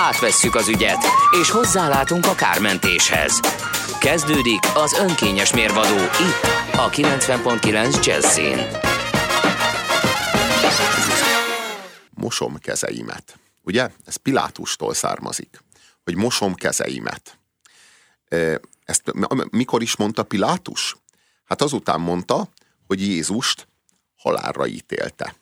[0.00, 1.04] Átvesszük az ügyet,
[1.40, 3.40] és hozzálátunk a kármentéshez.
[4.00, 8.58] Kezdődik az önkényes mérvadó itt, a 90.9 Jazzin.
[12.10, 13.38] Mosom kezeimet.
[13.62, 13.90] Ugye?
[14.04, 15.62] Ez Pilátustól származik,
[16.04, 17.38] hogy mosom kezeimet.
[18.84, 19.12] Ezt
[19.50, 20.96] mikor is mondta Pilátus?
[21.44, 22.48] Hát azután mondta,
[22.86, 23.68] hogy Jézust
[24.16, 25.34] halálra ítélte.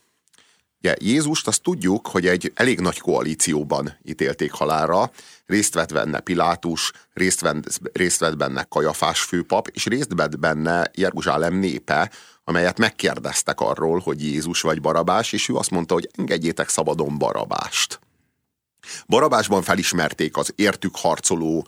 [0.86, 5.10] Ugye Jézust azt tudjuk, hogy egy elég nagy koalícióban ítélték halálra,
[5.46, 10.90] részt vett benne Pilátus, részt vett, részt vett benne Kajafás főpap, és részt vett benne
[10.94, 12.10] Jeruzsálem népe,
[12.44, 18.00] amelyet megkérdeztek arról, hogy Jézus vagy Barabás, és ő azt mondta, hogy engedjétek szabadon Barabást.
[19.06, 21.66] Barabásban felismerték az értük harcoló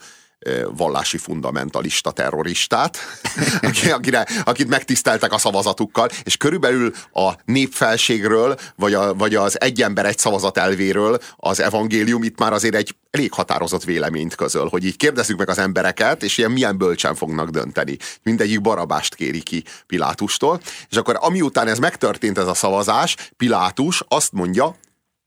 [0.77, 2.99] vallási fundamentalista terroristát,
[3.93, 10.07] akire, akit megtiszteltek a szavazatukkal, és körülbelül a népfelségről, vagy, a, vagy az egy ember
[10.07, 14.97] egy szavazat elvéről az evangélium itt már azért egy elég határozott véleményt közöl, hogy így
[14.97, 17.97] kérdezzük meg az embereket, és ilyen milyen bölcsen fognak dönteni.
[18.23, 24.33] Mindegyik barabást kéri ki Pilátustól, és akkor amiután ez megtörtént ez a szavazás, Pilátus azt
[24.33, 24.77] mondja,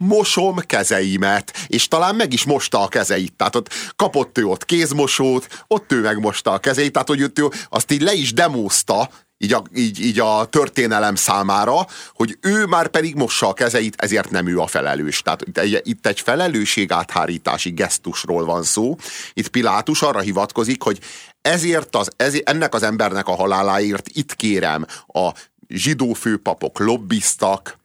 [0.02, 3.34] mosom kezeimet, és talán meg is mosta a kezeit.
[3.34, 7.32] Tehát ott kapott ő ott kézmosót, ott ő megmosta a kezeit, tehát hogy ő
[7.70, 12.88] azt így le is demózta, így a, így, így a történelem számára, hogy ő már
[12.88, 15.22] pedig mossa a kezeit, ezért nem ő a felelős.
[15.22, 18.96] Tehát itt egy, itt áthárítási gesztusról van szó.
[19.34, 21.00] Itt Pilátus arra hivatkozik, hogy
[21.42, 25.32] ezért az, ezért, ennek az embernek a haláláért itt kérem a
[25.68, 27.80] zsidó főpapok lobbiztak,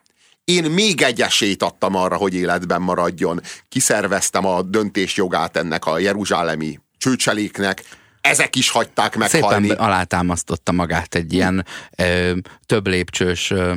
[0.46, 3.40] én még egy esélyt adtam arra, hogy életben maradjon.
[3.68, 7.82] Kiszerveztem a döntésjogát ennek a jeruzsálemi csőcseléknek,
[8.20, 9.68] ezek is hagyták meghalni.
[9.68, 12.36] Szépen alátámasztotta magát egy ilyen ö,
[12.66, 13.74] több lépcsős ö,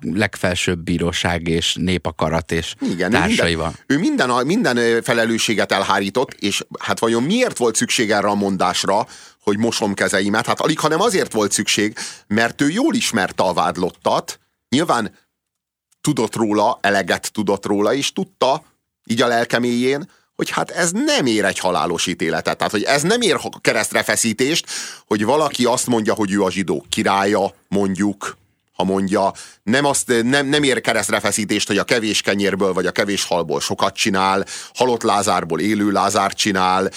[0.00, 3.72] legfelsőbb bíróság és népakarat és Igen, társaival.
[3.86, 8.34] Ő minden, ő minden, minden felelősséget elhárított, és hát vajon miért volt szükség erre a
[8.34, 9.06] mondásra,
[9.42, 10.46] hogy mosom kezeimet?
[10.46, 11.96] Hát alig, hanem azért volt szükség,
[12.26, 15.12] mert ő jól ismerte a vádlottat, nyilván
[16.00, 18.64] tudott róla, eleget tudott róla, és tudta,
[19.04, 22.56] így a lelkeméjén, hogy hát ez nem ér egy halálos ítéletet.
[22.56, 24.66] Tehát, hogy ez nem ér keresztrefeszítést,
[25.06, 28.38] hogy valaki azt mondja, hogy ő a zsidó királya, mondjuk,
[28.72, 33.24] ha mondja, nem, azt, nem, nem ér keresztrefeszítést, hogy a kevés kenyérből vagy a kevés
[33.24, 34.44] halból sokat csinál,
[34.74, 36.90] halott Lázárból élő Lázár csinál,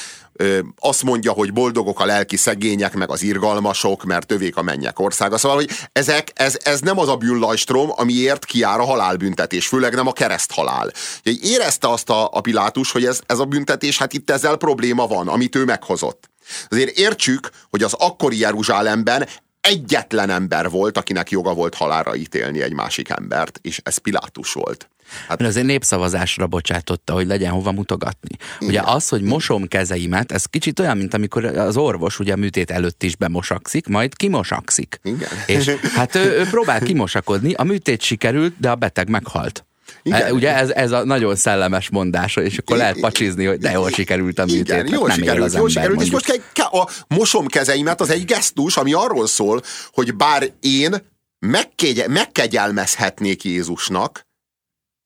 [0.80, 5.38] azt mondja, hogy boldogok a lelki szegények, meg az irgalmasok, mert tövék a mennyek országa.
[5.38, 10.08] Szóval, hogy ezek, ez, ez nem az a büllajstrom, amiért kiár a halálbüntetés, főleg nem
[10.08, 10.92] a kereszthalál.
[11.42, 15.28] Érezte azt a, a Pilátus, hogy ez, ez a büntetés, hát itt ezzel probléma van,
[15.28, 16.30] amit ő meghozott.
[16.70, 19.28] Azért értsük, hogy az akkori Jeruzsálemben
[19.62, 24.90] egyetlen ember volt, akinek joga volt halára ítélni egy másik embert, és ez Pilátus volt.
[25.28, 28.36] Hát Mert azért népszavazásra bocsátotta, hogy legyen hova mutogatni.
[28.60, 28.70] Igen.
[28.70, 32.72] Ugye az, hogy mosom kezeimet, ez kicsit olyan, mint amikor az orvos ugye a műtét
[32.72, 35.00] előtt is bemosakszik, majd kimosakszik.
[35.04, 35.30] Igen.
[35.46, 39.66] És hát ő, ő próbál kimosakodni, a műtét sikerült, de a beteg meghalt.
[40.04, 40.22] Igen.
[40.22, 43.92] E, ugye ez, ez a nagyon szellemes mondás, és akkor lehet pacsizni, hogy de jól
[43.92, 44.68] sikerült a műtét.
[44.68, 48.94] Igen, jól hát sikerült, jól sikerült, és most a mosom kezeimet az egy gesztus, ami
[48.94, 51.12] arról szól, hogy bár én
[52.08, 54.28] megkegyelmezhetnék Jézusnak,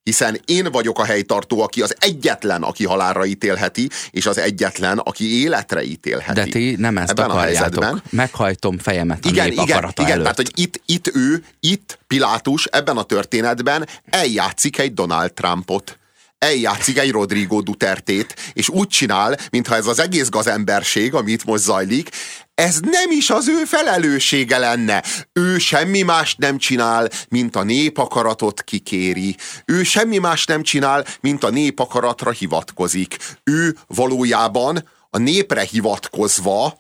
[0.08, 5.42] hiszen én vagyok a helytartó, aki az egyetlen, aki halálra ítélheti, és az egyetlen, aki
[5.42, 6.40] életre ítélheti.
[6.40, 7.84] De ti nem ezt Ebben akarjátok.
[7.84, 10.22] A Meghajtom fejemet a igen, nép igen, igen, előtt.
[10.22, 15.98] tehát, hogy itt, itt ő, itt Pilátus ebben a történetben eljátszik egy Donald Trumpot
[16.38, 22.10] eljátszik egy Rodrigo Duterte-t, és úgy csinál, mintha ez az egész gazemberség, amit most zajlik,
[22.58, 25.04] ez nem is az ő felelőssége lenne.
[25.34, 29.36] Ő semmi más nem csinál, mint a népakaratot kikéri.
[29.66, 33.18] Ő semmi más nem csinál, mint a népakaratra hivatkozik.
[33.44, 36.78] Ő valójában a népre hivatkozva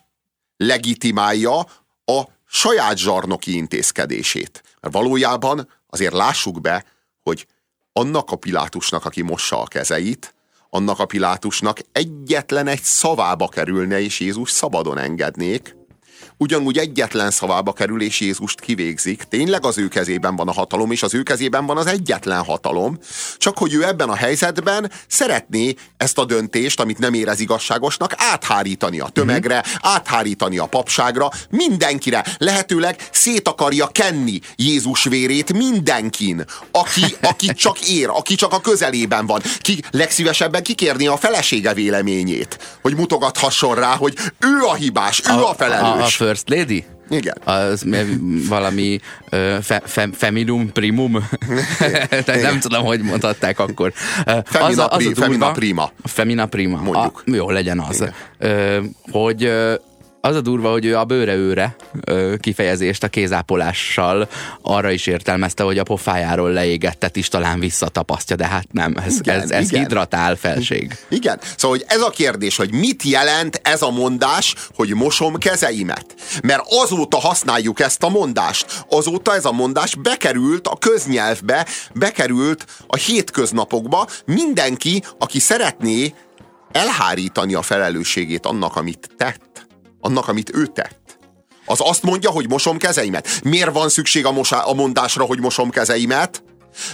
[0.55, 1.59] legitimálja
[2.05, 4.63] a saját zsarnoki intézkedését.
[4.81, 6.85] Mert valójában azért lássuk be,
[7.21, 7.47] hogy
[7.91, 10.35] annak a Pilátusnak, aki mossa a kezeit,
[10.69, 15.76] annak a Pilátusnak egyetlen egy szavába kerülne, és Jézus szabadon engednék,
[16.37, 19.23] ugyanúgy egyetlen szavába kerül, és Jézust kivégzik.
[19.23, 22.99] Tényleg az ő kezében van a hatalom, és az ő kezében van az egyetlen hatalom.
[23.37, 28.99] Csak hogy ő ebben a helyzetben szeretné ezt a döntést, amit nem érez igazságosnak, áthárítani
[28.99, 32.25] a tömegre, áthárítani a papságra, mindenkire.
[32.37, 39.25] Lehetőleg szét akarja kenni Jézus vérét mindenkin, aki, aki csak ér, aki csak a közelében
[39.25, 39.41] van.
[39.59, 45.49] Ki legszívesebben kikérni a felesége véleményét, hogy mutogathasson rá, hogy ő a hibás, ő a,
[45.49, 46.19] a felelős.
[46.19, 46.85] A, a First Lady?
[47.09, 47.37] Igen.
[47.43, 47.85] Az
[48.49, 48.99] valami
[49.61, 51.29] fe, fe, feminum primum.
[52.25, 53.93] Tehát nem tudom, hogy mondhatták akkor.
[54.45, 55.91] Femina, az a, az a durva, femina prima.
[56.03, 56.81] Femina prima.
[56.81, 57.23] Mondjuk.
[57.25, 57.95] A, jó, legyen az.
[58.39, 58.95] Igen.
[59.11, 59.51] Hogy
[60.27, 61.75] az a durva, hogy ő a bőre őre
[62.39, 64.29] kifejezést a kézápolással
[64.61, 69.41] arra is értelmezte, hogy a pofájáról leégettet is talán visszatapasztja, de hát nem, ez, igen,
[69.41, 69.81] ez, ez igen.
[69.81, 70.97] hidratál felség.
[71.09, 76.15] Igen, szóval hogy ez a kérdés, hogy mit jelent ez a mondás, hogy mosom kezeimet?
[76.43, 82.95] Mert azóta használjuk ezt a mondást, azóta ez a mondás bekerült a köznyelvbe, bekerült a
[82.95, 86.13] hétköznapokba, mindenki, aki szeretné
[86.71, 89.66] elhárítani a felelősségét annak, amit tett,
[89.99, 91.17] annak, amit ő tett.
[91.65, 93.39] Az azt mondja, hogy mosom kezeimet.
[93.43, 96.43] Miért van szükség a, mosá, a mondásra, hogy mosom kezeimet?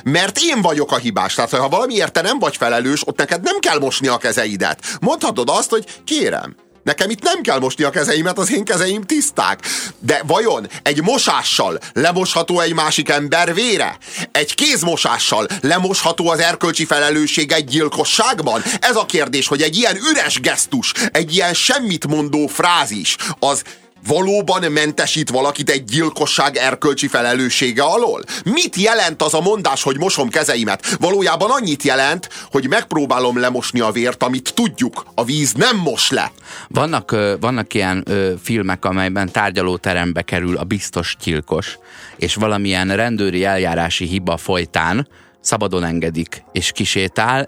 [0.03, 1.33] Mert én vagyok a hibás.
[1.33, 4.97] Tehát, ha valamiért te nem vagy felelős, ott neked nem kell mosni a kezeidet.
[5.01, 9.59] Mondhatod azt, hogy kérem, Nekem itt nem kell mosni a kezeimet, az én kezeim tiszták.
[9.99, 13.97] De vajon egy mosással lemosható egy másik ember vére?
[14.31, 18.63] Egy kézmosással lemosható az erkölcsi felelősség egy gyilkosságban?
[18.79, 23.63] Ez a kérdés, hogy egy ilyen üres gesztus, egy ilyen semmit mondó frázis, az
[24.07, 28.23] valóban mentesít valakit egy gyilkosság erkölcsi felelőssége alól?
[28.43, 30.97] Mit jelent az a mondás, hogy mosom kezeimet?
[30.99, 36.31] Valójában annyit jelent, hogy megpróbálom lemosni a vért, amit tudjuk, a víz nem mos le.
[36.67, 38.07] Vannak, vannak ilyen
[38.43, 41.77] filmek, amelyben tárgyalóterembe kerül a biztos gyilkos,
[42.17, 45.07] és valamilyen rendőri eljárási hiba folytán
[45.41, 47.45] szabadon engedik, és kisétál,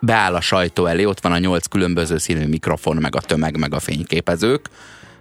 [0.00, 3.74] beáll a sajtó elé, ott van a nyolc különböző színű mikrofon, meg a tömeg, meg
[3.74, 4.68] a fényképezők,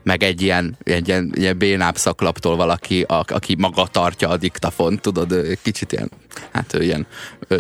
[0.03, 5.01] meg egy ilyen, egy ilyen, ilyen bénább szaklaptól valaki, a, aki maga tartja a diktafont,
[5.01, 6.11] tudod, kicsit ilyen,
[6.51, 7.07] hát ő ilyen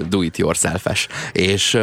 [0.09, 1.07] do it yourself-es.
[1.31, 1.77] És,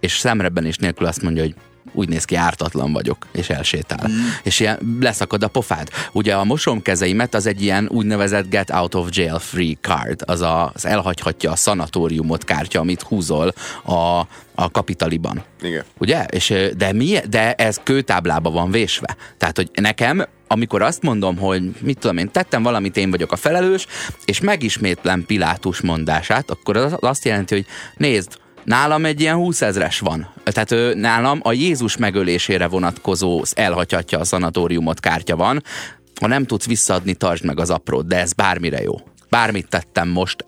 [0.00, 1.54] és szemrebben is nélkül azt mondja, hogy
[1.92, 4.08] úgy néz ki, ártatlan vagyok, és elsétál.
[4.08, 4.26] Mm.
[4.42, 5.88] És ilyen leszakad a pofád.
[6.12, 10.70] Ugye a mosomkezeimet az egy ilyen úgynevezett get out of jail free card, az a,
[10.74, 13.52] az elhagyhatja a szanatóriumot kártya, amit húzol
[13.84, 15.44] a, a kapitaliban.
[15.62, 15.84] Igen.
[15.98, 16.24] Ugye?
[16.24, 19.16] És, de, mi, de ez kőtáblába van vésve.
[19.38, 23.36] Tehát, hogy nekem amikor azt mondom, hogy mit tudom én, tettem valamit, én vagyok a
[23.36, 23.86] felelős,
[24.24, 27.66] és megismétlem Pilátus mondását, akkor az azt jelenti, hogy
[27.96, 30.32] nézd, Nálam egy ilyen 20 ezres van.
[30.44, 35.62] Tehát ő, nálam a Jézus megölésére vonatkozó elhagyhatja a szanatóriumot kártya van.
[36.20, 38.94] Ha nem tudsz visszaadni, tartsd meg az aprót, de ez bármire jó.
[39.28, 40.46] Bármit tettem most,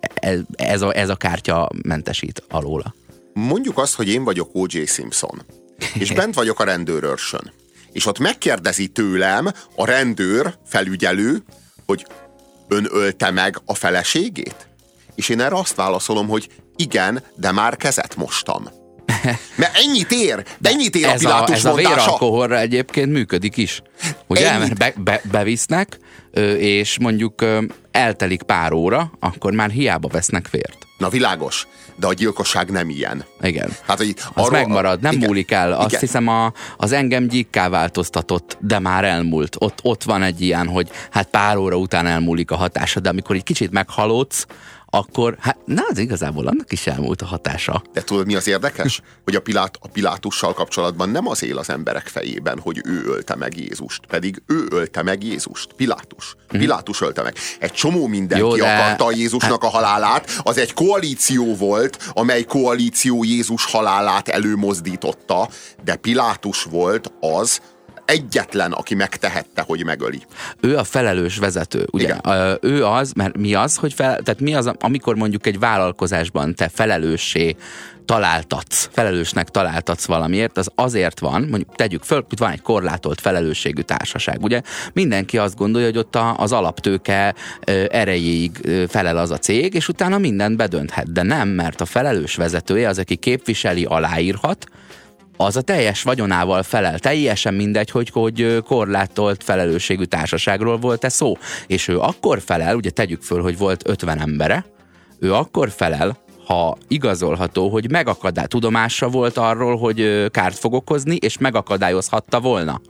[0.55, 2.95] ez, a, ez a kártya mentesít alóla.
[3.33, 4.85] Mondjuk azt, hogy én vagyok O.J.
[4.85, 5.43] Simpson,
[5.95, 7.53] és bent vagyok a rendőrörsön.
[7.93, 11.43] És ott megkérdezi tőlem a rendőr, felügyelő,
[11.87, 12.07] hogy
[12.69, 14.69] ön ölte meg a feleségét?
[15.15, 18.69] És én erre azt válaszolom, hogy igen, de már kezet mostam.
[19.57, 23.57] Mert ennyit ér, de ennyit ér ez a Pilátus a, Ez a véralkoholra egyébként működik
[23.57, 23.83] is.
[24.27, 24.79] Ugye, ennyit.
[24.79, 25.99] mert be, be, bevisznek,
[26.59, 27.45] és mondjuk
[27.91, 30.87] eltelik pár óra, akkor már hiába vesznek vért.
[30.99, 33.25] Na világos, de a gyilkosság nem ilyen.
[33.41, 33.71] Igen.
[33.87, 35.73] Hát, hogy az arról, megmarad, nem igen, múlik el.
[35.73, 36.01] Azt igen.
[36.01, 39.57] hiszem a, az engem gyíkká változtatott, de már elmúlt.
[39.59, 43.37] Ott, ott van egy ilyen, hogy hát pár óra után elmúlik a hatása, de amikor
[43.37, 44.47] egy kicsit meghalódsz,
[44.97, 47.83] akkor hát na, az igazából annak is elmúlt a hatása.
[47.93, 49.01] De tudod, mi az érdekes?
[49.25, 53.35] Hogy a, Pilát, a Pilátussal kapcsolatban nem az él az emberek fejében, hogy ő ölte
[53.35, 55.73] meg Jézust, pedig ő ölte meg Jézust.
[55.73, 56.37] Pilátus.
[56.57, 56.59] Mm.
[56.59, 57.35] Pilátus ölte meg.
[57.59, 58.75] Egy csomó mindenki Jó, de...
[58.75, 60.41] akarta Jézusnak a halálát.
[60.43, 65.49] Az egy koalíció volt, amely koalíció Jézus halálát előmozdította,
[65.85, 67.61] de Pilátus volt az,
[68.07, 70.23] egyetlen, aki megtehette, hogy megöli.
[70.61, 72.17] Ő a felelős vezető, ugye?
[72.25, 72.59] Igen.
[72.61, 76.69] Ő az, mert mi az, hogy fel, tehát mi az, amikor mondjuk egy vállalkozásban te
[76.69, 77.57] felelőssé
[78.05, 83.83] találtatsz, felelősnek találtatsz valamiért, az azért van, mondjuk tegyük föl, hogy van egy korlátolt felelősségű
[83.83, 84.61] társaság, ugye?
[84.93, 87.35] Mindenki azt gondolja, hogy ott az alaptőke
[87.89, 92.89] erejéig felel az a cég, és utána mindent bedönthet, de nem, mert a felelős vezetője
[92.89, 94.67] az, aki képviseli, aláírhat,
[95.37, 96.99] az a teljes vagyonával felel.
[96.99, 101.37] Teljesen mindegy, hogy, hogy korlátolt felelősségű társaságról volt-e szó.
[101.67, 104.65] És ő akkor felel, ugye tegyük föl, hogy volt 50 embere,
[105.19, 111.39] ő akkor felel, ha igazolható, hogy megakadály, tudomása volt arról, hogy kárt fog okozni, és
[111.39, 112.81] megakadályozhatta volna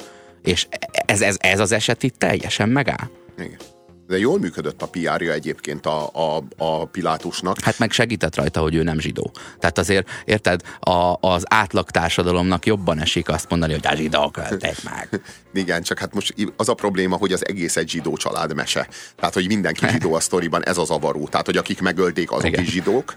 [0.42, 3.08] És ez, ez, ez az eset itt teljesen megáll.
[3.38, 3.58] Igen.
[4.06, 7.60] De jól működött a PR-ja egyébként a, a, a Pilátusnak.
[7.60, 9.32] Hát meg segített rajta, hogy ő nem zsidó.
[9.58, 14.76] Tehát azért, érted, a, az átlag társadalomnak jobban esik azt mondani, hogy a zsidók tedd
[14.84, 15.08] meg.
[15.54, 18.88] Igen, csak hát most az a probléma, hogy az egész egy zsidó család mese.
[19.16, 21.28] Tehát, hogy mindenki zsidó a sztoriban, ez az avaró.
[21.28, 22.62] Tehát, hogy akik megölték, azok Igen.
[22.62, 23.14] is zsidók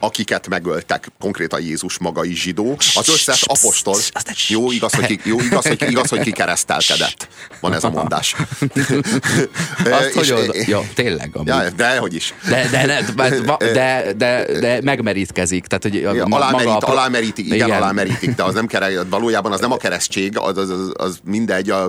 [0.00, 3.96] akiket megöltek, konkrétan Jézus maga is zsidó, az összes apostol,
[4.48, 7.28] jó igaz, hogy, ki, jó, igaz, hogy, igaz, hogy kikeresztelkedett.
[7.60, 8.34] Van ez a mondás.
[9.84, 11.30] Azt, hogy oda, jó, tényleg.
[11.44, 12.34] Ja, de hogy is.
[12.48, 15.66] De, de, de, de, de, de megmerítkezik.
[15.66, 16.88] Tehát, hogy ja, alámerít, a...
[16.88, 20.70] alámerítik, igen, igen, alámerítik, de az nem kere, valójában az nem a keresztség, az, az,
[20.70, 21.88] az, az mindegy, a,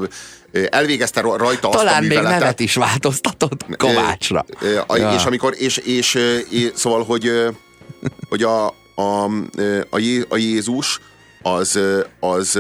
[0.70, 2.32] elvégezte rajta Talán azt a műveletet.
[2.32, 4.46] még nevet is változtatott Kovácsra.
[4.88, 5.14] Ja.
[5.16, 6.18] És amikor, és, és,
[6.50, 7.32] és szóval, hogy
[8.30, 9.24] hogy a, a,
[9.90, 11.02] a, Jé, a Jézus
[11.42, 11.80] az,
[12.20, 12.60] az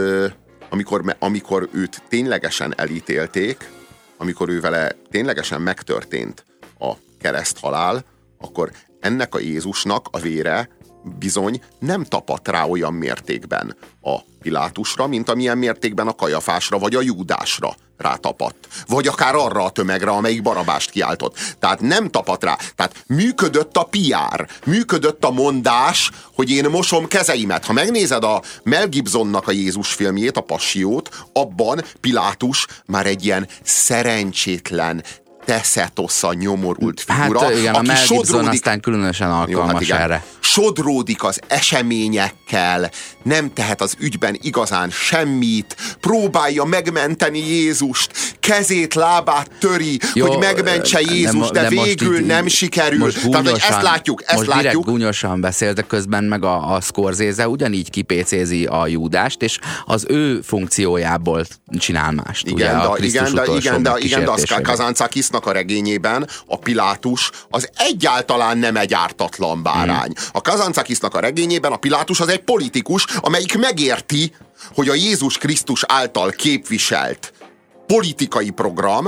[0.69, 3.69] amikor, amikor őt ténylegesen elítélték,
[4.17, 6.45] amikor ő vele ténylegesen megtörtént
[6.79, 8.05] a kereszthalál,
[8.37, 10.69] akkor ennek a Jézusnak a vére
[11.03, 17.01] bizony nem tapadt rá olyan mértékben a Pilátusra, mint amilyen mértékben a Kajafásra vagy a
[17.01, 18.67] Júdásra rátapadt.
[18.87, 21.37] Vagy akár arra a tömegre, amelyik barabást kiáltott.
[21.59, 22.57] Tehát nem tapadt rá.
[22.75, 27.65] Tehát működött a PR, működött a mondás, hogy én mosom kezeimet.
[27.65, 33.47] Ha megnézed a Mel Gibsonnak a Jézus filmjét, a Passiót, abban Pilátus már egy ilyen
[33.63, 35.03] szerencsétlen,
[35.49, 37.39] teszetossza nyomorult figura.
[37.39, 40.23] Hát igen, aki a Mel Gibson sodródik, aztán különösen alkalmas Jó, hát igen, erre.
[40.39, 42.91] Sodródik az eseményekkel,
[43.23, 50.99] nem tehet az ügyben igazán semmit, próbálja megmenteni Jézust, kezét, lábát töri, Jó, hogy megmentse
[51.01, 52.99] Jézus, de, de végül nem sikerül.
[52.99, 54.85] Most gúnyosan, Tehát, hogy ezt látjuk, ezt most látjuk.
[54.85, 60.41] gúnyosan beszél, de közben meg a, a Scorsese ugyanígy kipécézi a Júdást, és az ő
[60.41, 61.45] funkciójából
[61.77, 62.47] csinál mást.
[62.47, 64.43] Igen, ugye, de, igen, de, igen, de, igen, de az
[65.39, 70.11] Kazancakisnak a regényében a Pilátus az egyáltalán nem egy ártatlan bárány.
[70.15, 70.29] Hmm.
[70.31, 74.33] A Kazancakisnak a regényében a Pilátus az egy politikus, amelyik megérti,
[74.73, 77.33] hogy a Jézus Krisztus által képviselt
[77.87, 79.07] politikai program,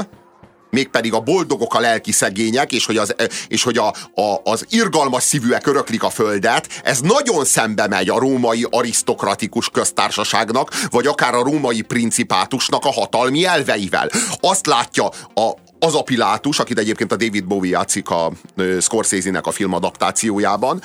[0.72, 3.16] mégpedig a boldogok a lelki szegények, és hogy, az,
[3.48, 8.20] és hogy a, a, az irgalmas szívűek öröklik a földet, ez nagyon szembe megy a
[8.20, 14.10] római arisztokratikus köztársaságnak, vagy akár a római principátusnak a hatalmi elveivel.
[14.40, 15.52] Azt látja a,
[15.86, 18.32] az a Pilátus, akit egyébként a David Bowie játszik a
[18.80, 20.82] Scorsese-nek a filmadaptációjában,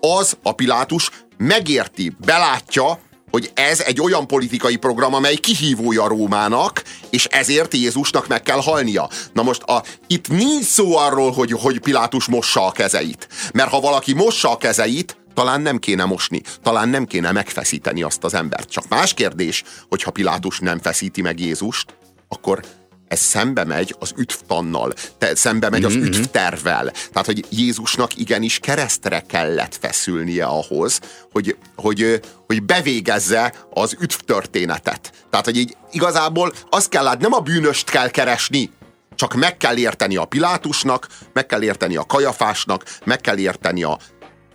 [0.00, 2.98] az a Pilátus megérti, belátja,
[3.30, 9.08] hogy ez egy olyan politikai program, amely kihívója Rómának, és ezért Jézusnak meg kell halnia.
[9.32, 13.28] Na most a, itt nincs szó arról, hogy, hogy Pilátus mossa a kezeit.
[13.52, 18.24] Mert ha valaki mossa a kezeit, talán nem kéne mosni, talán nem kéne megfeszíteni azt
[18.24, 18.70] az embert.
[18.70, 21.94] Csak más kérdés, hogyha Pilátus nem feszíti meg Jézust,
[22.28, 22.64] akkor
[23.10, 26.04] ez szembe megy az üdvtannal, te, szembe megy az mm-hmm.
[26.04, 26.90] üdvtervel.
[26.90, 31.00] Tehát, hogy Jézusnak igenis keresztre kellett feszülnie ahhoz,
[31.32, 35.12] hogy, hogy, hogy bevégezze az üdvtörténetet.
[35.30, 38.70] Tehát, hogy így igazából azt kell látni, nem a bűnöst kell keresni,
[39.14, 43.98] csak meg kell érteni a Pilátusnak, meg kell érteni a Kajafásnak, meg kell érteni a,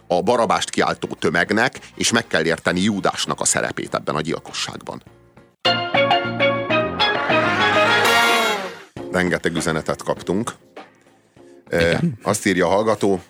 [0.08, 5.15] a barabást kiáltó tömegnek, és meg kell érteni Júdásnak a szerepét ebben a gyilkosságban.
[9.16, 10.52] Rengeteg üzenetet kaptunk.
[11.72, 12.20] Igen.
[12.24, 13.22] Azt írja a hallgató,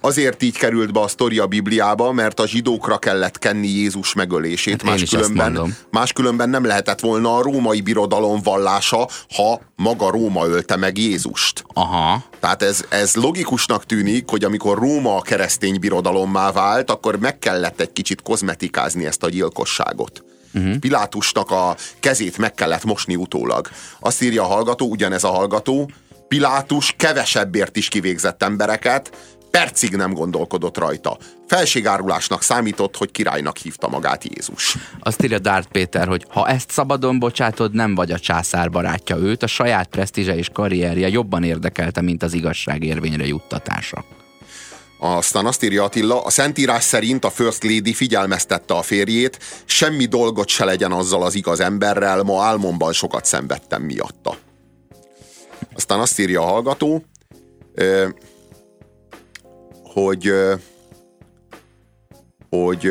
[0.00, 4.82] azért így került be a sztori a Bibliába, mert a zsidókra kellett kenni Jézus megölését.
[4.82, 10.98] Hát máskülönben, máskülönben nem lehetett volna a római birodalom vallása, ha maga Róma ölte meg
[10.98, 11.64] Jézust.
[11.72, 12.24] Aha.
[12.40, 17.80] Tehát ez, ez logikusnak tűnik, hogy amikor Róma a keresztény birodalommá vált, akkor meg kellett
[17.80, 20.24] egy kicsit kozmetikázni ezt a gyilkosságot.
[20.54, 20.76] Uh-huh.
[20.76, 23.68] Pilátusnak a kezét meg kellett mosni utólag.
[24.00, 25.90] Azt írja a hallgató, ugyanez a hallgató,
[26.28, 29.10] Pilátus kevesebbért is kivégzett embereket,
[29.50, 31.18] percig nem gondolkodott rajta.
[31.46, 34.76] Felségárulásnak számított, hogy királynak hívta magát Jézus.
[35.00, 39.16] Azt írja Dárt Péter, hogy ha ezt szabadon bocsátod, nem vagy a császár barátja.
[39.16, 44.04] Őt a saját presztízse és karrierje jobban érdekelte, mint az igazság érvényre juttatása.
[45.02, 50.48] Aztán azt írja Attila, a Szentírás szerint a First Lady figyelmeztette a férjét, semmi dolgot
[50.48, 54.36] se legyen azzal az igaz emberrel, ma álmomban sokat szenvedtem miatta.
[55.74, 57.04] Aztán azt írja a hallgató,
[59.82, 60.32] hogy
[62.50, 62.90] hogy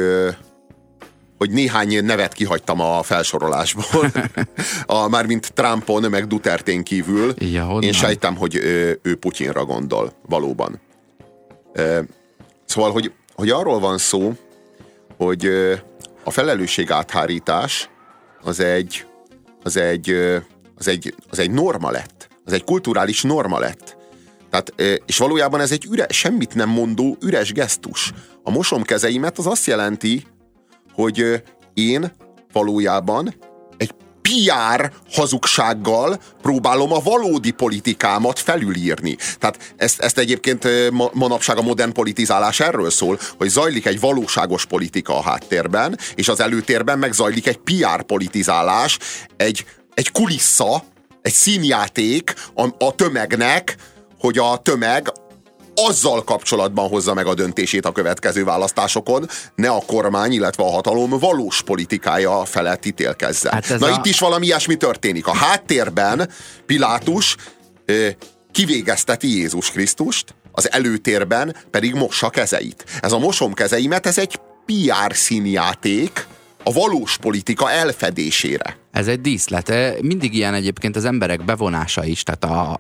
[1.38, 4.12] hogy néhány nevet kihagytam a felsorolásból,
[4.86, 7.34] a, mármint Trumpon, meg Dutertén kívül.
[7.38, 10.80] Ja, Én sejtem, hogy ő, ő Putyinra gondol, valóban.
[12.66, 14.34] Szóval, hogy, hogy arról van szó,
[15.18, 15.46] hogy
[16.24, 17.90] a felelősség áthárítás
[18.44, 19.06] az egy,
[19.64, 20.10] az egy,
[20.78, 22.28] az egy, az egy norma lett.
[22.46, 23.98] Az egy kulturális norma lett.
[24.50, 24.74] Tehát,
[25.06, 28.12] és valójában ez egy üre, semmit nem mondó, üres gesztus.
[28.44, 30.26] A mosom kezeimet az azt jelenti,
[30.94, 32.12] hogy én
[32.52, 33.34] valójában
[34.30, 39.18] PR hazugsággal próbálom a valódi politikámat felülírni.
[39.40, 44.66] Tehát ezt, ezt egyébként ma, manapság a modern politizálás erről szól, hogy zajlik egy valóságos
[44.66, 48.98] politika a háttérben, és az előtérben meg zajlik egy PR politizálás,
[49.38, 50.84] egy, egy kulissza,
[51.22, 53.76] egy színjáték a, a tömegnek,
[54.20, 55.12] hogy a tömeg
[55.88, 61.10] azzal kapcsolatban hozza meg a döntését a következő választásokon, ne a kormány, illetve a hatalom
[61.10, 63.52] valós politikája felett ítélkezzen.
[63.52, 63.90] Hát Na a...
[63.90, 65.28] itt is valami ilyesmi történik.
[65.28, 66.30] A háttérben
[66.66, 67.36] Pilátus
[68.52, 72.84] kivégezteti Jézus Krisztust, az előtérben pedig mossa kezeit.
[73.02, 76.28] Ez a mosom kezeimet, ez egy PR színjáték,
[76.70, 78.78] a valós politika elfedésére.
[78.92, 79.74] Ez egy díszlet.
[80.02, 82.80] Mindig ilyen egyébként az emberek bevonása is, tehát a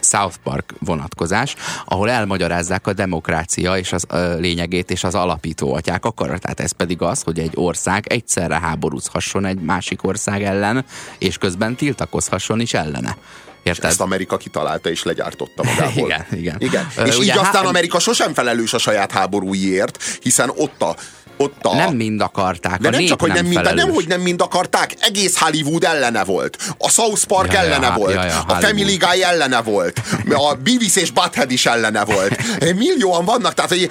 [0.00, 1.54] South Park vonatkozás,
[1.84, 4.06] ahol elmagyarázzák a demokrácia és az
[4.38, 6.60] lényegét és az alapító atyák akaratát.
[6.60, 10.84] Ez pedig az, hogy egy ország egyszerre háborúzhasson egy másik ország ellen,
[11.18, 13.16] és közben tiltakozhasson is ellene.
[13.62, 13.90] Érted?
[13.90, 16.08] Ezt Amerika kitalálta és legyártotta magából.
[16.08, 16.56] igen, igen.
[16.58, 16.86] igen.
[17.06, 17.68] És Ugye így aztán há...
[17.68, 20.96] Amerika sosem felelős a saját háborúiért, hiszen ott a
[21.36, 21.74] ott a...
[21.74, 24.94] Nem mind akarták, de nem csak, hogy nem, nem mind, nem, hogy nem mind akarták,
[25.00, 26.56] egész Hollywood ellene volt.
[26.78, 28.14] A South Park ja, ellene ja, volt.
[28.14, 30.00] Ja, ja, a Family Guy ellene volt.
[30.30, 32.42] A Beavis és Butthead is ellene volt.
[32.60, 33.90] Millióan vannak, tehát hogy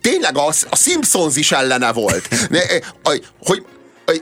[0.00, 2.28] tényleg a, a Simpsons is ellene volt.
[3.40, 3.64] Hogy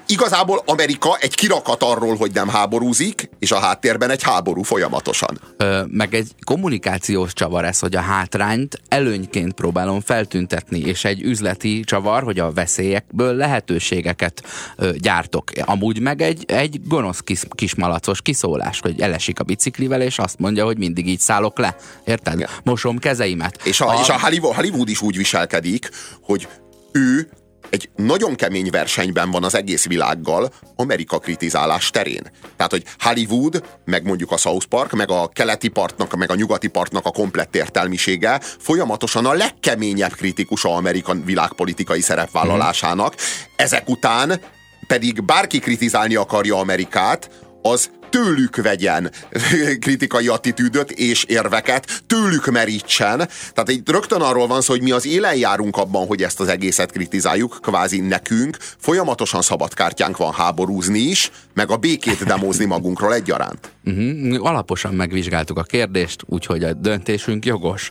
[0.06, 5.40] igazából Amerika egy kirakat arról, hogy nem háborúzik, és a háttérben egy háború folyamatosan.
[5.56, 11.80] Ö, meg egy kommunikációs csavar ez, hogy a hátrányt előnyként próbálom feltüntetni, és egy üzleti
[11.84, 14.42] csavar, hogy a veszélyekből lehetőségeket
[14.76, 15.50] ö, gyártok.
[15.64, 20.64] Amúgy meg egy, egy gonosz kis, kismalacos kiszólás, hogy elesik a biciklivel, és azt mondja,
[20.64, 21.76] hogy mindig így szállok le.
[22.04, 22.34] Érted?
[22.34, 22.48] Igen.
[22.64, 23.60] Mosom kezeimet.
[23.64, 24.00] És a, a...
[24.00, 26.48] És a Hollywood, Hollywood is úgy viselkedik, hogy
[26.92, 27.28] ő
[27.72, 32.30] egy nagyon kemény versenyben van az egész világgal Amerika kritizálás terén.
[32.56, 36.68] Tehát, hogy Hollywood, meg mondjuk a South Park, meg a keleti partnak, meg a nyugati
[36.68, 43.14] partnak a komplett értelmisége folyamatosan a legkeményebb kritikusa Amerika világpolitikai szerepvállalásának.
[43.56, 44.40] Ezek után
[44.86, 47.30] pedig bárki kritizálni akarja Amerikát,
[47.62, 49.10] az tőlük vegyen
[49.84, 53.16] kritikai attitűdöt és érveket, tőlük merítsen.
[53.52, 56.48] Tehát itt rögtön arról van szó, hogy mi az élen járunk abban, hogy ezt az
[56.48, 58.56] egészet kritizáljuk, kvázi nekünk.
[58.78, 63.72] Folyamatosan szabadkártyánk van háborúzni is, meg a békét demózni magunkról egyaránt.
[63.84, 64.46] Uh-huh.
[64.46, 67.90] Alaposan megvizsgáltuk a kérdést, úgyhogy a döntésünk jogos.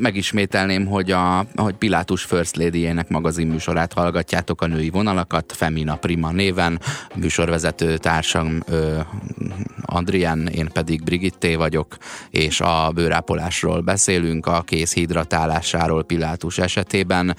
[0.00, 6.80] Megismételném, hogy a hogy Pilátus First Lady-jének magazinműsorát hallgatjátok a női vonalakat, Femina Prima néven,
[7.14, 8.62] műsorvezető társam
[9.82, 11.96] Adrián, én pedig Brigitté vagyok,
[12.30, 17.36] és a bőrápolásról beszélünk, a kész hidratálásáról Pilátus esetében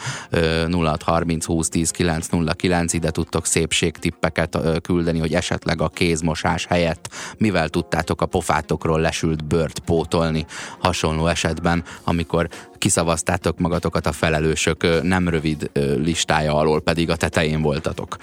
[0.72, 8.22] 0630 20 10 909, ide tudtok szépségtippeket küldeni, hogy esetleg a kézmosás helyett mivel tudtátok
[8.22, 10.46] a pofátokról lesült bört pótolni
[10.80, 18.16] hasonló esetben, amikor kiszavaztátok magatokat a felelősök nem rövid listája alól, pedig a tetején voltatok.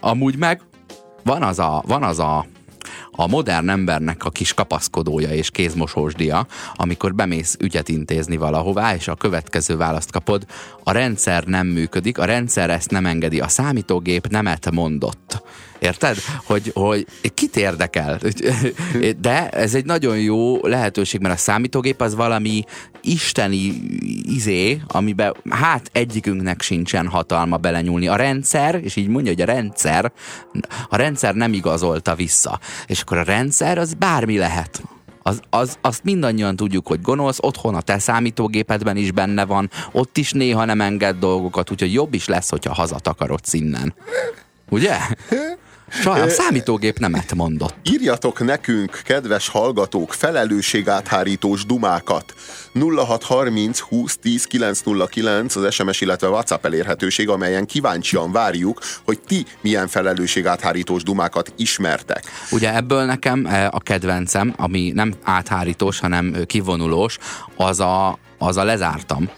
[0.00, 0.60] Amúgy meg
[1.22, 2.46] van az a, van az a
[3.10, 9.14] a modern embernek a kis kapaszkodója és kézmosósdia, amikor bemész ügyet intézni valahová, és a
[9.14, 10.46] következő választ kapod,
[10.84, 15.42] a rendszer nem működik, a rendszer ezt nem engedi, a számítógép nemet mondott.
[15.78, 16.16] Érted?
[16.44, 18.20] Hogy, hogy kit érdekel?
[19.20, 22.64] De ez egy nagyon jó lehetőség, mert a számítógép az valami
[23.02, 23.72] isteni
[24.22, 28.08] izé, amiben hát egyikünknek sincsen hatalma belenyúlni.
[28.08, 30.12] A rendszer, és így mondja, hogy a rendszer,
[30.88, 32.60] a rendszer nem igazolta vissza.
[32.86, 34.82] És akkor a rendszer az bármi lehet.
[35.22, 40.16] Az, az, azt mindannyian tudjuk, hogy gonosz, otthon a te számítógépedben is benne van, ott
[40.16, 43.94] is néha nem enged dolgokat, úgyhogy jobb is lesz, hogyha hazatakarodsz innen.
[44.68, 44.96] Ugye?
[45.88, 47.74] Sajnálom, számítógép nemet mondott.
[47.82, 52.34] Írjatok nekünk, kedves hallgatók, felelősségáthárítós dumákat.
[53.06, 59.88] 0630 20 10 909 az SMS, illetve WhatsApp elérhetőség, amelyen kíváncsian várjuk, hogy ti milyen
[59.88, 62.22] felelősségáthárítós dumákat ismertek.
[62.50, 67.18] Ugye ebből nekem eh, a kedvencem, ami nem áthárítós, hanem kivonulós,
[67.56, 69.30] az a, az a lezártam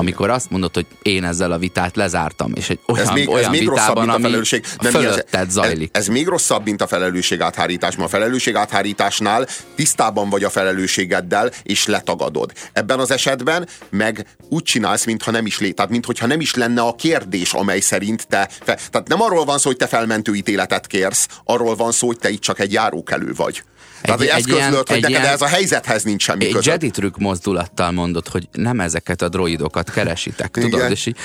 [0.00, 3.44] amikor azt mondod, hogy én ezzel a vitát lezártam, és egy olyan, ez még, olyan
[3.44, 4.64] ez még vitában, rosszabb, mint a felelősség.
[4.80, 5.90] Nem, fölötted ez, zajlik.
[5.92, 10.50] Ez, ez még rosszabb, mint a felelősség áthárítás, mert a felelősség áthárításnál tisztában vagy a
[10.50, 12.52] felelősségeddel, és letagadod.
[12.72, 16.80] Ebben az esetben meg úgy csinálsz, mintha nem is lé, tehát mintha nem is lenne
[16.80, 20.86] a kérdés, amely szerint te, fe, tehát nem arról van szó, hogy te felmentő ítéletet
[20.86, 23.62] kérsz, arról van szó, hogy te itt csak egy járókelő vagy.
[24.02, 26.66] Tehát, egy, hogy eszközlöd, ilyen, hogy neked ilyen, ez a helyzethez nincs semmi egy között.
[26.66, 30.90] Jedi trükk mozdulattal mondod, hogy nem ezeket a droidokat keresitek, tudod?
[30.90, 31.16] És így,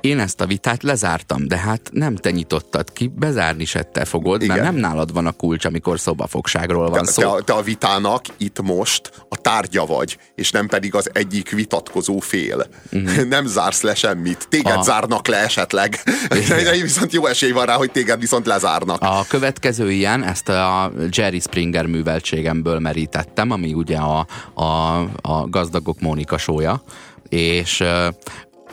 [0.00, 4.42] én ezt a vitát lezártam, de hát nem te nyitottad ki, bezárni se te fogod,
[4.42, 4.56] Igen.
[4.56, 7.20] mert nem nálad van a kulcs, amikor szobafogságról van te, szó.
[7.20, 11.50] te, a, te a vitának itt most a tárgya vagy, és nem pedig az egyik
[11.50, 12.66] vitatkozó fél.
[12.92, 13.24] Uh-huh.
[13.38, 14.46] Nem zársz le semmit.
[14.48, 15.98] Téged A- zárnak le esetleg.
[16.48, 19.02] De viszont jó esély van rá, hogy téged viszont lezárnak.
[19.02, 26.00] A következő ilyen, ezt a Jerry Springer műveltségemből merítettem, ami ugye a, a, a gazdagok
[26.00, 26.82] Mónika sója,
[27.28, 27.84] és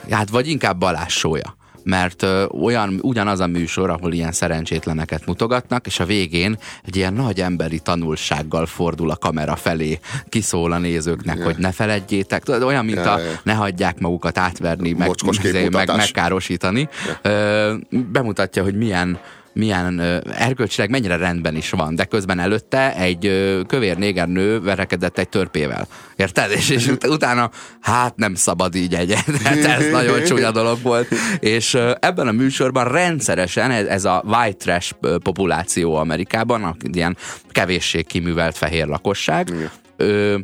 [0.09, 1.57] hát vagy inkább Balázs sója.
[1.83, 7.13] Mert ö, olyan, ugyanaz a műsor, ahol ilyen szerencsétleneket mutogatnak, és a végén egy ilyen
[7.13, 12.85] nagy emberi tanulsággal fordul a kamera felé, kiszól a nézőknek, hogy ne feledjétek, tudod, olyan,
[12.85, 13.39] mint Ja, a ja.
[13.43, 16.89] ne hagyják magukat átverni, meg, izé, meg, megkárosítani.
[17.21, 19.19] Ö, bemutatja, hogy milyen
[19.55, 19.99] milyen
[20.37, 23.19] erkölcsileg mennyire rendben is van, de közben előtte egy
[23.67, 25.87] kövér néger nő verekedett egy törpével.
[26.15, 26.51] Érted?
[26.51, 27.49] És, és ut- utána,
[27.81, 29.13] hát nem szabad így egy,
[29.43, 31.07] hát ez nagyon csúnya dolog volt.
[31.39, 37.17] És ebben a műsorban rendszeresen ez, ez a white trash populáció Amerikában, ilyen
[37.51, 40.37] kevéssé kiművelt fehér lakosság, ö,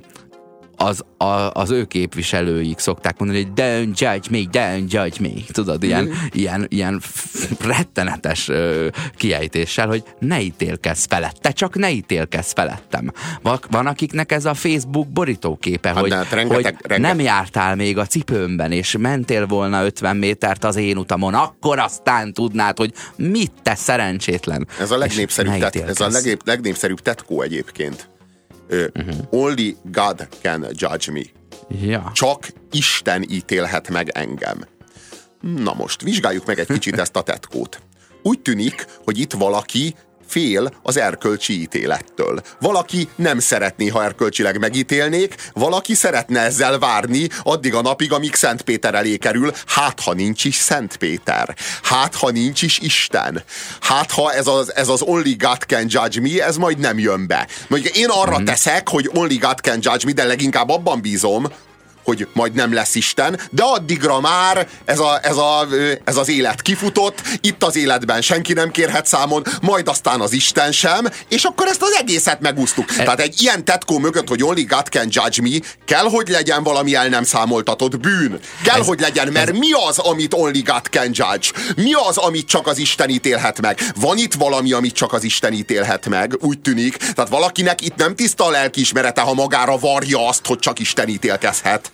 [0.84, 5.30] az, a, az ő képviselőik szokták mondani, hogy don't judge me, don't judge me.
[5.52, 6.14] Tudod, ilyen, Mhm.
[6.32, 7.02] ilyen, ilyen
[7.60, 13.12] rettenetes ö, kiejtéssel, hogy ne ítélkezz felett, te csak ne ítélkezz felettem.
[13.42, 17.20] Van, van akiknek ez a Facebook borítóképe, Hát hogy, de hát rengeteg- hogy rengeteg- nem
[17.26, 22.78] jártál még a cipőmben, és mentél volna 50 métert az én utamon, akkor aztán tudnád,
[22.78, 24.68] hogy mit te szerencsétlen.
[24.80, 28.10] Ez a legnépszerűbb, tet, ez a legnép, legnépszerűbb tetkó egyébként.
[28.72, 29.16] Uh-huh.
[29.30, 31.22] Only God can judge me.
[31.82, 32.12] Ja.
[32.14, 34.66] Csak Isten ítélhet meg engem.
[35.42, 37.82] Na most, vizsgáljuk meg egy kicsit ezt a tetkót.
[38.24, 39.96] Úgy tűnik, hogy itt valaki
[40.32, 42.42] fél az erkölcsi ítélettől.
[42.60, 48.62] Valaki nem szeretné, ha erkölcsileg megítélnék, valaki szeretne ezzel várni addig a napig, amíg Szent
[48.62, 53.44] Péter elé kerül, hát ha nincs is Szent Péter, hát ha nincs is Isten,
[53.80, 57.28] hát ha ez az, ez az Only God can judge me, ez majd nem jön
[57.28, 57.48] be.
[57.68, 58.46] Mondjuk én arra mm.
[58.46, 61.48] teszek, hogy Only God can judge me, de leginkább abban bízom,
[62.04, 65.68] hogy majd nem lesz Isten, de addigra már ez, a, ez, a,
[66.04, 70.72] ez az élet kifutott, itt az életben senki nem kérhet számon, majd aztán az Isten
[70.72, 72.92] sem, és akkor ezt az egészet megúsztuk.
[72.92, 73.04] E...
[73.04, 76.96] Tehát egy ilyen tetkó mögött, hogy only God can judge me, kell, hogy legyen valami
[76.96, 78.40] el nem számoltatott bűn.
[78.64, 79.58] Kell, ez, hogy legyen, mert ez...
[79.58, 81.48] mi az, amit only God can judge?
[81.76, 83.80] Mi az, amit csak az Isten ítélhet meg?
[83.96, 86.98] Van itt valami, amit csak az Isten ítélhet meg, úgy tűnik.
[86.98, 91.91] Tehát valakinek itt nem tiszta a lelkiismerete, ha magára varja azt, hogy csak Isten ítélkezhet.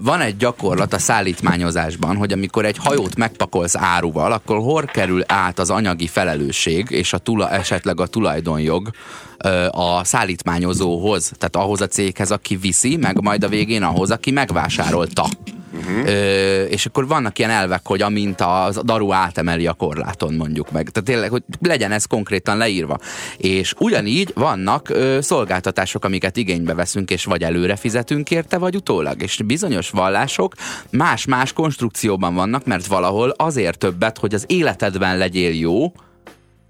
[0.00, 5.58] Van egy gyakorlat a szállítmányozásban, hogy amikor egy hajót megpakolsz áruval, akkor hol kerül át
[5.58, 8.90] az anyagi felelősség és a tula, esetleg a tulajdonjog
[9.70, 15.26] a szállítmányozóhoz, tehát ahhoz a céghez, aki viszi, meg majd a végén ahhoz, aki megvásárolta.
[15.76, 16.08] Uh-huh.
[16.08, 20.88] Ö, és akkor vannak ilyen elvek, hogy amint a daru átemeli a korláton, mondjuk meg.
[20.90, 22.98] Tehát tényleg, hogy legyen ez konkrétan leírva.
[23.36, 29.22] És ugyanígy vannak ö, szolgáltatások, amiket igénybe veszünk, és vagy előre fizetünk érte, vagy utólag.
[29.22, 30.54] És bizonyos vallások
[30.90, 35.92] más-más konstrukcióban vannak, mert valahol azért többet, hogy az életedben legyél jó,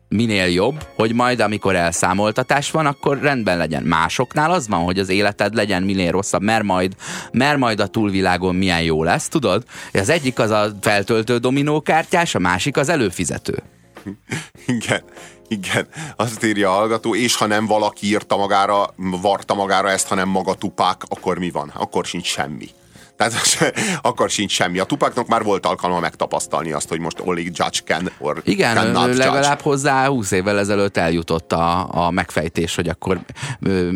[0.09, 3.83] minél jobb, hogy majd amikor elszámoltatás van, akkor rendben legyen.
[3.83, 6.95] Másoknál az van, hogy az életed legyen minél rosszabb, mert majd,
[7.33, 9.65] mert majd a túlvilágon milyen jó lesz, tudod?
[9.93, 13.63] Az egyik az a feltöltő dominókártyás, a másik az előfizető.
[14.67, 15.03] Igen,
[15.49, 15.87] igen.
[16.17, 20.55] Azt írja a hallgató, és ha nem valaki írta magára, varta magára ezt, hanem maga
[20.55, 21.73] tupák, akkor mi van?
[21.75, 22.69] Akkor sincs semmi.
[23.17, 23.35] Tehát
[24.03, 24.79] akkor sincs semmi.
[24.79, 29.07] A tupáknak már volt alkalma megtapasztalni azt, hogy most only judge can or Igen, cannot
[29.07, 29.25] judge.
[29.25, 33.21] legalább hozzá 20 évvel ezelőtt eljutott a, a megfejtés, hogy akkor
[33.61, 33.91] ö,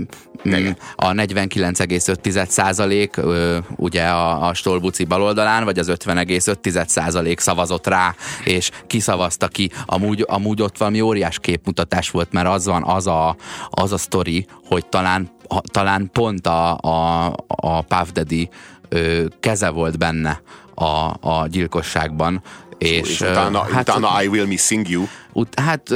[0.49, 7.87] mm, a 49,5 százalék ö, ugye a, a Stolbuci baloldalán, vagy az 50,5 százalék szavazott
[7.87, 9.71] rá, és kiszavazta ki.
[9.87, 13.37] Amúgy, amúgy ott valami óriás képmutatás volt, mert az van az a,
[13.71, 15.31] az a sztori, hogy talán,
[15.63, 18.49] talán pont a, a, a Puff Daddy
[18.91, 20.41] ö, keze volt benne
[20.81, 22.43] a, a gyilkosságban,
[22.79, 25.05] És, és utána, hát, utána I Will Missing You.
[25.33, 25.95] Ut, hát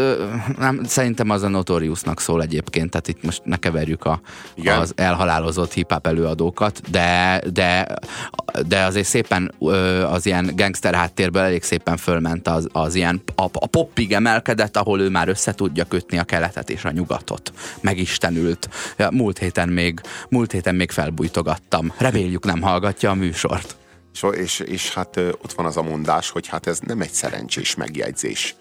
[0.59, 4.21] nem, szerintem az a Notoriusnak szól egyébként, tehát itt most ne keverjük a,
[4.65, 7.87] az elhalálozott hip-hop előadókat, de, de,
[8.67, 9.55] de azért szépen
[10.11, 15.01] az ilyen gangster háttérből elég szépen fölment az, az ilyen, a, a poppig emelkedett, ahol
[15.01, 17.53] ő már össze tudja kötni a keletet és a nyugatot.
[17.81, 18.69] Megistenült.
[19.11, 21.93] Múlt héten még, múlt héten még felbújtogattam.
[21.99, 23.77] Reméljük nem hallgatja a műsort.
[24.15, 27.75] És, és, és hát ott van az a mondás, hogy hát ez nem egy szerencsés
[27.75, 28.57] megjegyzés.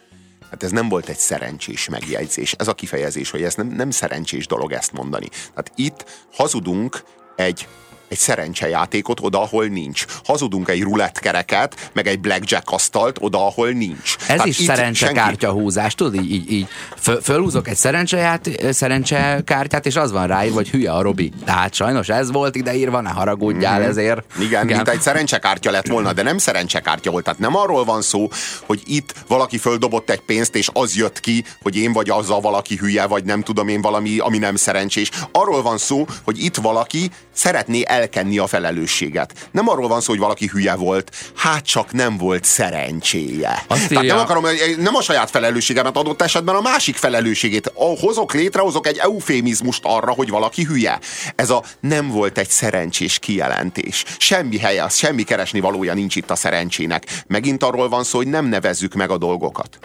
[0.49, 2.53] Hát ez nem volt egy szerencsés megjegyzés.
[2.53, 5.27] Ez a kifejezés, hogy ez nem, nem szerencsés dolog ezt mondani.
[5.29, 7.03] Tehát itt hazudunk
[7.35, 7.67] egy
[8.13, 10.05] egy szerencsejátékot oda, ahol nincs.
[10.23, 14.15] Hazudunk egy rulettkereket, meg egy blackjack asztalt oda, ahol nincs.
[14.19, 20.11] Ez Tehát is szerencsekártyahúzás, tudod, így, így, így föl, fölhúzok egy szerencseját, szerencsekártyát, és az
[20.11, 21.31] van rá, hogy hülye a Robi.
[21.45, 23.89] Tehát sajnos ez volt ideírva, ne haragudjál mm-hmm.
[23.89, 24.23] ezért.
[24.35, 27.23] Igen, Igen, mint egy szerencsekártya lett volna, de nem szerencsekártya volt.
[27.23, 28.27] Tehát nem arról van szó,
[28.65, 32.75] hogy itt valaki földobott egy pénzt, és az jött ki, hogy én vagy azzal valaki
[32.75, 35.09] hülye, vagy nem tudom én valami, ami nem szerencsés.
[35.31, 39.49] Arról van szó, hogy itt valaki szeretné elkenni a felelősséget.
[39.51, 43.63] Nem arról van szó, hogy valaki hülye volt, hát csak nem volt szerencséje.
[43.67, 44.45] Azt Tehát nem akarom,
[44.77, 47.71] nem a saját felelősségemet adott esetben a másik felelősségét.
[47.99, 50.99] Hozok létre, hozok egy eufémizmust arra, hogy valaki hülye.
[51.35, 54.03] Ez a nem volt egy szerencsés kijelentés.
[54.17, 57.23] Semmi helye, semmi keresni valója nincs itt a szerencsének.
[57.27, 59.77] Megint arról van szó, hogy nem nevezzük meg a dolgokat.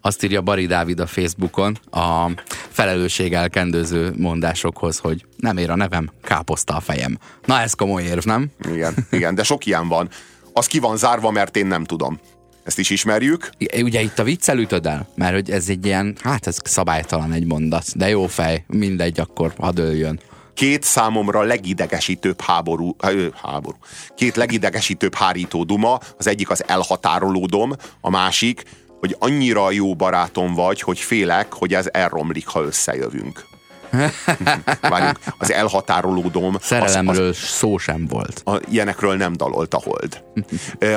[0.00, 2.30] Azt írja Bari Dávid a Facebookon a
[2.70, 7.18] felelősségelkendőző mondásokhoz, hogy nem ér a nevem, káposzta a fejem.
[7.44, 8.50] Na ez komoly érv, nem?
[8.72, 10.08] Igen, igen, de sok ilyen van.
[10.52, 12.20] Az ki van zárva, mert én nem tudom.
[12.64, 13.50] Ezt is ismerjük.
[13.82, 17.44] Ugye itt a viccel ütöd el, mert hogy ez egy ilyen, hát ez szabálytalan egy
[17.44, 20.20] mondat, de jó fej, mindegy, akkor hadd öljön
[20.54, 22.96] két számomra legidegesítőbb háború,
[23.42, 23.76] háború,
[24.14, 28.62] két legidegesítőbb hárító duma, az egyik az elhatárolódom, a másik
[29.04, 33.46] hogy annyira jó barátom vagy, hogy félek, hogy ez elromlik, ha összejövünk.
[34.80, 36.56] Várjunk, az elhatárolódom.
[36.60, 38.42] Szerelemről az, az, szó sem volt.
[38.44, 40.24] A, ilyenekről nem dalolt a hold.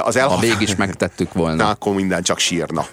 [0.01, 0.49] Az elhatár...
[0.49, 1.63] Ha mégis megtettük volna.
[1.63, 2.85] Na, akkor minden csak sírna.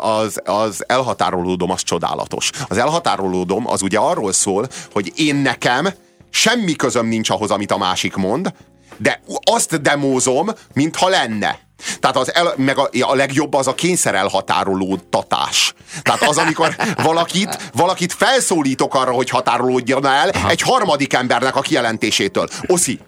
[0.00, 2.50] Az, az elhatárolódom az csodálatos.
[2.68, 5.88] Az elhatárolódom az ugye arról szól, hogy én nekem
[6.30, 8.52] semmi közöm nincs ahhoz, amit a másik mond,
[8.96, 11.58] de azt demózom, mintha lenne.
[12.00, 15.74] Tehát az el, meg a, a legjobb az a kényszer elhatárolódtatás.
[16.02, 20.48] Tehát az, amikor valakit, valakit felszólítok arra, hogy határolódjon el Aha.
[20.48, 22.48] egy harmadik embernek a kijelentésétől.
[22.66, 23.00] Oszi,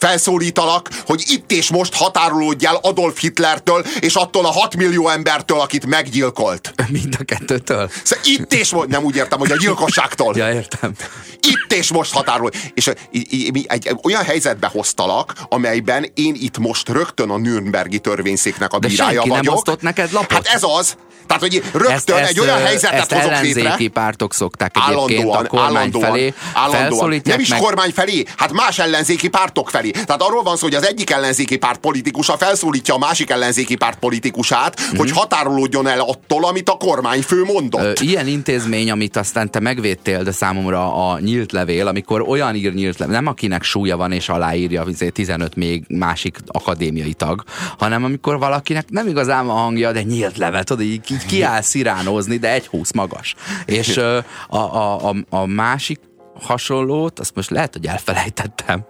[0.00, 5.60] felszólítalak, hogy itt és most határolódj el Adolf Hitlertől és attól a 6 millió embertől,
[5.60, 6.74] akit meggyilkolt.
[6.88, 7.90] Mind a kettőtől?
[8.02, 10.36] Szóval itt és most, nem úgy értem, hogy a gyilkosságtól.
[10.36, 10.92] ja, értem.
[11.40, 12.56] Itt és most határolódj.
[12.74, 18.78] És egy, egy olyan helyzetbe hoztalak, amelyben én itt most rögtön a Nürnbergi törvényszéknek a
[18.78, 19.44] bírája vagyok.
[19.44, 20.32] nem osztott neked lapot?
[20.32, 20.96] Hát ez az.
[21.30, 23.76] Tehát, hogy rögtön ezt, egy ezt, olyan helyzetet ezt hozok létre.
[23.92, 26.34] pártok szokták egyébként állandóan, a kormány állandóan, felé.
[26.54, 27.20] Állandóan.
[27.24, 27.60] Nem is meg...
[27.60, 29.90] kormány felé, hát más ellenzéki pártok felé.
[29.90, 33.98] Tehát arról van szó, hogy az egyik ellenzéki párt politikusa felszólítja a másik ellenzéki párt
[33.98, 34.96] politikusát, mm-hmm.
[34.96, 38.00] hogy határolódjon el attól, amit a kormányfő mondott.
[38.00, 42.74] Ö, ilyen intézmény, amit aztán te megvédtél, de számomra a nyílt levél, amikor olyan ír
[42.74, 47.42] nyílt levél, nem akinek súlya van és aláírja 15 még másik akadémiai tag,
[47.78, 52.36] hanem amikor valakinek nem igazán a hangja, de nyílt level, tudod, így, így kiáll sziránozni,
[52.36, 53.34] de egy húsz magas.
[53.64, 54.16] És a,
[54.48, 56.00] a, a, a másik
[56.40, 58.84] hasonlót, azt most lehet, hogy elfelejtettem.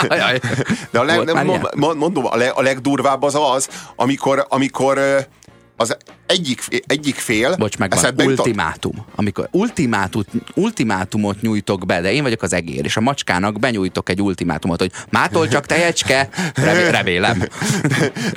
[0.90, 4.98] De a leg, nem, mondom, a, leg, a legdurvább az az, amikor, amikor
[5.80, 7.56] az egyik, egyik fél...
[7.56, 9.06] Bocs, meg van, ultimátum.
[9.14, 14.22] Amikor ultimátumot, ultimátumot nyújtok be, de én vagyok az egér, és a macskának benyújtok egy
[14.22, 16.28] ultimátumot, hogy mától csak tejecske,
[16.90, 17.38] remélem.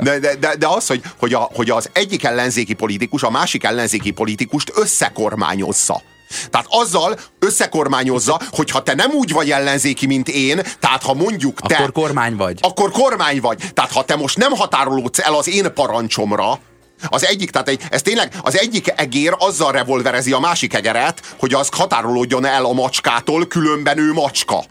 [0.03, 3.63] De, de, de, de az, hogy, hogy, a, hogy az egyik ellenzéki politikus a másik
[3.63, 6.01] ellenzéki politikust összekormányozza.
[6.49, 11.59] Tehát azzal összekormányozza, hogy ha te nem úgy vagy ellenzéki, mint én, tehát ha mondjuk
[11.61, 11.75] te...
[11.75, 12.59] Akkor kormány vagy.
[12.61, 13.63] Akkor kormány vagy.
[13.73, 16.59] Tehát ha te most nem határolódsz el az én parancsomra,
[17.09, 21.53] az egyik, tehát egy, ez tényleg, az egyik egér azzal revolverezi a másik egeret, hogy
[21.53, 24.63] az határolódjon el a macskától, különben ő macska.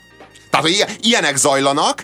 [0.51, 2.03] Tehát, hogy ilyenek zajlanak,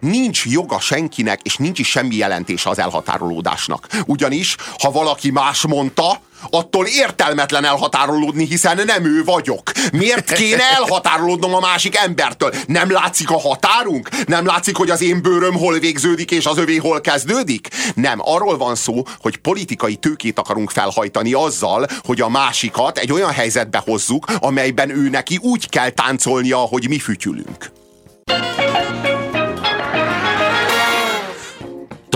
[0.00, 3.86] nincs joga senkinek, és nincs is semmi jelentése az elhatárolódásnak.
[4.06, 6.20] Ugyanis, ha valaki más mondta,
[6.50, 9.72] attól értelmetlen elhatárolódni, hiszen nem ő vagyok.
[9.92, 12.54] Miért kéne elhatárolódnom a másik embertől?
[12.66, 14.08] Nem látszik a határunk?
[14.26, 17.68] Nem látszik, hogy az én bőröm hol végződik, és az övé hol kezdődik?
[17.94, 23.30] Nem, arról van szó, hogy politikai tőkét akarunk felhajtani azzal, hogy a másikat egy olyan
[23.30, 27.77] helyzetbe hozzuk, amelyben ő neki úgy kell táncolnia, ahogy mi fütyülünk.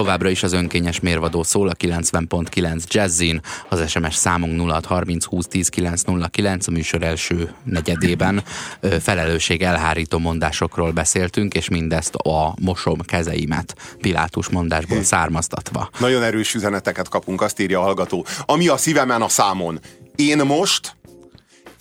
[0.03, 5.69] Továbbra is az önkényes mérvadó szól a 90.9 Jazzin, az SMS számunk 0630 20 10
[5.69, 8.43] 909, a műsor első negyedében
[9.01, 15.91] felelősség elhárító mondásokról beszéltünk, és mindezt a mosom kezeimet Pilátus mondásból származtatva.
[15.99, 18.27] Nagyon erős üzeneteket kapunk, azt írja a hallgató.
[18.45, 19.81] Ami a szívemen a számon.
[20.17, 20.97] Én most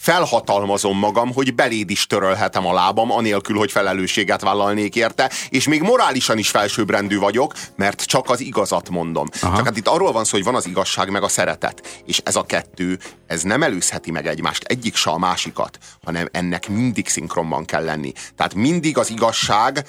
[0.01, 5.81] felhatalmazom magam, hogy beléd is törölhetem a lábam, anélkül, hogy felelősséget vállalnék érte, és még
[5.81, 9.27] morálisan is felsőbbrendű vagyok, mert csak az igazat mondom.
[9.41, 9.55] Aha.
[9.55, 12.35] Csak hát itt arról van szó, hogy van az igazság meg a szeretet, és ez
[12.35, 17.65] a kettő, ez nem előzheti meg egymást, egyik se a másikat, hanem ennek mindig szinkronban
[17.65, 18.11] kell lenni.
[18.35, 19.85] Tehát mindig az igazság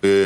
[0.00, 0.24] ö,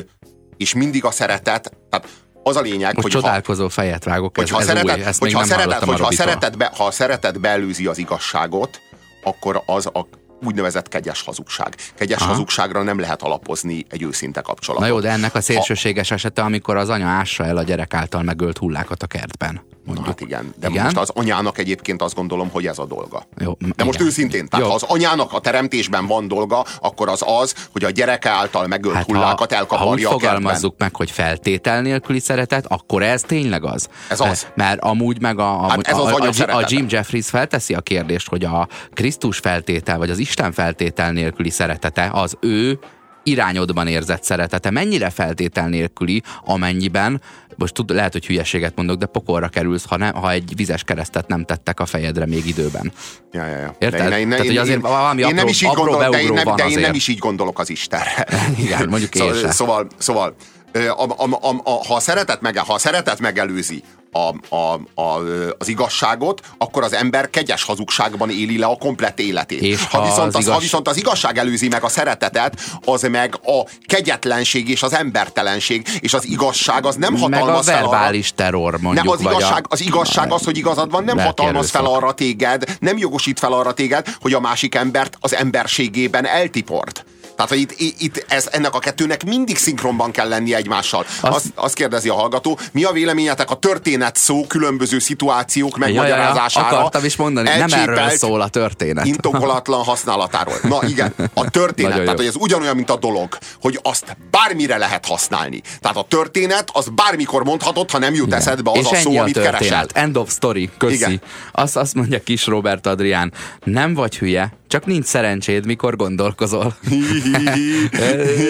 [0.56, 2.08] és mindig a szeretet, tehát
[2.42, 5.40] az a lényeg, Most hogy csodálkozó ha, fejet vágok, ez, ez szeretet, új, ezt hogyha
[5.40, 8.80] még nem szeretet, hogyha a szeretet, be, ha a szeretet beelőzi az igazságot,
[9.22, 10.06] akkor az a
[10.42, 11.76] úgynevezett kegyes hazugság.
[11.94, 12.30] Kegyes Aha.
[12.30, 14.88] hazugságra nem lehet alapozni egy őszinte kapcsolatot.
[14.88, 16.14] Na jó, de ennek a szélsőséges ha...
[16.14, 19.60] esete, amikor az anya ássa el a gyerek által megölt hullákat a kertben.
[19.84, 20.06] Mondjuk.
[20.06, 20.84] Na hát igen, de igen?
[20.84, 23.26] most az anyának egyébként azt gondolom, hogy ez a dolga.
[23.38, 23.86] Jó, de igen.
[23.86, 24.70] most őszintén, tehát Jó.
[24.70, 28.94] ha az anyának a teremtésben van dolga, akkor az az, hogy a gyereke által megölt
[28.94, 33.22] hát hullákat ha, elkaparja ha úgy a fogalmazzuk meg, hogy feltétel nélküli szeretet, akkor ez
[33.22, 33.88] tényleg az.
[34.08, 34.46] Ez az.
[34.54, 38.28] Mert amúgy meg a, hát ez a, az a, a Jim Jeffries felteszi a kérdést,
[38.28, 42.78] hogy a Krisztus feltétel, vagy az Isten feltétel nélküli szeretete az ő
[43.22, 47.20] irányodban érzett szeretete mennyire feltétel nélküli, amennyiben,
[47.56, 51.26] most tud, lehet, hogy hülyeséget mondok, de pokolra kerülsz, ha, ne, ha egy vizes keresztet
[51.28, 52.92] nem tettek a fejedre még időben.
[53.32, 53.74] Ja, ja, ja.
[53.78, 54.08] Érted?
[54.08, 56.32] De én, Tehát, hogy azért valami én apró, nem is így apró gondolok, de én
[56.32, 58.26] nem, de én nem is így gondolok az Istenre.
[58.64, 60.34] Igen, mondjuk én szóval, szóval, szóval
[60.72, 65.20] a, a, a, a, ha, a szeretet mege, ha a szeretet megelőzi a, a, a,
[65.58, 69.60] az igazságot, akkor az ember kegyes hazugságban éli le a komplett életét.
[69.60, 70.54] És ha, ha, viszont az, igaz...
[70.54, 75.88] ha viszont az igazság előzi meg a szeretetet, az meg a kegyetlenség és az embertelenség,
[76.00, 79.04] és az igazság az nem hatalmaz meg a verbális fel arra, terror mondjuk.
[79.04, 82.98] Nem, az igazság, az igazság az, hogy igazad van, nem hatalmaz fel arra téged, nem
[82.98, 87.04] jogosít fel arra téged, hogy a másik embert az emberségében eltiport.
[87.40, 91.04] Tehát, hogy itt, itt ez, ennek a kettőnek mindig szinkronban kell lenni egymással.
[91.20, 96.66] Azt, azt, azt kérdezi a hallgató, mi a véleményetek a történet szó különböző szituációk megmagyarázására?
[96.66, 99.06] Ja, ja, akartam is mondani, nem erről szól a történet.
[99.06, 100.54] Intokolatlan használatáról.
[100.62, 105.06] Na igen, a történet, tehát hogy ez ugyanolyan, mint a dolog, hogy azt bármire lehet
[105.06, 105.62] használni.
[105.80, 108.38] Tehát a történet, az bármikor mondhatod, ha nem jut igen.
[108.38, 109.60] eszedbe az És a szó, a amit történet.
[109.60, 109.86] keresel.
[109.92, 110.94] End of story, köszi.
[110.94, 111.20] Igen.
[111.52, 113.32] Azt, azt mondja kis Robert Adrián,
[113.64, 116.74] nem vagy hülye, csak nincs szerencséd, mikor gondolkozol.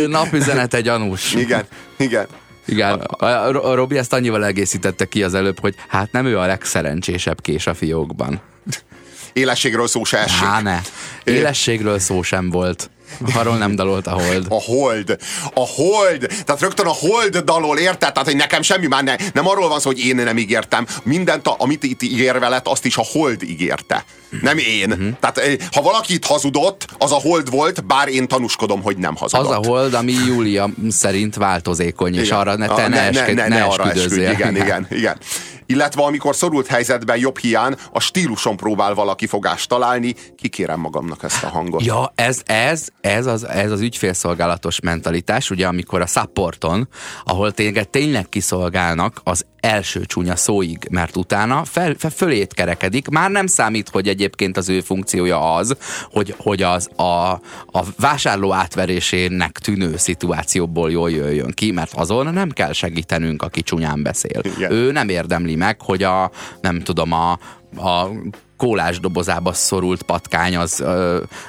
[0.09, 1.35] Napüzenete gyanús.
[1.35, 1.65] Igen,
[1.97, 2.27] igen.
[2.67, 7.41] Igen, a Robi ezt annyival egészítette ki az előbb, hogy hát nem ő a legszerencsésebb
[7.41, 8.41] kés a fiókban.
[9.33, 10.47] Élességről szó se esik.
[10.47, 10.81] Há, ne.
[11.25, 12.91] Élességről szó sem volt.
[13.39, 14.47] Arról nem dalolt a hold.
[14.49, 15.17] A hold.
[15.55, 16.27] A hold.
[16.45, 18.13] Tehát rögtön a hold dalol, érted?
[18.13, 20.87] Tehát, hogy nekem semmi már ne, nem arról van szó, hogy én nem ígértem.
[21.03, 24.05] Mindent, a, amit itt ígér veled, azt is a hold ígérte.
[24.43, 24.91] Nem én.
[24.91, 25.09] Uh-huh.
[25.21, 29.17] Tehát eh, ha valaki itt hazudott, az a hold volt, bár én tanúskodom, hogy nem
[29.17, 29.47] hazudott.
[29.47, 32.25] Az a hold, ami Júlia szerint változékony, igen.
[32.25, 34.21] és arra ne, te ne, ne, ne, ne, ne arra esküdj.
[34.21, 35.19] Igen, igen, igen
[35.71, 41.45] illetve amikor szorult helyzetben jobb hián a stíluson próbál valaki fogást találni, kikérem magamnak ezt
[41.45, 41.85] a hangot.
[41.85, 46.89] Ja, ez, ez, ez, az, ez az ügyfélszolgálatos mentalitás, ugye amikor a supporton,
[47.25, 53.09] ahol téged tényleg kiszolgálnak, az első csúnya szóig, mert utána fel, fel, fölét kerekedik.
[53.09, 55.77] Már nem számít, hogy egyébként az ő funkciója az,
[56.11, 57.31] hogy, hogy az a,
[57.67, 64.03] a vásárló átverésének tűnő szituációból jól jöjjön ki, mert azon nem kell segítenünk, aki csúnyán
[64.03, 64.41] beszél.
[64.57, 64.73] Igen.
[64.73, 67.31] Ő nem érdemli meg, hogy a, nem tudom, a,
[67.77, 68.09] a
[68.57, 70.85] kólás dobozába szorult patkány az,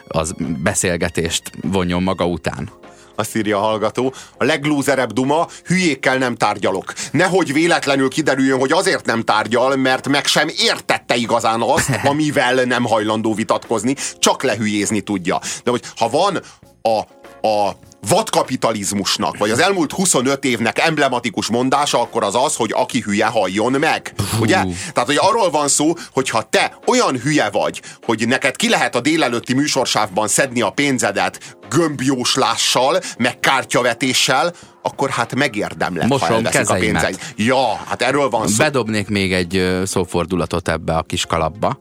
[0.07, 2.69] az beszélgetést vonjon maga után
[3.15, 4.13] azt írja a hallgató.
[4.37, 6.93] A leglúzerebb duma, hülyékkel nem tárgyalok.
[7.11, 12.83] Nehogy véletlenül kiderüljön, hogy azért nem tárgyal, mert meg sem értette igazán azt, amivel nem
[12.83, 15.39] hajlandó vitatkozni, csak lehülyézni tudja.
[15.63, 16.41] De hogy ha van
[16.81, 16.99] a,
[17.47, 17.75] a
[18.07, 23.71] vadkapitalizmusnak, vagy az elmúlt 25 évnek emblematikus mondása, akkor az az, hogy aki hülye, halljon
[23.71, 24.13] meg.
[24.39, 24.55] Ugye?
[24.93, 28.95] Tehát, hogy arról van szó, hogy ha te olyan hülye vagy, hogy neked ki lehet
[28.95, 36.69] a délelőtti műsorsávban szedni a pénzedet gömbjóslással, meg kártyavetéssel, akkor hát megérdemlek, Mosom ha elveszik
[36.69, 37.19] a pénzeid.
[37.35, 38.63] Ja, hát erről van szó.
[38.63, 41.79] Bedobnék még egy szófordulatot ebbe a kis kalapba.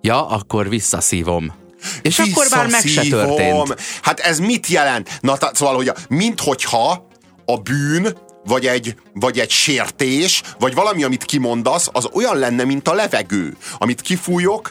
[0.00, 1.61] Ja, akkor visszaszívom
[2.02, 3.80] és akkor már meg se történt.
[4.02, 5.08] Hát ez mit jelent?
[5.20, 7.08] Na, tá, szóval, hogy minthogyha
[7.44, 12.88] a bűn vagy egy, vagy egy sértés, vagy valami, amit kimondasz, az olyan lenne, mint
[12.88, 14.70] a levegő, amit kifújok,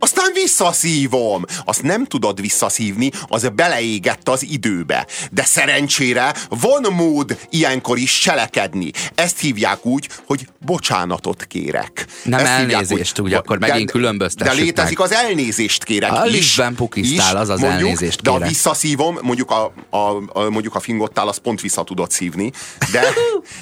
[0.00, 1.44] aztán visszaszívom.
[1.64, 5.06] Azt nem tudod visszaszívni, az beleégett az időbe.
[5.30, 8.90] De szerencsére van mód ilyenkor is cselekedni.
[9.14, 12.06] Ezt hívják úgy, hogy bocsánatot kérek.
[12.24, 15.06] Nem Ezt elnézést, úgy, akkor megint különböztessük De létezik meg.
[15.06, 16.32] az elnézést kérek A is.
[16.32, 18.48] liftben pukisztál, is, az az mondjuk, elnézést De a kérek.
[18.48, 19.98] visszaszívom, mondjuk a, a,
[20.40, 22.52] a, mondjuk a fingottál, az pont vissza tudod szívni.
[22.92, 23.02] De,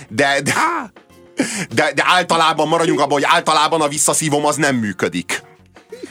[0.09, 0.53] de, de,
[1.75, 5.43] de, de általában maradjunk abban, hogy általában a visszaszívom az nem működik.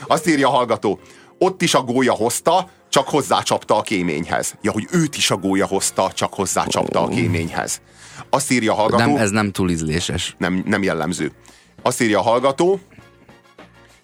[0.07, 0.99] Azt írja a hallgató,
[1.37, 4.55] ott is a gólya hozta, csak hozzácsapta a kéményhez.
[4.61, 7.81] Ja, hogy őt is a gólya hozta, csak hozzácsapta a kéményhez.
[8.29, 10.35] Azt írja a hallgató, Nem, ez nem túl ízléses.
[10.37, 11.31] nem, nem jellemző.
[11.81, 12.79] Azt írja a hallgató,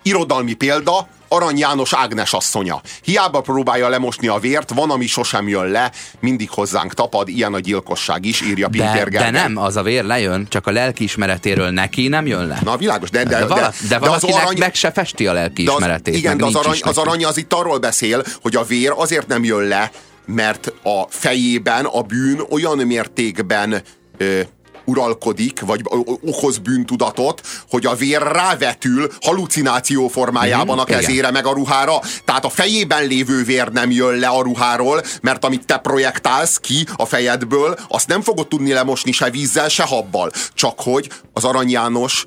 [0.03, 2.81] irodalmi példa, Arany János Ágnes asszonya.
[3.03, 7.59] Hiába próbálja lemosni a vért, van, ami sosem jön le, mindig hozzánk tapad, ilyen a
[7.59, 9.31] gyilkosság is, írja De, Pintér de Gergely.
[9.31, 12.59] nem, az a vér lejön, csak a lelkiismeretéről neki nem jön le.
[12.63, 14.91] Na világos, de, de, de, de, vala, de, de, de az valakinek arany, meg se
[14.91, 16.15] festi a de lelkiismeretét.
[16.15, 19.43] igen, de az arany, az arany az itt arról beszél, hogy a vér azért nem
[19.43, 19.91] jön le,
[20.25, 23.81] mert a fejében a bűn olyan mértékben
[24.17, 24.39] ö,
[24.85, 25.81] uralkodik, vagy
[26.21, 31.99] okoz bűntudatot, hogy a vér rávetül halucináció formájában a Mhm, kezére meg a ruhára.
[32.25, 36.85] Tehát a fejében lévő vér nem jön le a ruháról, mert amit te projektálsz ki
[36.95, 40.31] a fejedből, azt nem fogod tudni lemosni se vízzel, se habbal.
[40.53, 42.25] Csak hogy az Arany János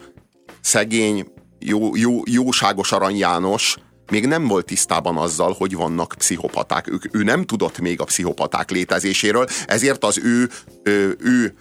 [0.60, 1.26] szegény,
[1.58, 3.76] jó, jó, jóságos Arany János
[4.10, 6.88] még nem volt tisztában azzal, hogy vannak pszichopaták.
[6.88, 10.50] Ő, ő nem tudott még a pszichopaták létezéséről, ezért az ő,
[10.82, 11.54] ő, ő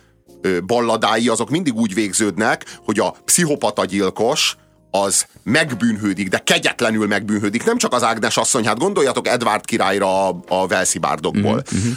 [0.66, 4.58] balladái azok mindig úgy végződnek, hogy a pszichopata gyilkos
[4.92, 7.64] az megbűnhődik, de kegyetlenül megbűnhődik.
[7.64, 11.64] Nem csak az Ágnes asszony, hát gondoljatok Edward királyra a, a Velszibárdokból.
[11.76, 11.92] Mm-hmm.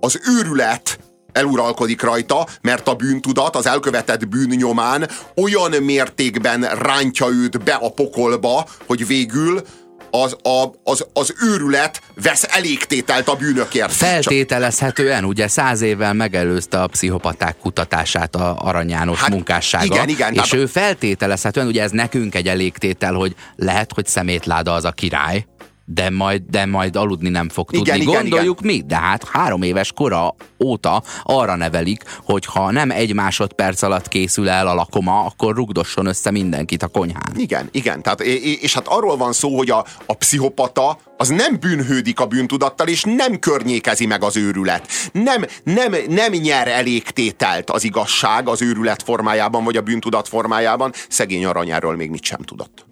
[0.00, 0.98] Az őrület
[1.32, 7.90] eluralkodik rajta, mert a bűntudat az elkövetett bűn nyomán olyan mértékben rántja őt be a
[7.90, 9.62] pokolba, hogy végül
[10.10, 13.92] az, a, az, az őrület vesz elégtételt a bűnökért.
[13.92, 19.84] Feltételezhetően, ugye száz évvel megelőzte a pszichopaták kutatását a Arany János Hát, munkássága.
[19.84, 24.72] igen, igen, És tehát- ő feltételezhetően, ugye ez nekünk egy elégtétel, hogy lehet, hogy szemétláda
[24.72, 25.46] az a király,
[25.90, 27.88] de majd, de majd aludni nem fog tudni.
[27.88, 30.34] Igen, igen, Gondoljuk mi, de hát három éves kora
[30.64, 36.06] óta arra nevelik, hogy ha nem egy másodperc alatt készül el a lakoma, akkor rugdosson
[36.06, 37.32] össze mindenkit a konyhán.
[37.36, 38.02] Igen, igen.
[38.02, 42.88] Tehát, és, hát arról van szó, hogy a, a pszichopata az nem bűnhődik a bűntudattal,
[42.88, 44.88] és nem környékezi meg az őrület.
[45.12, 50.92] Nem, nem, nem nyer elégtételt az igazság az őrület formájában, vagy a bűntudat formájában.
[51.08, 52.87] Szegény aranyáról még mit sem tudott.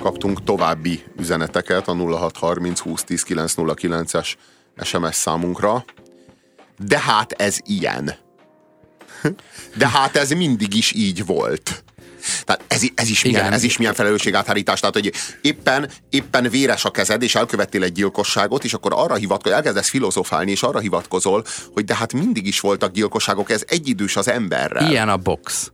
[0.00, 4.34] Kaptunk további üzeneteket a 0630 2010 909-es
[4.82, 5.84] SMS számunkra.
[6.78, 8.14] De hát ez ilyen.
[9.76, 11.84] De hát ez mindig is így volt.
[12.44, 13.52] Tehát ez, ez, is milyen, Igen.
[13.52, 14.80] ez is milyen felelősségáthárítás.
[14.80, 19.56] Tehát, hogy éppen, éppen véres a kezed, és elkövettél egy gyilkosságot, és akkor arra hivatkozol,
[19.56, 21.44] elkezdesz filozofálni, és arra hivatkozol,
[21.74, 24.90] hogy de hát mindig is voltak gyilkosságok, ez egyidős az emberrel.
[24.90, 25.70] Ilyen a box.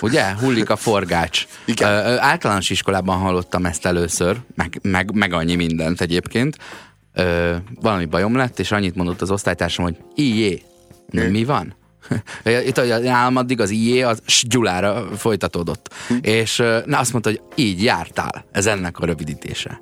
[0.00, 0.34] Ugye?
[0.34, 1.46] Hullik a forgács.
[1.64, 1.90] Igen.
[1.90, 6.56] Ö, általános iskolában hallottam ezt először, meg, meg, meg annyi mindent egyébként.
[7.14, 10.62] Ö, valami bajom lett, és annyit mondott az osztálytársam, hogy ilyé.
[11.10, 11.74] Na, mi van?
[12.66, 15.94] Itt hogy nálam addig az ilyé, az Gyulára folytatódott.
[16.20, 18.44] És ö, na, azt mondta, hogy így jártál.
[18.52, 19.80] Ez ennek a rövidítése.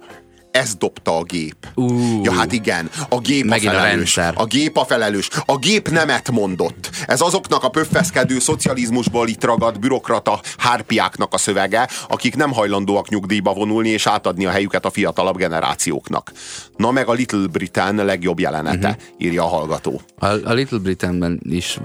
[0.51, 1.57] Ez dobta a gép.
[1.75, 1.87] Ú.
[2.23, 4.17] Ja, hát igen, a gép Megint a a felelős.
[4.17, 4.43] rendszer.
[4.43, 5.29] a gép a felelős.
[5.47, 6.91] A gép nemet mondott.
[7.07, 13.53] Ez azoknak a pöffeszkedő szocializmusból itt ragadt bürokrata hárpiáknak a szövege, akik nem hajlandóak nyugdíjba
[13.53, 16.33] vonulni és átadni a helyüket a fiatalabb generációknak.
[16.77, 19.03] Na meg a Little Britain legjobb jelenete, uh-huh.
[19.19, 20.01] írja a hallgató.
[20.19, 21.79] A, a Little Britainben is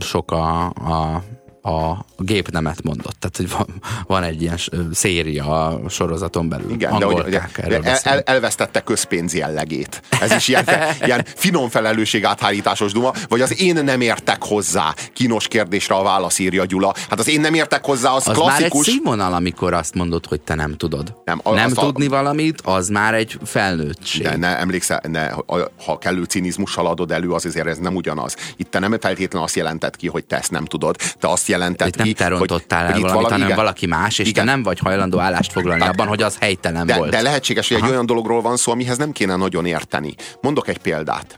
[0.00, 1.22] sok a, a,
[1.62, 3.16] a gépnemet mondott.
[3.18, 3.66] Tehát, hogy van,
[4.06, 4.58] van egy ilyen
[4.92, 6.70] széria a sorozaton belül.
[6.70, 10.02] Igen, de hogy erről el, elvesztette közpénz jellegét.
[10.20, 10.64] Ez is ilyen,
[11.04, 14.94] ilyen finom felelősség áthárításos duma, vagy az én nem értek hozzá.
[15.12, 16.94] Kínos kérdésre a válasz írja Gyula.
[17.08, 18.86] Hát az én nem értek hozzá, az, Az már egy klasszikus.
[18.86, 21.14] színvonal, amikor azt mondod, hogy te nem tudod.
[21.24, 24.22] Nem, a- nem azt a- tudni valamit, az már egy felnőttség.
[24.22, 28.36] De ne emlékszel, ne, ha, ha kellő cinizmussal adod elő, az azért ez nem ugyanaz.
[28.56, 30.96] Itt te nem feltétlenül azt jelentett ki, hogy te ezt nem tudod.
[31.18, 33.56] Te azt jelented Itt nem ki, te rontottál hogy, el hogy valamit, valami, hanem igen.
[33.56, 34.44] valaki más, és Igen.
[34.44, 37.10] te nem vagy hajlandó állást foglalni abban, hogy az helytelen de, volt.
[37.10, 37.92] de lehetséges, hogy egy Aha.
[37.92, 40.14] olyan dologról van szó, amihez nem kéne nagyon érteni.
[40.40, 41.36] Mondok egy példát.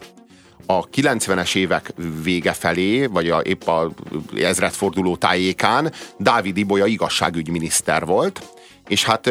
[0.67, 1.93] A 90-es évek
[2.23, 3.91] vége felé, vagy a, épp a
[4.37, 8.43] ezredforduló tájékán Dávid Ibolya igazságügyminiszter volt,
[8.89, 9.31] és hát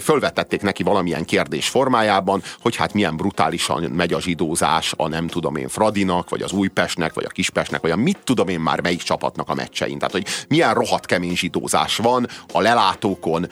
[0.00, 5.56] fölvetették neki valamilyen kérdés formájában, hogy hát milyen brutálisan megy a zsidózás a nem tudom
[5.56, 9.02] én Fradinak, vagy az Újpestnek, vagy a Kispestnek, vagy a mit tudom én már melyik
[9.02, 9.98] csapatnak a meccsein.
[9.98, 13.48] Tehát, hogy milyen rohadt kemény zsidózás van a lelátókon,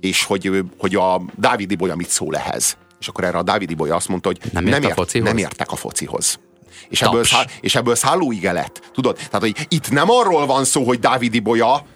[0.00, 2.76] és hogy, hogy a Dávid Ibolya mit szól ehhez.
[3.00, 5.28] És akkor erre a Dávid Ibolya azt mondta, hogy nem, ért nem, a focihoz?
[5.28, 6.38] nem értek a focihoz.
[6.88, 8.90] És ebből, szá, és ebből szállóige lett.
[8.92, 9.16] Tudod?
[9.16, 11.86] Tehát, hogy itt nem arról van szó, hogy Dávid Ibolya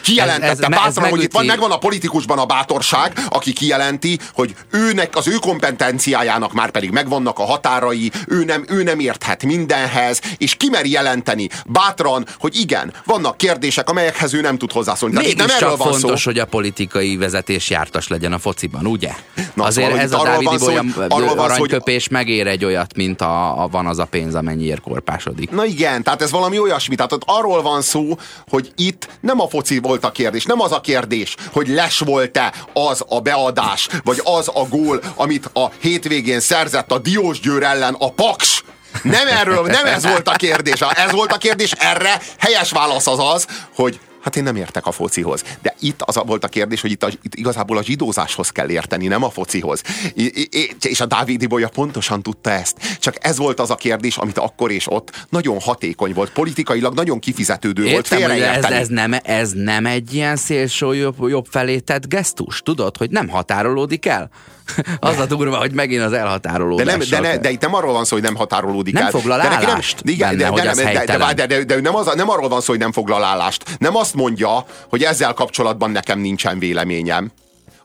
[0.00, 4.18] kijelentette ez, ez, bátran, ez hogy itt van, megvan a politikusban a bátorság, aki kijelenti,
[4.32, 9.44] hogy őnek, az ő kompetenciájának már pedig megvannak a határai, ő nem, ő nem érthet
[9.44, 15.16] mindenhez, és kimeri jelenteni bátran, hogy igen, vannak kérdések, amelyekhez ő nem tud hozzászólni.
[15.16, 16.30] Mégis nem erről van fontos, szó.
[16.30, 19.12] hogy a politikai vezetés jártas legyen a fociban, ugye?
[19.54, 20.94] Na, Azért szóval, ez a Dávid olyan
[21.36, 22.12] aranyköpés hogy...
[22.12, 25.50] megér egy olyat, mint a, a van az a pénz, amennyiért korpásodik.
[25.50, 29.78] Na igen, tehát ez valami olyasmi, tehát arról van szó, hogy itt nem a foci
[29.90, 30.44] volt a kérdés.
[30.44, 35.50] Nem az a kérdés, hogy les volt-e az a beadás, vagy az a gól, amit
[35.52, 38.64] a hétvégén szerzett a Diós Győr ellen a Paks.
[39.02, 40.80] Nem erről, nem ez volt a kérdés.
[40.80, 44.92] Ez volt a kérdés, erre helyes válasz az az, hogy Hát én nem értek a
[44.92, 45.44] focihoz.
[45.62, 49.06] De itt az volt a kérdés, hogy itt, a, itt igazából a zsidózáshoz kell érteni,
[49.06, 49.82] nem a focihoz.
[50.14, 52.98] I, I, és a Dávid Ibolya pontosan tudta ezt.
[52.98, 57.18] Csak ez volt az a kérdés, amit akkor és ott nagyon hatékony volt, politikailag nagyon
[57.18, 62.08] kifizetődő Értem, volt ez, ez, nem, ez nem egy ilyen szélső jobb, jobb felé tett
[62.08, 64.30] gesztus, tudod, hogy nem határolódik el?
[65.00, 66.86] az a durva, hogy megint az elhatárolódás.
[66.86, 69.10] De, nem, de, ne, de itt nem arról van szó, hogy nem határolódik nem el.
[69.10, 72.48] foglal de nem, benne, de, de, de, de, de, de, de, nem, az, nem arról
[72.48, 73.64] van szó, hogy nem foglal állást.
[73.78, 77.30] Nem azt mondja, hogy ezzel kapcsolatban nekem nincsen véleményem.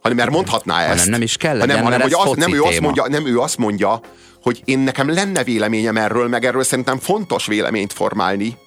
[0.01, 0.89] Hanem mert mondhatná ezt.
[0.89, 3.57] Hanem nem is kell hanem, hanem, hogy az, nem, ő azt mondja, nem ő azt
[3.57, 3.99] mondja,
[4.41, 8.57] hogy én nekem lenne véleményem erről, meg erről szerintem fontos véleményt formálni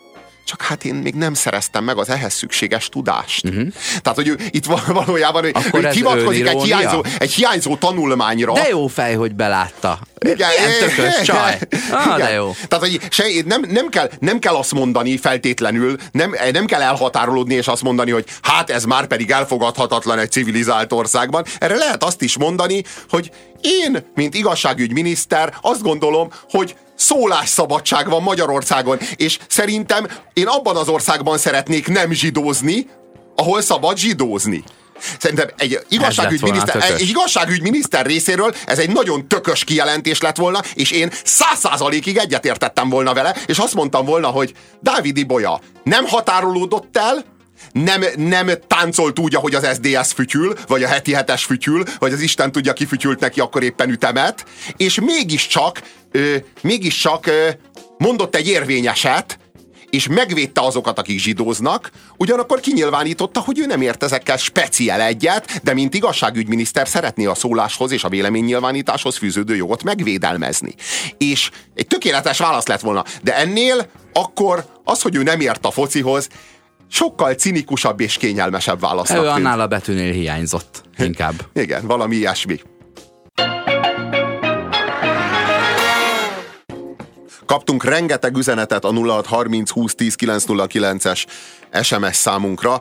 [0.48, 3.44] csak hát én még nem szereztem meg az ehhez szükséges tudást.
[3.48, 3.68] Uh-huh.
[4.02, 4.64] Tehát, hogy ő, itt
[5.04, 8.52] valójában ő, ő hivatkozik egy hiányzó, egy hiányzó tanulmányra.
[8.52, 9.98] De jó fej, hogy belátta.
[10.18, 11.58] Igen, Milyen tökös csaj.
[11.90, 12.54] Ah, de jó.
[12.68, 17.54] Tehát, hogy se, nem, nem, kell, nem kell azt mondani feltétlenül, nem, nem kell elhatárolódni
[17.54, 21.44] és azt mondani, hogy hát ez már pedig elfogadhatatlan egy civilizált országban.
[21.58, 23.30] Erre lehet azt is mondani, hogy
[23.60, 31.38] én, mint igazságügyminiszter azt gondolom, hogy szólásszabadság van Magyarországon, és szerintem én abban az országban
[31.38, 32.86] szeretnék nem zsidózni,
[33.34, 34.64] ahol szabad zsidózni.
[35.18, 41.10] Szerintem egy igazságügyminiszter, egy igazságügyminiszter részéről ez egy nagyon tökös kijelentés lett volna, és én
[41.24, 47.24] száz százalékig egyetértettem volna vele, és azt mondtam volna, hogy Dávid Ibolya nem határolódott el,
[47.72, 52.20] nem, nem táncolt úgy, ahogy az SDS fütyül, vagy a heti hetes fütyül, vagy az
[52.20, 54.44] Isten tudja, ki fütyült neki akkor éppen ütemet,
[54.76, 57.48] és mégiscsak, ö, mégiscsak ö,
[57.98, 59.38] mondott egy érvényeset,
[59.90, 65.74] és megvédte azokat, akik zsidóznak, ugyanakkor kinyilvánította, hogy ő nem ért ezekkel speciál egyet, de
[65.74, 70.74] mint igazságügyminiszter szeretné a szóláshoz és a véleménynyilvánításhoz fűződő jogot megvédelmezni.
[71.18, 75.70] És egy tökéletes válasz lett volna, de ennél akkor az, hogy ő nem ért a
[75.70, 76.28] focihoz,
[76.90, 79.10] sokkal cinikusabb és kényelmesebb válasz.
[79.10, 81.34] Ő annál a betűnél hiányzott inkább.
[81.52, 82.60] Igen, valami ilyesmi.
[87.46, 91.24] Kaptunk rengeteg üzenetet a 0630 20 10 909-es
[91.82, 92.80] SMS számunkra.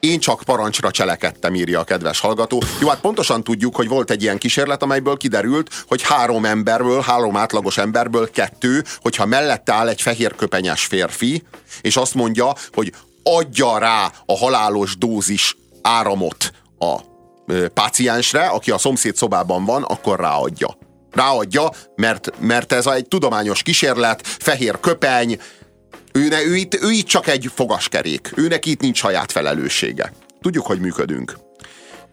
[0.00, 2.62] Én csak parancsra cselekedtem, írja a kedves hallgató.
[2.80, 7.36] Jó, hát pontosan tudjuk, hogy volt egy ilyen kísérlet, amelyből kiderült, hogy három emberből, három
[7.36, 11.42] átlagos emberből kettő, hogyha mellette áll egy fehér köpenyes férfi,
[11.80, 12.92] és azt mondja, hogy
[13.36, 17.00] adja rá a halálos dózis áramot a
[17.74, 20.78] páciensre, aki a szomszéd szobában van, akkor ráadja.
[21.12, 25.40] Ráadja, mert, mert ez egy tudományos kísérlet, fehér köpeny,
[26.12, 28.32] ő, ne, ő, itt, ő itt csak egy fogaskerék.
[28.34, 30.12] Őnek itt nincs saját felelőssége.
[30.40, 31.38] Tudjuk, hogy működünk.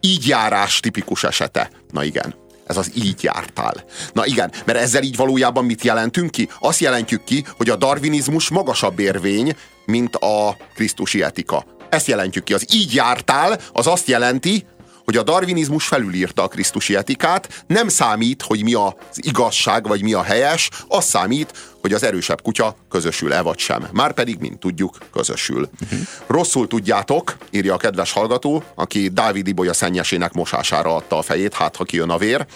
[0.00, 1.70] Így járás tipikus esete.
[1.90, 2.34] Na igen,
[2.66, 3.84] ez az így jártál.
[4.12, 6.48] Na igen, mert ezzel így valójában mit jelentünk ki?
[6.60, 9.56] Azt jelentjük ki, hogy a darwinizmus magasabb érvény,
[9.86, 11.64] mint a krisztusi etika.
[11.88, 12.54] Ezt jelentjük ki.
[12.54, 14.66] Az így jártál, az azt jelenti,
[15.06, 20.12] hogy a darwinizmus felülírta a krisztusi etikát, nem számít, hogy mi az igazság, vagy mi
[20.12, 23.88] a helyes, az számít, hogy az erősebb kutya közösül-e vagy sem.
[23.92, 25.70] Márpedig, mint tudjuk, közösül.
[25.82, 25.98] Uh-huh.
[26.26, 31.76] Rosszul tudjátok, írja a kedves hallgató, aki Dávid Ibolya szennyesének mosására adta a fejét, hát
[31.76, 32.46] ha kijön a vér.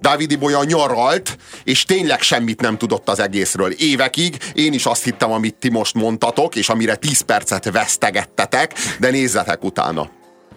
[0.00, 3.70] Dávid Ibolya nyaralt, és tényleg semmit nem tudott az egészről.
[3.70, 9.10] Évekig én is azt hittem, amit ti most mondtatok, és amire 10 percet vesztegettetek, de
[9.10, 10.10] nézzetek utána.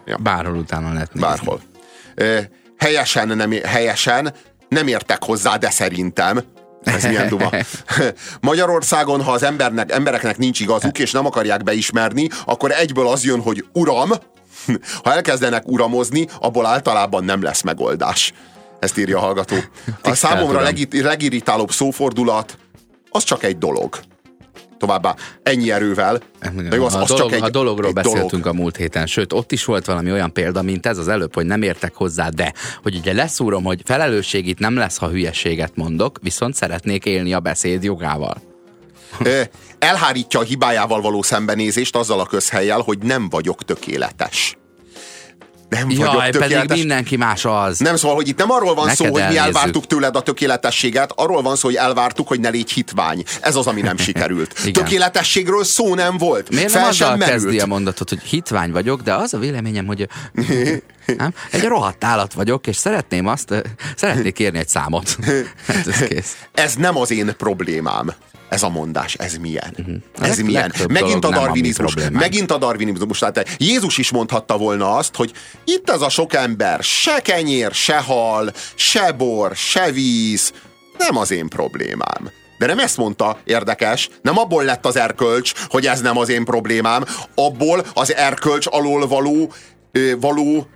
[0.06, 0.18] Ja.
[0.18, 1.30] Bárhol utána lehet nézni.
[1.30, 1.62] Bárhol.
[2.78, 4.34] helyesen nem, helyesen
[4.70, 6.44] nem értek hozzá, de szerintem
[6.84, 7.50] ez milyen duma.
[8.42, 13.42] Magyarországon, ha az embernek, embereknek nincs igazuk, és nem akarják beismerni, akkor egyből az jön,
[13.42, 14.12] hogy uram,
[15.04, 18.34] Ha elkezdenek uramozni, abból általában nem lesz megoldás.
[18.82, 19.56] Ezt írja a hallgató.
[20.02, 22.58] A számomra legit, legirritálóbb szófordulat,
[23.10, 24.00] az csak egy dolog.
[24.78, 26.20] Továbbá ennyi erővel.
[26.70, 28.48] De jó, az, a, az dolog, csak egy, a dologról egy beszéltünk dolog.
[28.48, 31.46] a múlt héten, sőt, ott is volt valami olyan példa, mint ez az előbb, hogy
[31.46, 32.54] nem értek hozzá, de
[32.84, 37.40] hogy ugye leszúrom, hogy felelősség itt nem lesz, ha hülyeséget mondok, viszont szeretnék élni a
[37.40, 38.42] beszéd jogával.
[39.80, 44.58] Elhárítja a hibájával való szembenézést azzal a közhelyjel, hogy nem vagyok tökéletes
[45.72, 46.68] nem vagyok Jaj, tökéletes.
[46.68, 47.80] pedig mindenki más az.
[47.80, 51.12] Nem, szóval, hogy itt nem arról van Neked szó, hogy mi elvártuk tőled a tökéletességet,
[51.16, 53.24] arról van szó, hogy elvártuk, hogy ne légy hitvány.
[53.42, 54.72] Ez az, ami nem sikerült.
[54.72, 56.50] Tökéletességről szó nem volt.
[56.50, 60.08] Miért Fel nem azzal kezdi a mondatot, hogy hitvány vagyok, de az a véleményem, hogy
[61.18, 61.34] nem?
[61.52, 63.64] egy rohadt állat vagyok, és szeretném azt,
[63.96, 65.18] szeretnék kérni egy számot.
[65.68, 66.36] Hát ez, kész.
[66.54, 68.14] ez nem az én problémám
[68.52, 69.76] ez a mondás, ez milyen?
[69.78, 69.96] Uh-huh.
[70.20, 70.74] Ez leg, milyen?
[70.90, 71.94] Megint a darwinizmus.
[72.12, 73.20] Megint a darwinizmus.
[73.20, 75.32] Tehát Jézus is mondhatta volna azt, hogy
[75.64, 80.54] itt ez a sok ember, se kenyér, se hal, se bor, se víz,
[80.98, 82.30] nem az én problémám.
[82.58, 86.46] De nem ezt mondta, érdekes, nem abból lett az erkölcs, hogy ez nem az én
[86.46, 89.54] problémám, abból az erkölcs alól való,
[90.20, 90.68] való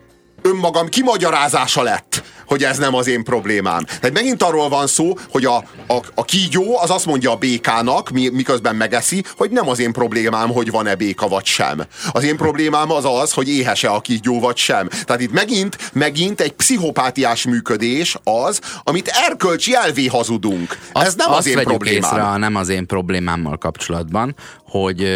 [0.41, 3.83] önmagam kimagyarázása lett, hogy ez nem az én problémám.
[3.83, 5.55] Tehát megint arról van szó, hogy a,
[5.87, 9.91] a, a kígyó az azt mondja a békának, mi, miközben megeszi, hogy nem az én
[9.91, 11.81] problémám, hogy van-e béka vagy sem.
[12.11, 14.87] Az én problémám az az, hogy éhese a kígyó vagy sem.
[14.87, 20.77] Tehát itt megint, megint egy pszichopátiás működés az, amit erkölcsi elvé hazudunk.
[20.91, 22.01] Azt, ez nem az én problémám.
[22.01, 25.07] Észre a nem az én problémámmal kapcsolatban, hogy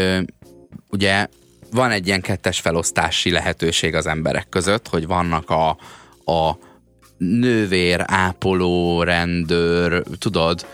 [0.90, 1.28] ugye
[1.72, 5.70] van egy ilyen kettes felosztási lehetőség az emberek között, hogy vannak a,
[6.32, 6.58] a
[7.20, 10.66] nővér, ápoló, rendőr, tudod,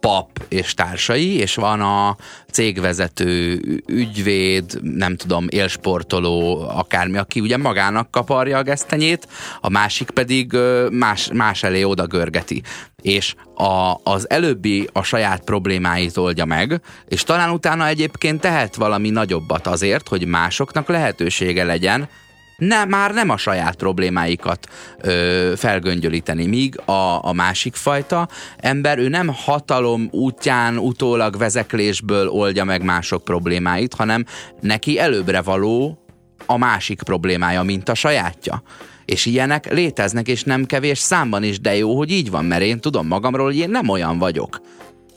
[0.00, 2.16] pap és társai, és van a
[2.50, 9.28] cégvezető, ügyvéd, nem tudom, élsportoló, akármi, aki ugye magának kaparja a gesztenyét,
[9.60, 10.56] a másik pedig
[10.90, 12.62] más, más elé oda görgeti.
[13.02, 19.10] És a, az előbbi a saját problémáit oldja meg, és talán utána egyébként tehet valami
[19.10, 22.08] nagyobbat azért, hogy másoknak lehetősége legyen
[22.56, 24.68] ne, már nem a saját problémáikat
[25.00, 32.64] ö, felgöngyölíteni, míg a, a másik fajta ember, ő nem hatalom útján, utólag vezeklésből oldja
[32.64, 34.24] meg mások problémáit, hanem
[34.60, 35.98] neki előbbre való
[36.46, 38.62] a másik problémája, mint a sajátja.
[39.04, 42.80] És ilyenek léteznek, és nem kevés számban is, de jó, hogy így van, mert én
[42.80, 44.60] tudom magamról, hogy én nem olyan vagyok.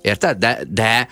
[0.01, 0.37] Érted?
[0.37, 1.07] De, de,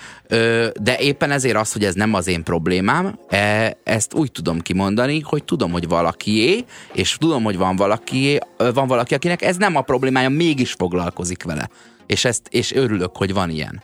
[0.80, 5.20] de éppen ezért az, hogy ez nem az én problémám, e, ezt úgy tudom kimondani,
[5.20, 9.82] hogy tudom, hogy valakié, és tudom, hogy van valaki, van valaki, akinek ez nem a
[9.82, 11.70] problémája, mégis foglalkozik vele.
[12.06, 13.84] És, ezt, és örülök, hogy van ilyen.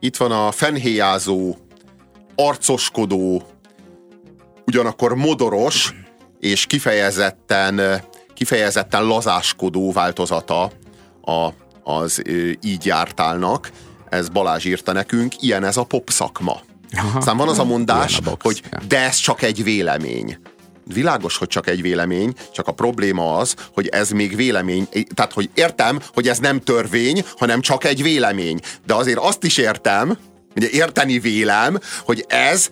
[0.00, 1.56] Itt van a fenhéjázó,
[2.34, 3.42] arcoskodó,
[4.66, 5.94] ugyanakkor modoros,
[6.40, 8.02] és kifejezetten,
[8.34, 10.70] kifejezetten lazáskodó változata
[11.22, 11.48] a,
[11.82, 12.22] az
[12.62, 13.70] így jártálnak
[14.08, 16.60] ez Balázs írta nekünk, ilyen ez a pop szakma.
[16.96, 17.18] Aha.
[17.18, 20.38] Aztán van az a mondás, a hogy de ez csak egy vélemény.
[20.92, 24.88] Világos, hogy csak egy vélemény, csak a probléma az, hogy ez még vélemény.
[25.14, 28.60] Tehát, hogy értem, hogy ez nem törvény, hanem csak egy vélemény.
[28.86, 30.18] De azért azt is értem,
[30.56, 32.68] ugye érteni vélem, hogy ez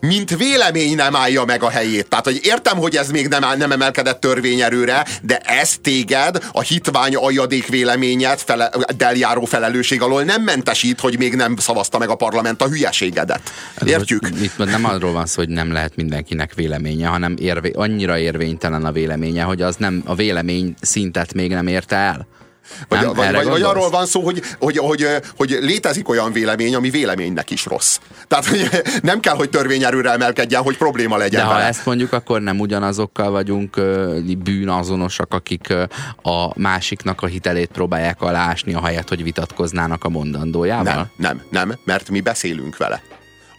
[0.00, 2.08] mint vélemény nem állja meg a helyét.
[2.08, 7.14] Tehát, hogy értem, hogy ez még nem, nem emelkedett törvényerőre, de ez téged a hitvány
[7.14, 12.62] aljadék véleményet fele, deljáró felelősség alól nem mentesít, hogy még nem szavazta meg a parlament
[12.62, 13.52] a hülyeségedet.
[13.84, 14.28] Értjük?
[14.40, 18.92] Itt nem arról van szó, hogy nem lehet mindenkinek véleménye, hanem érvé, annyira érvénytelen a
[18.92, 22.26] véleménye, hogy az nem a vélemény szintet még nem érte el.
[22.88, 25.06] Vagy, nem, vagy, vagy, vagy arról van szó, hogy, hogy, hogy,
[25.36, 27.98] hogy létezik olyan vélemény, ami véleménynek is rossz.
[28.28, 28.68] Tehát hogy
[29.02, 31.60] nem kell, hogy törvényerőre emelkedjen, hogy probléma legyen De vele.
[31.62, 33.80] ha ezt mondjuk, akkor nem ugyanazokkal vagyunk
[34.38, 35.74] bűnazonosak, akik
[36.22, 40.94] a másiknak a hitelét próbálják alásni, a helyet, hogy vitatkoznának a mondandójával?
[40.94, 43.02] Nem, nem, nem, mert mi beszélünk vele.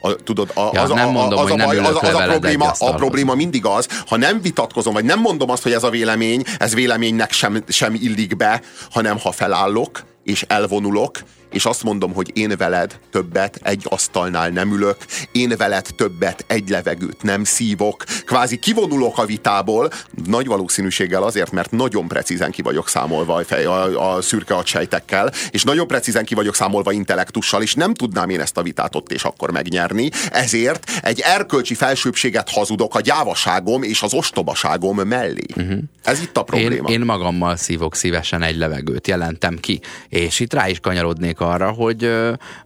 [0.01, 2.71] A, tudod, a, ja, az, nem mondom, a, az, hogy nem az, az a probléma,
[2.79, 6.43] a probléma mindig az, ha nem vitatkozom, vagy nem mondom azt, hogy ez a vélemény,
[6.57, 11.19] ez véleménynek sem, sem illik be, hanem ha felállok, és elvonulok,
[11.51, 14.97] és azt mondom, hogy én veled többet egy asztalnál nem ülök,
[15.31, 19.89] én veled többet egy levegőt nem szívok, kvázi kivonulok a vitából,
[20.25, 25.31] nagy valószínűséggel azért, mert nagyon precízen ki vagyok számolva a, fej, a, a szürke agysejtekkel,
[25.49, 29.11] és nagyon precízen ki vagyok számolva intellektussal, és nem tudnám én ezt a vitát ott
[29.11, 35.45] és akkor megnyerni, ezért egy erkölcsi felsőbséget hazudok a gyávaságom és az ostobaságom mellé.
[35.55, 35.77] Uh-huh.
[36.03, 36.89] Ez itt a probléma.
[36.89, 41.41] Én, én magammal szívok szívesen egy levegőt, jelentem ki, és itt rá is kanyarodnék emlékszik
[41.41, 42.11] arra, hogy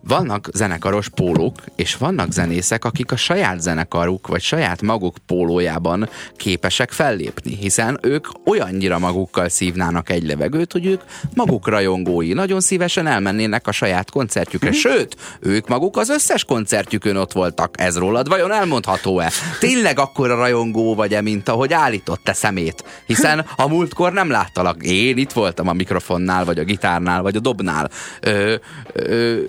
[0.01, 6.91] vannak zenekaros pólók, és vannak zenészek, akik a saját zenekaruk, vagy saját maguk pólójában képesek
[6.91, 11.01] fellépni, hiszen ők olyannyira magukkal szívnának egy levegőt, hogy ők
[11.35, 14.69] maguk rajongói, nagyon szívesen elmennének a saját koncertjükre.
[14.69, 14.77] Mhm.
[14.77, 17.75] Sőt, ők maguk az összes koncertjükön ott voltak.
[17.79, 19.31] Ez rólad vajon elmondható-e?
[19.59, 22.83] Tényleg akkora rajongó vagy-e, mint ahogy állított te szemét?
[23.05, 24.83] Hiszen a múltkor nem láttalak.
[24.83, 27.89] Én itt voltam a mikrofonnál, vagy a gitárnál, vagy a dobnál.
[28.21, 28.55] Ö,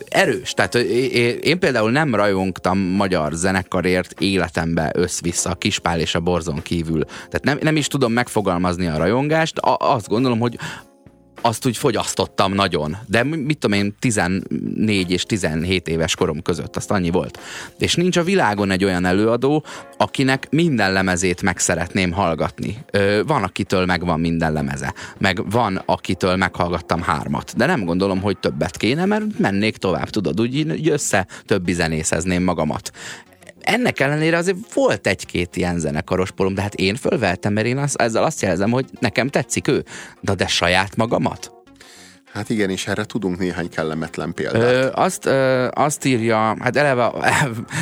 [0.08, 0.52] erős.
[0.52, 0.74] Tehát
[1.44, 7.04] én például nem rajongtam magyar zenekarért életembe össz-vissza a Kispál és a Borzon kívül.
[7.04, 9.58] Tehát nem, nem is tudom megfogalmazni a rajongást.
[9.58, 10.58] A, azt gondolom, hogy
[11.46, 12.96] azt úgy fogyasztottam nagyon.
[13.06, 17.38] De mi- mit tudom én, 14 és 17 éves korom között, azt annyi volt.
[17.78, 19.64] És nincs a világon egy olyan előadó,
[19.96, 22.76] akinek minden lemezét meg szeretném hallgatni.
[22.90, 24.94] Ö, van, akitől megvan minden lemeze.
[25.18, 27.56] Meg van, akitől meghallgattam hármat.
[27.56, 32.90] De nem gondolom, hogy többet kéne, mert mennék tovább, tudod, úgy össze többi zenészezném magamat.
[33.64, 37.98] Ennek ellenére azért volt egy-két ilyen zenekaros polom, de hát én fölveltem, mert én az,
[37.98, 39.84] ezzel azt jelzem, hogy nekem tetszik ő.
[40.20, 41.52] De, de saját magamat?
[42.32, 44.62] Hát igen, és erre tudunk néhány kellemetlen példát.
[44.62, 47.12] Ö, azt, ö, azt írja, hát eleve,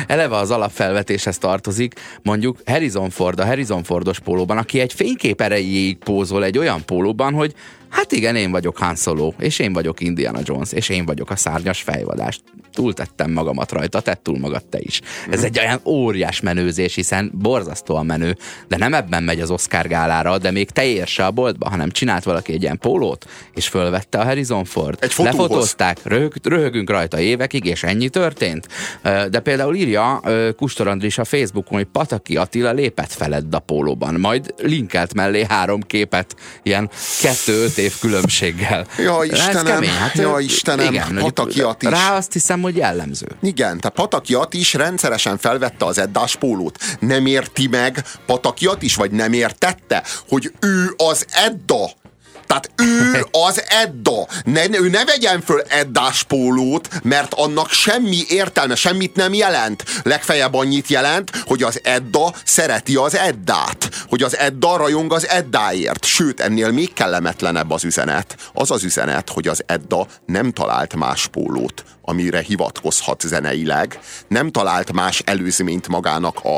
[0.07, 5.97] eleve az alapfelvetéshez tartozik, mondjuk Harrison Ford, a Harrison Fordos pólóban, aki egy fénykép erejéig
[5.97, 7.53] pózol egy olyan pólóban, hogy
[7.93, 11.35] hát igen, én vagyok Han Solo, és én vagyok Indiana Jones, és én vagyok a
[11.35, 12.41] szárnyas fejvadást.
[12.73, 15.01] Túltettem magamat rajta, tett túl magad te is.
[15.29, 18.37] Ez egy olyan óriás menőzés, hiszen borzasztóan menő,
[18.67, 22.23] de nem ebben megy az Oscar gálára, de még te érse a boltba, hanem csinált
[22.23, 24.97] valaki egy ilyen pólót, és fölvette a Harrison Ford.
[25.01, 25.39] Egy fotóhoz.
[25.39, 28.67] Lefotózták, röhög, röhögünk rajta évekig, és ennyi történt.
[29.03, 30.21] De például írja
[30.55, 35.81] Kustor Andris a Facebookon, hogy Pataki Attila lépett feled a pólóban, majd linkelt mellé három
[35.81, 36.89] képet, ilyen
[37.21, 38.87] kettő-öt év különbséggel.
[38.97, 41.91] Ja, Istenem, kemény, hát, ja, Istenem, Pataki Atti is.
[41.91, 43.27] Rá azt hiszem, hogy jellemző.
[43.41, 46.77] Igen, tehát Patakiat is rendszeresen felvette az Eddás pólót.
[46.99, 51.91] Nem érti meg Patakiat is, vagy nem értette, hogy ő az Edda.
[52.47, 54.27] Tehát ő az Edda.
[54.43, 59.83] Ne, ő ne vegyen föl Eddás pólót, mert annak semmi értelme, semmit nem jelent.
[60.03, 63.89] Legfeljebb annyit jelent, hogy az Edda szereti az Eddát.
[64.07, 66.05] Hogy az Edda rajong az Eddáért.
[66.05, 68.35] Sőt, ennél még kellemetlenebb az üzenet.
[68.53, 73.99] Az az üzenet, hogy az Edda nem talált más pólót, amire hivatkozhat zeneileg.
[74.27, 76.57] Nem talált más előzményt magának a,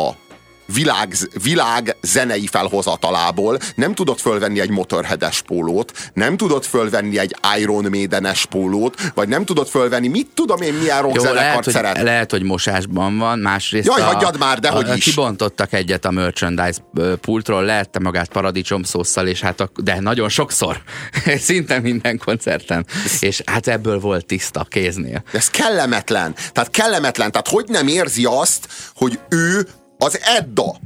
[0.00, 0.26] a
[0.74, 7.86] világ, világ zenei felhozatalából nem tudott fölvenni egy motorhedes pólót, nem tudott fölvenni egy Iron
[7.90, 12.02] Maiden-es pólót, vagy nem tudott fölvenni, mit tudom én, milyen Jó, rockzenekart lehet hogy, szeret.
[12.02, 15.04] lehet, hogy mosásban van, másrészt Jaj, a, hagyjad már, de hogy is.
[15.04, 16.78] Kibontottak egyet a merchandise
[17.20, 20.82] pultról, lehette magát paradicsom szószal, és hát a, de nagyon sokszor,
[21.46, 22.86] szinte minden koncerten,
[23.20, 25.22] és hát ebből volt tiszta kéznél.
[25.32, 26.34] Ez kellemetlen.
[26.52, 27.30] Tehát kellemetlen.
[27.30, 29.68] Tehát hogy nem érzi azt, hogy ő
[29.98, 30.76] az Edda.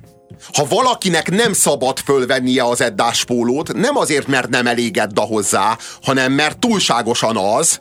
[0.53, 5.79] Ha valakinek nem szabad fölvennie az Eddás pólót, nem azért, mert nem elég Edda hozzá,
[6.03, 7.81] hanem mert túlságosan az,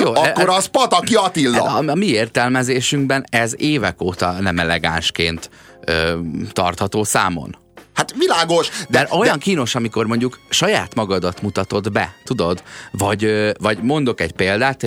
[0.00, 1.62] Jó, akkor e- az Pataki Attila.
[1.62, 5.50] A, a mi értelmezésünkben ez évek óta nem elegánsként
[5.84, 6.18] ö,
[6.52, 7.56] tartható számon.
[7.94, 12.62] Hát világos, De, de, de olyan kínos, amikor mondjuk saját magadat mutatod be, tudod?
[12.90, 14.82] Vagy, vagy mondok egy példát,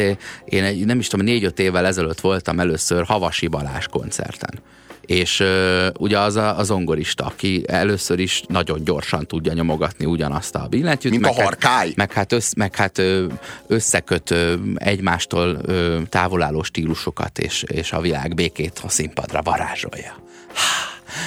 [0.46, 4.60] én egy, nem is tudom, négy-öt évvel ezelőtt voltam először Havasi Balázs koncerten.
[5.08, 10.56] És ö, ugye az a, az zongorista, aki először is nagyon gyorsan tudja nyomogatni ugyanazt
[10.56, 11.12] a billentyűt.
[11.12, 11.92] Mint a meg hát- harkály.
[11.96, 13.26] Meg hát, össz, meg hát ö,
[13.68, 20.16] összeköt ö, egymástól ö, távolálló stílusokat, és, és a világ békét a színpadra varázsolja.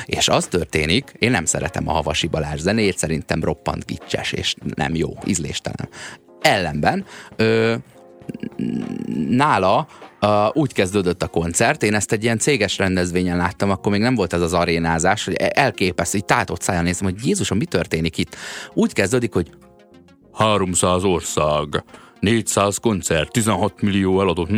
[0.07, 4.95] És az történik, én nem szeretem a Havasi Balázs zenét, szerintem roppant gicses, és nem
[4.95, 5.89] jó, ízléstelen.
[6.41, 7.05] Ellenben
[7.37, 7.75] ö,
[9.29, 9.87] nála
[10.23, 14.15] Uh, úgy kezdődött a koncert, én ezt egy ilyen céges rendezvényen láttam, akkor még nem
[14.15, 18.37] volt ez az arénázás, hogy elképesztő, hogy tátott száján néztem, hogy Jézusom, mi történik itt?
[18.73, 19.51] Úgy kezdődik, hogy
[20.33, 21.85] 300 ország,
[22.21, 24.49] 400 koncert, 16 millió eladott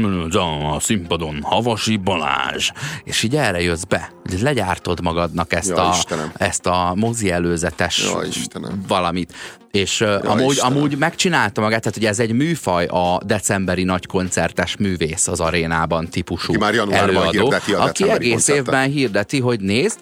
[0.74, 2.70] a színpadon, Havasi Balázs.
[3.04, 6.32] És így erre jössz be, hogy legyártod magadnak ezt, Ja, a, Istenem.
[6.36, 8.84] ezt a mozi előzetes Ja, Istenem.
[8.88, 9.32] valamit.
[9.70, 10.76] És ja, amúgy, Istenem.
[10.76, 16.08] amúgy megcsinálta magát, tehát ugye ez egy műfaj a decemberi nagy koncertes művész az arénában
[16.08, 18.66] típusú Aki már januárban előadó, aki egész koncertet.
[18.66, 19.98] évben hirdeti, hogy nézd,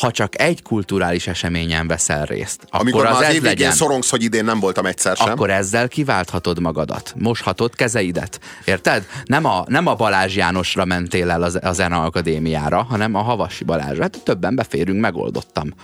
[0.00, 4.10] ha csak egy kulturális eseményen veszel részt, akkor Amikor az már az ez legyen szorongsz,
[4.10, 5.30] hogy idén nem voltam egyszer sem.
[5.30, 7.14] akkor ezzel kiválthatod magadat.
[7.16, 8.40] Moshatod kezeidet.
[8.64, 9.06] Érted?
[9.24, 13.64] Nem a, nem a Balázs Jánosra mentél el az, a Zene Akadémiára, hanem a Havasi
[13.64, 14.02] Balázsra.
[14.02, 15.74] Hát többen beférünk, megoldottam.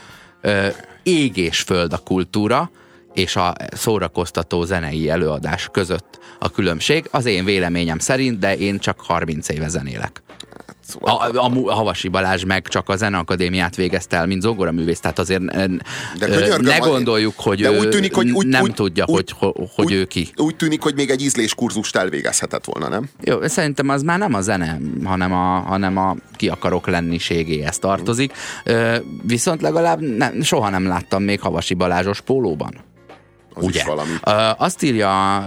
[0.41, 0.69] Ö,
[1.03, 2.71] ég és föld a kultúra,
[3.15, 7.09] és a szórakoztató zenei előadás között a különbség.
[7.11, 10.23] Az én véleményem szerint, de én csak 30 éve zenélek.
[11.01, 15.45] A, a, a Havasi Balázs meg csak a Zeneakadémiát végezte el, mint zongoraművész, tehát azért
[15.45, 15.79] de
[16.19, 19.85] könyörgöm, ne gondoljuk, hogy de úgy tűnik, hogy úgy, nem úgy, tudja, úgy, hogy, hogy
[19.85, 20.29] úgy, ő ki.
[20.37, 23.09] Úgy tűnik, hogy még egy ízléskurzust elvégezhetett volna, nem?
[23.21, 28.33] Jó, szerintem az már nem a zene, hanem a, hanem a ki akarok lenniségéhez tartozik.
[29.23, 32.75] Viszont legalább nem, soha nem láttam még Havasi Balázsos pólóban.
[33.55, 33.79] Az Ugye?
[33.79, 34.11] is valami.
[34.57, 35.47] Azt írja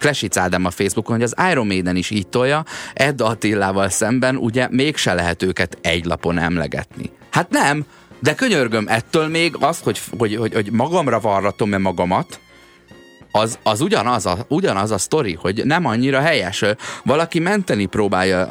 [0.00, 4.68] Klesic Ádám a Facebookon, hogy az Iron Maiden is így tolja, Ed Attilával szemben ugye
[4.70, 7.10] mégse lehet őket egy lapon emlegetni.
[7.30, 7.84] Hát nem,
[8.20, 12.40] de könyörgöm, ettől még az, hogy, hogy, hogy, hogy magamra varratom-e magamat,
[13.32, 16.64] az, az ugyanaz, a, ugyanaz a sztori, hogy nem annyira helyes.
[17.04, 18.42] Valaki menteni próbálja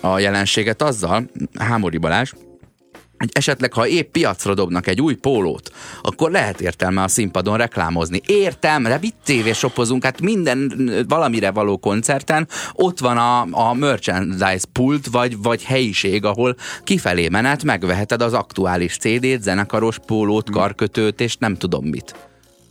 [0.00, 2.32] a jelenséget azzal, Hámori Balázs,
[3.22, 5.70] hogy esetleg, ha épp piacra dobnak egy új pólót,
[6.02, 8.20] akkor lehet értelme a színpadon reklámozni.
[8.26, 15.06] Értem, de mit tévésopozunk, hát minden valamire való koncerten ott van a, a merchandise pult,
[15.06, 21.56] vagy, vagy helyiség, ahol kifelé menet megveheted az aktuális CD-t, zenekaros pólót, karkötőt, és nem
[21.56, 22.14] tudom mit.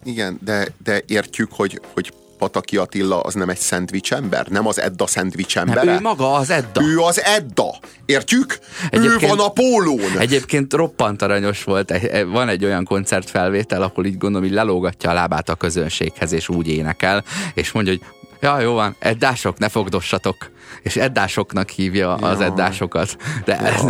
[0.04, 4.47] Igen, de, de értjük, hogy, hogy Pataki Attila az nem egy szendvics ember?
[4.47, 5.83] Nem az Edda szendvics embere?
[5.83, 6.81] Nem, ő maga az Edda.
[6.81, 7.79] Ő az Edda.
[8.05, 8.59] Értjük?
[8.89, 10.17] Egyébként, ő van a pólón.
[10.17, 11.93] Egyébként roppant aranyos volt.
[12.27, 16.67] Van egy olyan koncertfelvétel, ahol így gondolom, hogy lelógatja a lábát a közönséghez, és úgy
[16.67, 17.23] énekel,
[17.53, 18.01] és mondja, hogy
[18.41, 20.51] ja, jó van, eddások, ne fogdossatok.
[20.81, 22.31] És eddásoknak hívja Jaj.
[22.31, 23.17] az eddásokat.
[23.45, 23.81] De ez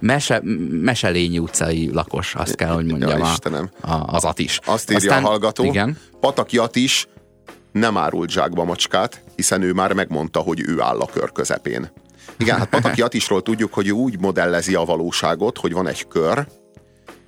[0.00, 0.40] mese,
[0.70, 3.18] Meselényi utcai lakos, azt kell, hogy mondjam.
[3.18, 3.70] Ja, Istenem.
[3.80, 4.60] A, az Atis.
[4.64, 5.64] Azt írja Aztán, a hallgató.
[5.64, 5.98] Igen.
[6.20, 7.06] Pataki Atis
[7.78, 11.90] nem árult zsákba macskát, hiszen ő már megmondta, hogy ő áll a kör közepén.
[12.38, 16.46] Igen, hát Pataki Atisról tudjuk, hogy ő úgy modellezi a valóságot, hogy van egy kör,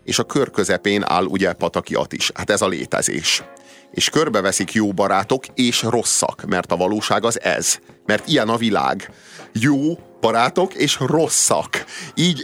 [0.05, 2.31] és a kör közepén áll ugye Pataki Atis.
[2.35, 3.43] Hát ez a létezés.
[3.91, 7.79] És körbeveszik jó barátok és rosszak, mert a valóság az ez.
[8.07, 9.11] Mert ilyen a világ.
[9.53, 11.85] Jó barátok és rosszak.
[12.15, 12.43] Így,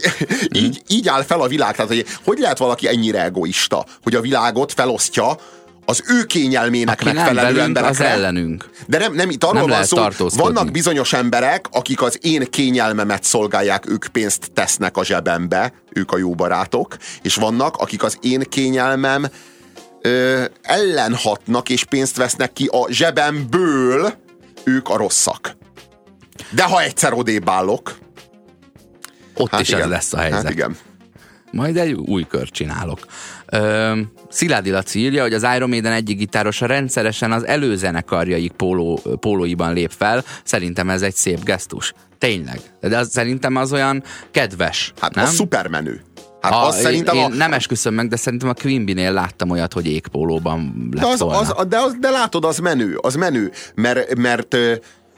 [0.51, 1.75] így, így áll fel a világ.
[1.75, 5.37] Tehát, hogy, hogy lehet valaki ennyire egoista, hogy a világot felosztja
[5.85, 8.05] az ő kényelmének Aki megfelelő nem emberekre.
[8.05, 8.69] az ellenünk.
[8.87, 13.23] De nem, nem itt arról nem van szó, vannak bizonyos emberek, akik az én kényelmemet
[13.23, 18.43] szolgálják, ők pénzt tesznek a zsebembe, ők a jó barátok, és vannak, akik az én
[18.49, 19.25] kényelmem
[20.01, 24.13] ö, ellenhatnak és pénzt vesznek ki a zsebemből,
[24.63, 25.57] ők a rosszak.
[26.49, 27.97] De ha egyszer odébb állok,
[29.35, 29.81] ott hát is igen.
[29.81, 30.43] ez lesz a helyzet.
[30.43, 30.77] Hát igen.
[31.51, 32.99] Majd egy új kört csinálok.
[34.29, 39.91] Sziládi Laci írja, hogy az Iron Maiden egyik gitárosa rendszeresen az előzenekarjaik póló, pólóiban lép
[39.97, 40.23] fel.
[40.43, 41.93] Szerintem ez egy szép gesztus.
[42.17, 42.59] Tényleg.
[42.79, 44.93] De az, szerintem az olyan kedves.
[44.99, 45.23] Hát nem?
[45.23, 46.01] az szupermenő.
[46.41, 47.27] Hát a, az szerintem én a...
[47.27, 51.37] nem esküszöm meg, de szerintem a Quimby-nél láttam olyat, hogy égpólóban lett de, az, volna.
[51.39, 54.57] Az, de, az, de látod, az menő, az menő, mert, mert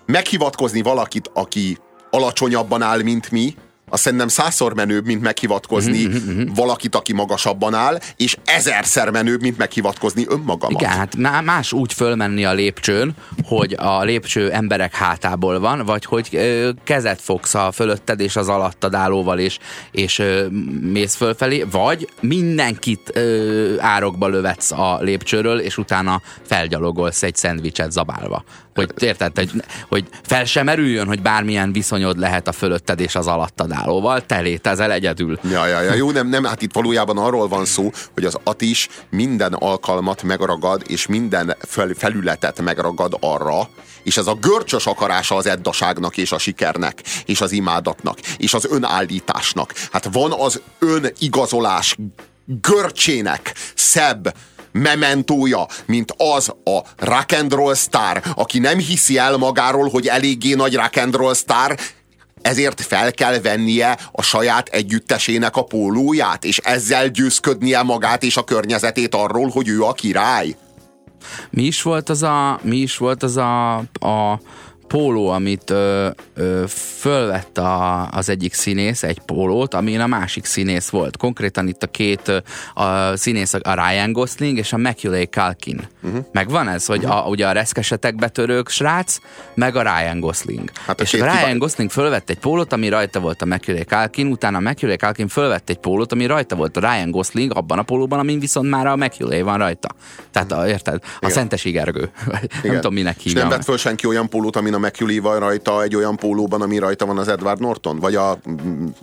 [0.05, 1.77] meghivatkozni valakit, aki
[2.09, 3.55] alacsonyabban áll, mint mi,
[3.89, 6.53] azt szerintem százszor menőbb, mint meghivatkozni mm-hmm.
[6.55, 10.81] valakit, aki magasabban áll, és ezerszer menőbb, mint meghivatkozni önmagamat.
[10.81, 13.13] Igen, hát más úgy fölmenni a lépcsőn,
[13.43, 18.49] hogy a lépcső emberek hátából van, vagy hogy ö, kezet fogsz a fölötted és az
[18.49, 19.57] alattad állóval, és,
[19.91, 20.47] és ö,
[20.81, 28.43] mész fölfelé, vagy mindenkit ö, árokba lövetsz a lépcsőről, és utána felgyalogolsz egy szendvicset zabálva.
[28.77, 29.51] Hogy érted, hogy,
[29.89, 34.39] hogy fel sem erüljön, hogy bármilyen viszonyod lehet a fölötted és az alattad állóval, te
[34.39, 35.39] létezel egyedül.
[35.51, 38.87] Ja, ja, ja, jó, nem, nem, hát itt valójában arról van szó, hogy az Atis
[39.09, 43.69] minden alkalmat megragad, és minden fel, felületet megragad arra,
[44.03, 48.67] és ez a görcsös akarása az eddaságnak és a sikernek, és az imádatnak, és az
[48.69, 49.73] önállításnak.
[49.91, 51.97] Hát van az önigazolás
[52.45, 54.33] görcsének szebb,
[54.81, 60.75] mementója, mint az a rock and sztár, aki nem hiszi el magáról, hogy eléggé nagy
[60.75, 61.79] rock and sztár,
[62.41, 68.43] ezért fel kell vennie a saját együttesének a pólóját, és ezzel győzködnie magát és a
[68.43, 70.55] környezetét arról, hogy ő a király.
[71.49, 74.39] Mi is volt az a, mi is volt az a, a
[74.87, 80.89] póló, amit ö, ö, fölvett a, az egyik színész, egy pólót, amin a másik színész
[80.89, 81.17] volt.
[81.17, 85.87] Konkrétan itt a két a színész, a Ryan Gosling és a Macaulay Culkin.
[86.03, 86.25] Uh-huh.
[86.31, 87.25] Megvan ez, hogy uh-huh.
[87.25, 89.17] a, ugye a reszkesetek betörők srác,
[89.53, 90.71] meg a Ryan Gosling.
[90.85, 91.57] Hát és a Ryan kiva...
[91.57, 95.69] Gosling fölvett egy pólót, ami rajta volt a Macaulay Culkin, utána a Macaulay Culkin fölvett
[95.69, 98.95] egy pólót, ami rajta volt a Ryan Gosling abban a pólóban, amin viszont már a
[98.95, 99.89] Macaulay van rajta.
[100.31, 100.99] Tehát a, érted?
[101.03, 101.33] A Igen.
[101.33, 102.11] Szentes Igergő.
[102.63, 103.31] nem tudom, minek hívja.
[103.31, 106.61] És nem vett föl senki olyan pólót, amin Angelina McCulley van rajta egy olyan pólóban,
[106.61, 107.99] ami rajta van az Edward Norton?
[107.99, 108.37] Vagy a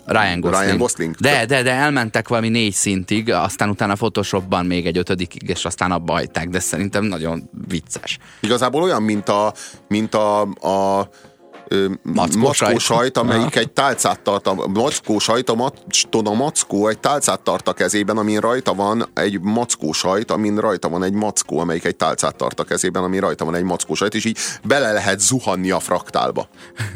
[0.07, 0.65] Ryan Gosling.
[0.65, 1.15] Ryan Gosling?
[1.15, 5.91] De, de, de elmentek valami négy szintig, aztán utána Photoshopban még egy ötödikig, és aztán
[5.91, 8.19] abba hagyták, de szerintem nagyon vicces.
[8.41, 9.53] Igazából olyan, mint a,
[9.89, 11.09] mint a, a
[12.03, 16.99] mackó, mackó sajt, amelyik egy tálcát tart, a mackó sajt, a, macton a mackó egy
[16.99, 21.59] tálcát tart a kezében, amin rajta van egy mackó sajt, amin rajta van egy mackó,
[21.59, 24.93] amelyik egy tálcát tart a kezében, amin rajta van egy mackó sajt, és így bele
[24.93, 26.49] lehet zuhanni a fraktálba.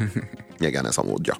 [0.59, 1.37] Igen, ez a módja.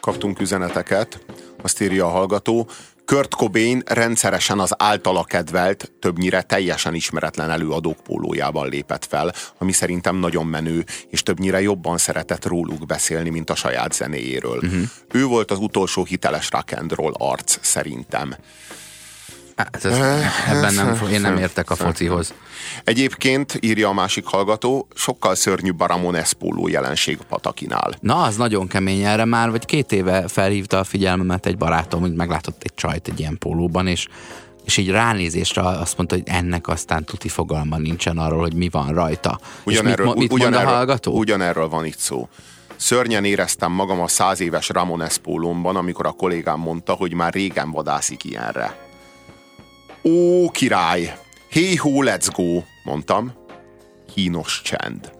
[0.00, 1.20] Kaptunk üzeneteket,
[1.62, 2.68] azt írja a hallgató,
[3.04, 10.16] Kurt Cobain rendszeresen az általa kedvelt, többnyire teljesen ismeretlen előadók pólójában lépett fel, ami szerintem
[10.16, 14.56] nagyon menő, és többnyire jobban szeretett róluk beszélni, mint a saját zenéjéről.
[14.56, 14.82] Uh-huh.
[15.10, 18.34] Ő volt az utolsó hiteles rock and roll arc, szerintem.
[19.56, 19.98] Hát ez,
[20.48, 22.34] ebben nem, én nem értek a focihoz.
[22.84, 27.90] Egyébként, írja a másik hallgató, sokkal szörnyűbb a Ramon Espóló jelenség Patakinál.
[28.00, 32.14] Na, az nagyon kemény erre már, vagy két éve felhívta a figyelmemet egy barátom, hogy
[32.14, 34.06] meglátott egy csajt egy ilyen pólóban, és
[34.64, 38.94] és így ránézésre azt mondta, hogy ennek aztán tuti fogalma nincsen arról, hogy mi van
[38.94, 39.40] rajta.
[39.64, 41.18] Ugyanerről, és mit, mit ugyanerről, mond a hallgató?
[41.18, 42.28] Ugyanerről van itt szó.
[42.76, 47.70] Szörnyen éreztem magam a száz éves Ramones pólómban, amikor a kollégám mondta, hogy már régen
[47.70, 48.90] vadászik ilyenre.
[50.04, 51.16] Ó, király!
[51.50, 52.62] Hey ho, let's go!
[52.84, 53.32] mondtam.
[54.14, 55.12] Kínos csend.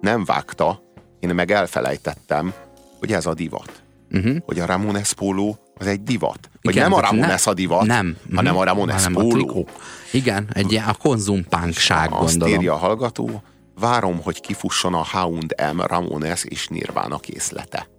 [0.00, 0.82] Nem vágta,
[1.20, 2.54] én meg elfelejtettem,
[2.98, 3.82] hogy ez a divat.
[4.10, 4.36] Uh-huh.
[4.44, 6.50] Hogy a Ramones póló az egy divat.
[6.62, 9.66] Vagy Igen, nem a Ramones ne, a divat, nem, hanem a Ramones hanem póló.
[9.68, 9.80] A
[10.12, 12.54] Igen, egy ilyen a konzumpánkság Azt gondolom.
[12.54, 13.42] írja a hallgató,
[13.78, 17.89] várom, hogy kifusson a Hound M Ramones és Nirvana készlete.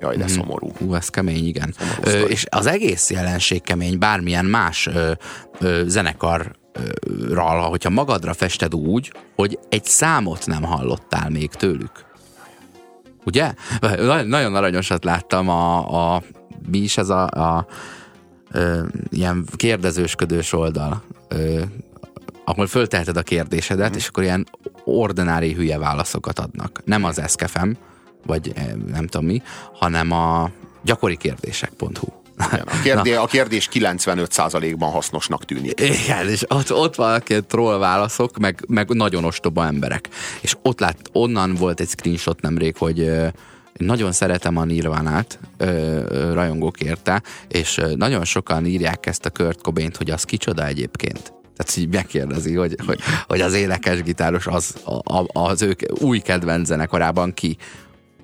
[0.00, 0.26] Jaj, de mm.
[0.26, 0.72] szomorú.
[0.78, 1.74] Hú, ez kemény, igen.
[2.02, 5.12] Ö, és az egész jelenség kemény, bármilyen más ö,
[5.58, 6.56] ö, zenekar
[7.68, 12.06] hogyha magadra fested úgy, hogy egy számot nem hallottál még tőlük.
[13.24, 13.54] Ugye?
[14.24, 16.22] Nagyon aranyosat láttam a, a
[16.70, 17.66] mi is ez a, a
[18.52, 21.62] ö, ilyen kérdezősködős oldal, ö,
[22.44, 23.96] ahol fölteheted a kérdésedet, mm.
[23.96, 24.46] és akkor ilyen
[24.84, 26.80] ordinári hülye válaszokat adnak.
[26.84, 27.76] Nem az eszkefem,
[28.28, 30.50] vagy eh, nem tudom mi, hanem a
[30.82, 32.16] gyakorikérdések.hu.
[32.64, 35.80] A, kérdés, a kérdés 95%-ban hasznosnak tűnik.
[35.80, 40.08] Igen, és ott, ott valaki troll válaszok, meg, meg nagyon ostoba emberek.
[40.40, 43.10] És ott lát, onnan volt egy screenshot nemrég, hogy
[43.72, 45.38] nagyon szeretem a Nirvánát,
[46.32, 51.32] rajongók érte, és nagyon sokan írják ezt a Kurt cobain hogy az kicsoda egyébként.
[51.56, 54.74] Tehát így megkérdezi, hogy, hogy, hogy az énekes gitáros az,
[55.26, 57.56] az ők új kedvenc zenekarában ki.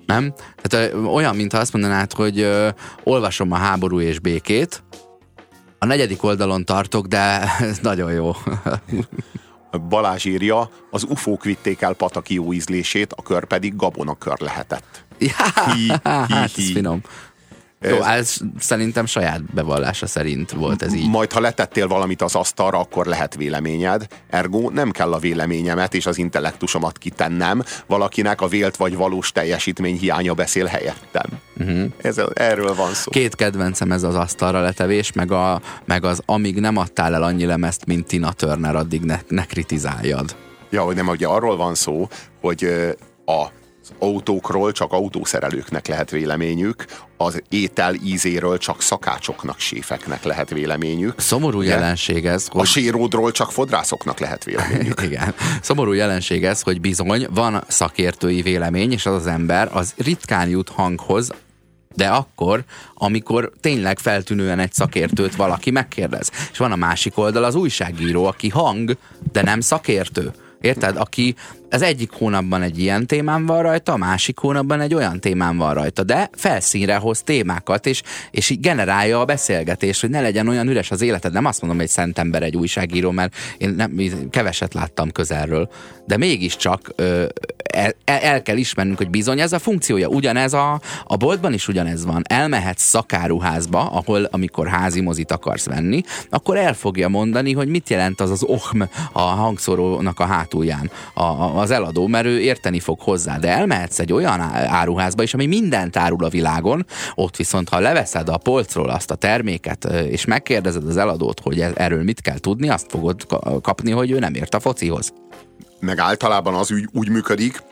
[0.05, 0.33] Nem?
[0.61, 2.69] Tehát olyan, mintha azt mondanád, hogy ö,
[3.03, 4.83] olvasom a háború és békét,
[5.79, 8.31] a negyedik oldalon tartok, de ez nagyon jó.
[9.89, 15.03] Balázs írja, az ufók vitték el Pataki jó ízlését, a kör pedig gabonakör lehetett.
[15.17, 16.71] Ja, hi, hi, hát, hi.
[16.73, 17.01] finom.
[17.89, 21.09] Jó, ez szerintem saját bevallása szerint volt ez így.
[21.09, 24.07] Majd, ha letettél valamit az asztalra, akkor lehet véleményed.
[24.29, 29.97] Ergo nem kell a véleményemet és az intellektusomat kitennem, valakinek a vélt vagy valós teljesítmény
[29.97, 31.25] hiánya beszél helyettem.
[31.59, 31.91] Uh-huh.
[32.01, 33.11] Ez, erről van szó.
[33.11, 37.45] Két kedvencem ez az asztalra letevés, meg, a, meg az amíg nem adtál el annyi
[37.45, 40.35] lemezt, mint Tina Turner, addig ne, ne kritizáljad.
[40.69, 42.07] Ja, hogy nem, ugye arról van szó,
[42.41, 42.63] hogy
[43.25, 43.45] a
[43.99, 46.85] autókról csak autószerelőknek lehet véleményük,
[47.17, 51.13] az étel ízéről csak szakácsoknak, séfeknek lehet véleményük.
[51.17, 51.69] Szomorú Ugye?
[51.69, 52.61] jelenség ez, hogy...
[52.61, 55.01] A séródról csak fodrászoknak lehet véleményük.
[55.09, 55.33] Igen.
[55.61, 60.69] Szomorú jelenség ez, hogy bizony van szakértői vélemény, és az az ember az ritkán jut
[60.69, 61.31] hanghoz,
[61.95, 62.63] de akkor,
[62.93, 66.31] amikor tényleg feltűnően egy szakértőt valaki megkérdez.
[66.51, 68.97] És van a másik oldal az újságíró, aki hang,
[69.31, 70.33] de nem szakértő.
[70.61, 70.97] Érted?
[70.97, 71.35] Aki
[71.69, 75.73] az egyik hónapban egy ilyen témám van rajta, a másik hónapban egy olyan témám van
[75.73, 78.01] rajta, de felszínre hoz témákat, és,
[78.31, 81.33] és így generálja a beszélgetést, hogy ne legyen olyan üres az életed.
[81.33, 83.99] Nem azt mondom, hogy szent ember egy újságíró, mert én nem,
[84.29, 85.69] keveset láttam közelről,
[86.05, 87.25] de mégiscsak ö,
[87.63, 90.07] el, el kell ismernünk, hogy bizony ez a funkciója.
[90.07, 92.23] Ugyanez a, a boltban is ugyanez van.
[92.27, 98.21] Elmehetsz szakáruházba, ahol amikor házi mozit akarsz venni, akkor el fogja mondani, hogy mit jelent
[98.21, 100.91] az az ohm a hangszórónak a hátulján.
[101.13, 103.37] A, a, az eladó, mert ő érteni fog hozzá.
[103.37, 106.85] De elmehetsz egy olyan áruházba is, ami mindent árul a világon,
[107.15, 111.71] ott viszont ha leveszed a polcról azt a terméket, és megkérdezed az eladót, hogy e-
[111.75, 113.25] erről mit kell tudni, azt fogod
[113.61, 115.13] kapni, hogy ő nem ért a focihoz.
[115.79, 117.63] Meg általában az úgy, úgy működik,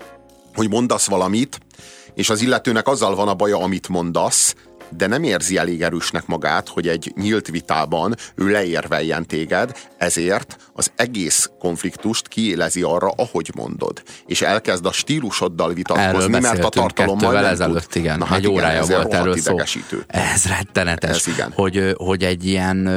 [0.54, 1.60] hogy mondasz valamit,
[2.14, 4.56] és az illetőnek azzal van a baja, amit mondasz,
[4.96, 10.91] de nem érzi elég erősnek magát, hogy egy nyílt vitában ő leérveljen téged, ezért az
[10.96, 14.04] egész konfliktust kiélezi arra, ahogy mondod.
[14.26, 18.02] És elkezd a stílusoddal vitatkozni, mert a tartalommal nem ezelőtt, tud.
[18.02, 18.18] igen.
[18.18, 19.54] Na, hát egy igen, órája volt erről szó.
[19.54, 20.04] Idegesítő.
[20.08, 21.10] Ez rettenetes.
[21.10, 21.52] Ez igen.
[21.56, 22.88] Hogy, hogy egy ilyen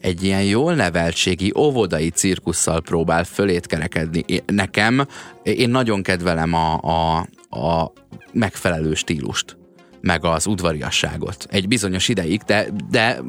[0.00, 4.24] egy ilyen jól neveltségi, óvodai cirkusszal próbál fölét kerekedni.
[4.46, 5.06] Nekem,
[5.42, 7.18] én nagyon kedvelem a, a,
[7.60, 7.92] a
[8.32, 9.58] megfelelő stílust
[10.00, 11.46] meg az udvariasságot.
[11.50, 13.20] Egy bizonyos ideig, de, de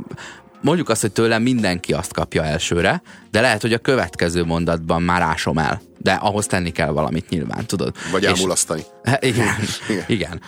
[0.61, 3.01] mondjuk azt, hogy tőlem mindenki azt kapja elsőre,
[3.31, 5.81] de lehet, hogy a következő mondatban már ásom el.
[5.97, 7.95] De ahhoz tenni kell valamit nyilván, tudod.
[8.11, 8.81] Vagy elmulasztani.
[9.19, 9.55] Igen,
[9.89, 10.05] igen.
[10.07, 10.41] igen.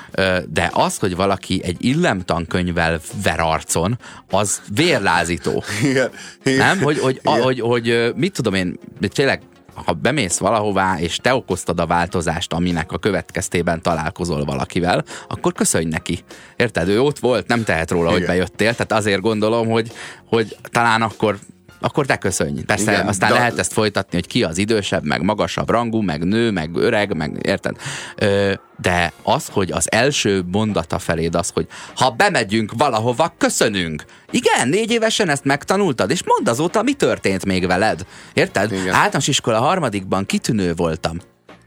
[0.50, 4.00] De az, hogy valaki egy illemtankönyvvel ver arcon,
[4.30, 5.64] az vérlázító.
[5.84, 6.10] Igen.
[6.44, 6.58] igen.
[6.58, 6.82] Nem?
[6.82, 7.42] Hogy, hogy, igen.
[7.42, 9.42] hogy, hogy mit tudom én, tényleg
[9.74, 15.86] ha bemész valahová, és te okoztad a változást, aminek a következtében találkozol valakivel, akkor köszönj
[15.86, 16.20] neki.
[16.56, 16.88] Érted?
[16.88, 18.18] Ő ott volt, nem tehet róla, Igen.
[18.18, 19.92] hogy bejöttél, tehát azért gondolom, hogy,
[20.26, 21.40] hogy talán akkor
[21.84, 22.62] akkor te köszönj.
[22.62, 23.38] Persze Igen, aztán de...
[23.38, 27.40] lehet ezt folytatni, hogy ki az idősebb, meg magasabb rangú, meg nő, meg öreg, meg
[27.42, 27.76] érted?
[28.16, 34.04] Ö, de az, hogy az első mondata feléd az, hogy ha bemegyünk valahova, köszönünk.
[34.32, 38.06] Igen, négy évesen ezt megtanultad, és mondd azóta, mi történt még veled.
[38.34, 38.72] Érted?
[38.72, 38.94] Igen.
[38.94, 41.18] Általános iskola harmadikban kitűnő voltam.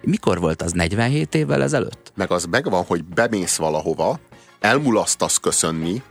[0.03, 0.73] Mikor volt az?
[0.73, 2.13] 47 évvel ezelőtt?
[2.15, 4.21] Meg az megvan, hogy bemész valahova,
[4.61, 6.03] elmulasztasz köszönni,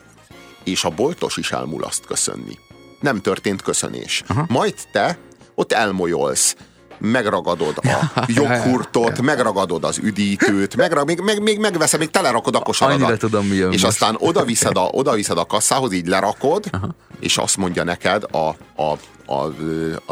[0.64, 2.58] és a boltos is elmulaszt köszönni
[3.00, 4.24] nem történt köszönés.
[4.28, 4.46] Aha.
[4.48, 5.18] Majd te
[5.56, 6.56] ott elmolyolsz
[7.00, 13.02] megragadod a joghurtot, megragadod az üdítőt, megra, még, még, még megveszed, még telerakod a kosaradat.
[13.02, 13.84] Annyira tudom, mi És most.
[13.84, 16.96] aztán oda viszed, a, oda viszed a kasszához, így lerakod, Aha.
[17.20, 19.44] és azt mondja neked a, a, a,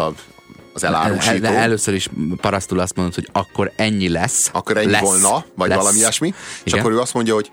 [0.01, 0.11] a
[0.75, 1.45] az elárusító.
[1.45, 2.09] El, először is
[2.41, 4.49] parasztul azt mondod, hogy akkor ennyi lesz.
[4.53, 5.77] Akkor ennyi lesz, volna, vagy lesz.
[5.77, 6.27] valami ilyesmi.
[6.63, 6.79] És Igen.
[6.79, 7.51] akkor ő azt mondja, hogy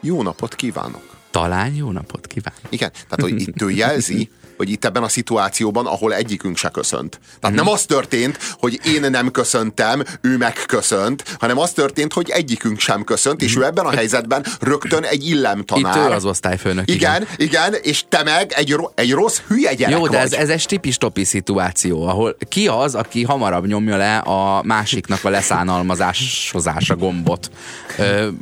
[0.00, 1.02] jó napot kívánok.
[1.30, 2.60] Talán jó napot kívánok.
[2.68, 7.20] Igen, tehát hogy itt ő jelzi, hogy itt ebben a szituációban, ahol egyikünk se köszönt.
[7.40, 7.58] Tehát mm.
[7.58, 13.04] nem az történt, hogy én nem köszöntem, ő megköszönt, hanem az történt, hogy egyikünk sem
[13.04, 15.96] köszönt, és ő ebben a helyzetben rögtön egy illemtanár.
[15.96, 16.90] Itt ő az osztályfőnök.
[16.90, 20.26] Igen, igen, igen és te meg egy, egy rossz hülye gyerek Jó, de vagy.
[20.26, 25.28] ez, ez egy tipi-stopi szituáció, ahol ki az, aki hamarabb nyomja le a másiknak a
[25.28, 27.50] leszánalmazáshozása gombot.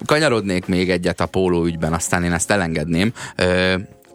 [0.07, 3.13] Kanyarodnék még egyet a póló ügyben, aztán én ezt elengedném.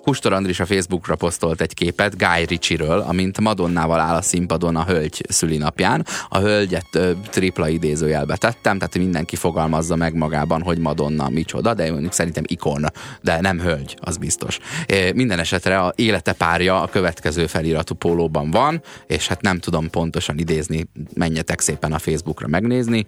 [0.01, 4.83] Kustor Andris a Facebookra posztolt egy képet Guy Ritchie-ről, amint Madonnával áll a színpadon a
[4.83, 6.05] hölgy szülinapján.
[6.29, 11.91] A hölgyet ö, tripla idézőjelbe tettem, tehát mindenki fogalmazza meg magában, hogy Madonna micsoda, de
[11.91, 12.85] mondjuk szerintem ikon,
[13.21, 14.59] de nem hölgy, az biztos.
[14.85, 19.89] É, minden esetre a élete párja a következő feliratú pólóban van, és hát nem tudom
[19.89, 23.07] pontosan idézni, menjetek szépen a Facebookra megnézni.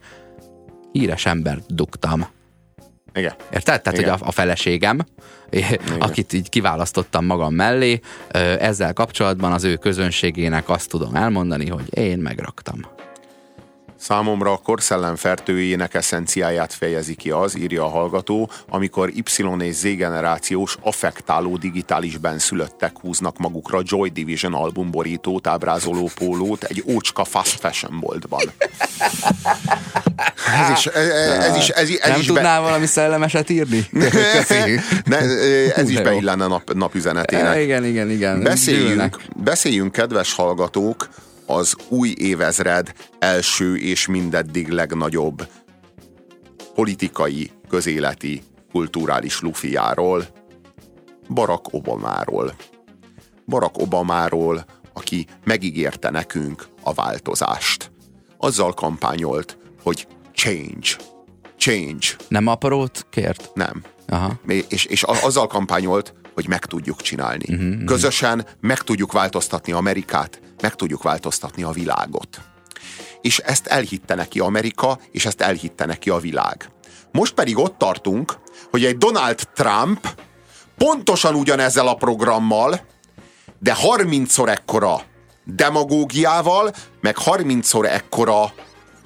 [0.92, 2.28] Híres ember dugtam.
[3.14, 3.34] Igen.
[3.52, 3.82] Érted?
[3.82, 4.12] Tehát, Igen.
[4.12, 5.00] hogy a, a feleségem,
[5.50, 5.80] Igen.
[6.00, 8.00] akit így kiválasztottam magam mellé,
[8.60, 12.80] ezzel kapcsolatban az ő közönségének azt tudom elmondani, hogy én megraktam.
[14.04, 19.24] Számomra a korszellem fertőjének eszenciáját fejezi ki az, írja a hallgató, amikor Y
[19.60, 27.24] és Z generációs affektáló digitális benszülöttek húznak magukra Joy Division albumborítót ábrázoló pólót egy ócska
[27.24, 28.42] fast fashion boltban.
[30.62, 32.68] Ez is, ez, ez is, ez, ez Nem is tudnál be...
[32.68, 33.88] valami szellemeset írni?
[35.06, 35.18] ne,
[35.76, 37.62] ez is beillene nap, napüzenetének.
[37.62, 38.44] Igen, igen, igen.
[38.44, 41.08] Beszéljünk, beszéljünk, kedves hallgatók,
[41.46, 45.48] az új évezred első és mindeddig legnagyobb
[46.74, 48.42] politikai, közéleti,
[48.72, 50.28] kulturális lufiáról,
[51.30, 52.56] Barack Obamáról.
[53.48, 57.92] Barack Obamáról, aki megígérte nekünk a változást.
[58.38, 60.90] Azzal kampányolt, hogy change.
[61.58, 62.06] Change.
[62.28, 63.52] Nem aparót kért?
[63.54, 63.84] Nem.
[64.08, 64.40] Aha.
[64.68, 67.46] És, és azzal kampányolt, hogy meg tudjuk csinálni.
[67.48, 72.42] Uh-huh, Közösen meg tudjuk változtatni Amerikát, meg tudjuk változtatni a világot.
[73.22, 76.70] És ezt elhitte neki Amerika, és ezt elhitte neki a világ.
[77.12, 78.38] Most pedig ott tartunk,
[78.72, 80.08] hogy egy Donald Trump
[80.78, 82.86] pontosan ugyanezzel a programmal,
[83.60, 85.02] de 30-szor ekkora
[85.46, 88.54] demagógiával, meg 30-szor ekkora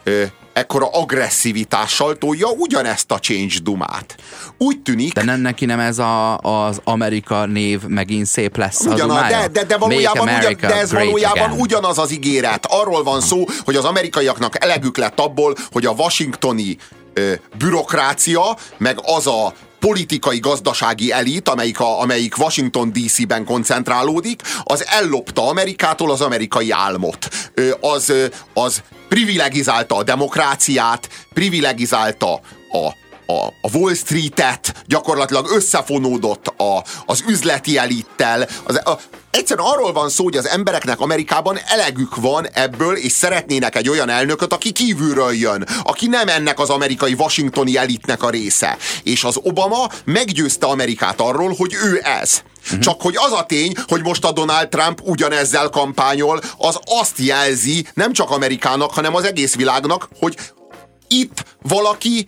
[0.03, 0.24] ö,
[0.58, 4.16] ekkora agresszivitással tolja ugyanezt a change dumát.
[4.58, 5.14] Úgy tűnik...
[5.14, 9.47] De nem neki nem ez a, az Amerika név megint szép lesz Ugyanaz, a de,
[9.51, 11.60] de, de, valójában ugyan, de ez valójában again.
[11.60, 12.66] ugyanaz az ígéret.
[12.70, 16.78] Arról van szó, hogy az amerikaiaknak elegük lett abból, hogy a washingtoni
[17.14, 24.86] ö, bürokrácia, meg az a politikai gazdasági elit, amelyik, a, amelyik Washington DC-ben koncentrálódik, az
[24.88, 27.28] ellopta Amerikától az amerikai álmot.
[27.80, 28.14] Az,
[28.53, 32.34] az privilegizálta a demokráciát, privilegizálta
[32.72, 38.48] a a, a Wall Street-et, gyakorlatilag összefonódott a, az üzleti elittel.
[38.64, 38.99] Az, a,
[39.32, 44.10] egyszerűen arról van szó, hogy az embereknek Amerikában elegük van ebből, és szeretnének egy olyan
[44.10, 48.77] elnököt, aki kívülről jön, aki nem ennek az amerikai washingtoni elitnek a része.
[49.03, 52.41] És az Obama meggyőzte Amerikát arról, hogy ő ez.
[52.68, 52.80] Uh-huh.
[52.80, 57.88] Csak hogy az a tény, hogy most a Donald Trump ugyanezzel kampányol, az azt jelzi
[57.94, 60.38] nem csak Amerikának, hanem az egész világnak, hogy
[61.07, 62.27] itt valaki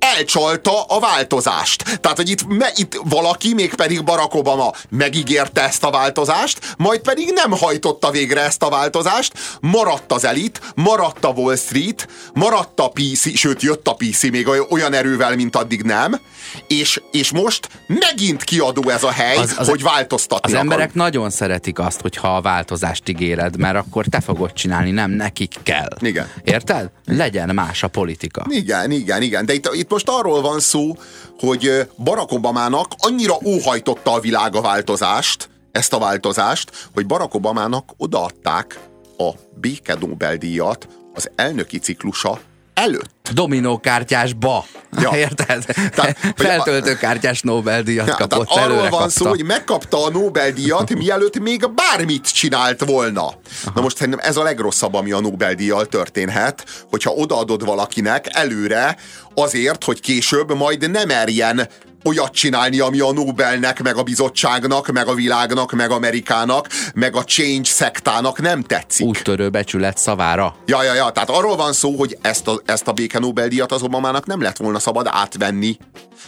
[0.00, 1.98] elcsalta a változást.
[2.00, 7.32] Tehát, hogy itt, me, itt valaki, mégpedig Barack Obama megígérte ezt a változást, majd pedig
[7.34, 12.88] nem hajtotta végre ezt a változást, maradt az elit, maradt a Wall Street, maradt a
[12.88, 16.20] PC, sőt jött a PC még olyan erővel, mint addig nem,
[16.66, 20.64] és, és most megint kiadó ez a hely, az, az, hogy változtatni Az akar.
[20.64, 25.54] emberek nagyon szeretik azt, hogyha a változást ígéred, mert akkor te fogod csinálni, nem nekik
[25.62, 25.88] kell.
[26.00, 26.28] Igen.
[26.44, 26.90] Érted?
[27.06, 28.46] Legyen más a politika.
[28.48, 29.46] Igen, igen, igen.
[29.46, 30.96] De itt, itt most arról van szó,
[31.38, 37.94] hogy Barack Obamának annyira óhajtotta a világ a változást, ezt a változást, hogy Barack Obamának
[37.96, 38.80] odaadták
[39.18, 39.30] a
[39.60, 42.40] béke Nobel-díjat az elnöki ciklusa
[42.80, 43.28] előtt.
[43.32, 44.64] Dominókártyásba.
[45.00, 45.10] Ja.
[45.26, 45.64] Érted?
[45.94, 48.48] Tehát, Feltöltőkártyás Nobel-díjat ja, kapott.
[48.48, 49.08] Tehát arról van kapta.
[49.08, 53.20] szó, hogy megkapta a Nobel-díjat, mielőtt még bármit csinált volna.
[53.20, 53.36] Aha.
[53.74, 58.96] Na most szerintem ez a legrosszabb, ami a Nobel-díjjal történhet, hogyha odaadod valakinek előre
[59.34, 61.68] azért, hogy később majd nem merjen
[62.04, 67.24] olyat csinálni, ami a Nobelnek, meg a bizottságnak, meg a világnak, meg Amerikának, meg a
[67.24, 69.06] Change szektának nem tetszik.
[69.06, 70.54] Úttörő becsület szavára.
[70.66, 73.82] Ja, ja, ja, tehát arról van szó, hogy ezt a, ezt a béke Nobel-díjat az
[73.82, 75.76] Obamának nem lett volna szabad átvenni.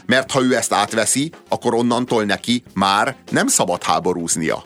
[0.06, 4.64] Mert ha ő ezt átveszi, akkor onnantól neki már nem szabad háborúznia.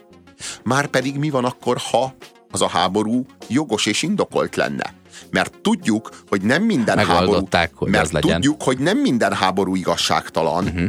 [0.62, 2.14] Már pedig mi van akkor, ha
[2.50, 4.94] az a háború jogos és indokolt lenne?
[5.30, 7.48] Mert tudjuk, hogy nem minden háború...
[7.74, 8.34] hogy mert legyen.
[8.34, 10.86] tudjuk, hogy nem minden háború igazságtalan, uh-huh.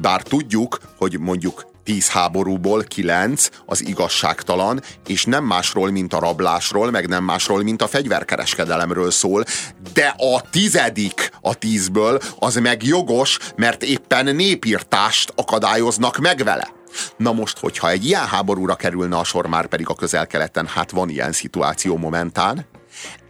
[0.00, 6.90] bár tudjuk, hogy mondjuk tíz háborúból kilenc az igazságtalan, és nem másról, mint a rablásról,
[6.90, 9.44] meg nem másról, mint a fegyverkereskedelemről szól,
[9.92, 16.68] de a tizedik a tízből az meg jogos, mert éppen népírtást akadályoznak meg vele.
[17.16, 21.08] Na most, hogyha egy ilyen háborúra kerülne a sor, már pedig a közel-keleten, hát van
[21.08, 22.66] ilyen szituáció momentán,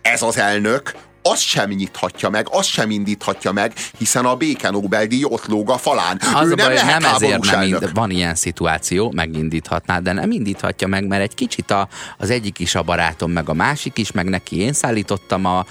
[0.02, 5.24] ez az elnök azt sem nyithatja meg, azt sem indíthatja meg, hiszen a béke Nobel-díj
[5.24, 6.20] ott lóg a falán.
[6.34, 10.12] Az ő a nem, baj, lehet nem ezért nem ind- van ilyen szituáció, megindíthatná, de
[10.12, 13.98] nem indíthatja meg, mert egy kicsit a, az egyik is a barátom, meg a másik
[13.98, 15.66] is, meg neki én szállítottam a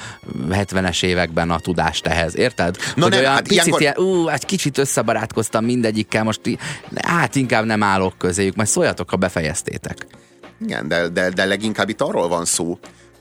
[0.49, 2.75] 70-es években a tudást ehhez, érted?
[2.95, 3.81] Na Hogy nem, olyan hát picit ilyenkor...
[3.81, 6.41] ilyen, ú, egy kicsit összebarátkoztam mindegyikkel, most
[7.01, 10.07] hát inkább nem állok közéjük, majd szóljatok, ha befejeztétek.
[10.65, 12.79] Igen, de, de, de leginkább itt arról van szó,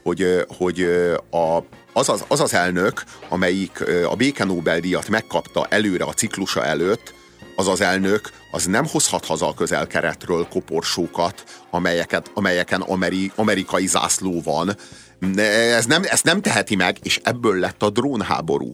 [0.09, 0.83] hogy, hogy
[1.31, 1.57] a,
[1.93, 7.15] az, az, az az elnök, amelyik a béke Nobel-díjat megkapta előre a ciklusa előtt,
[7.57, 14.41] az az elnök, az nem hozhat haza a közelkeretről koporsókat, amelyeket, amelyeken ameri, amerikai zászló
[14.45, 14.77] van.
[15.37, 18.73] Ez nem, ezt nem teheti meg, és ebből lett a drónháború.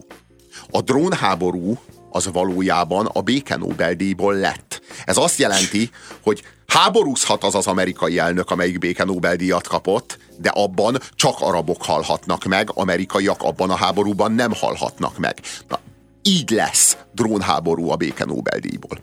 [0.71, 1.79] A drónháború
[2.09, 4.81] az valójában a béke Nobel-díjból lett.
[5.05, 5.89] Ez azt jelenti,
[6.23, 12.43] hogy háborúzhat az az amerikai elnök, amelyik béke Nobel-díjat kapott, de abban csak arabok halhatnak
[12.43, 15.39] meg, amerikaiak abban a háborúban nem halhatnak meg.
[15.67, 15.79] Na,
[16.21, 18.97] így lesz drónháború a béke Nobel-díjból.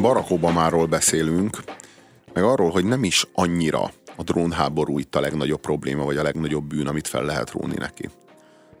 [0.00, 1.62] Barack Obamáról beszélünk,
[2.32, 6.64] meg arról, hogy nem is annyira a drónháború itt a legnagyobb probléma, vagy a legnagyobb
[6.64, 8.08] bűn, amit fel lehet róni neki.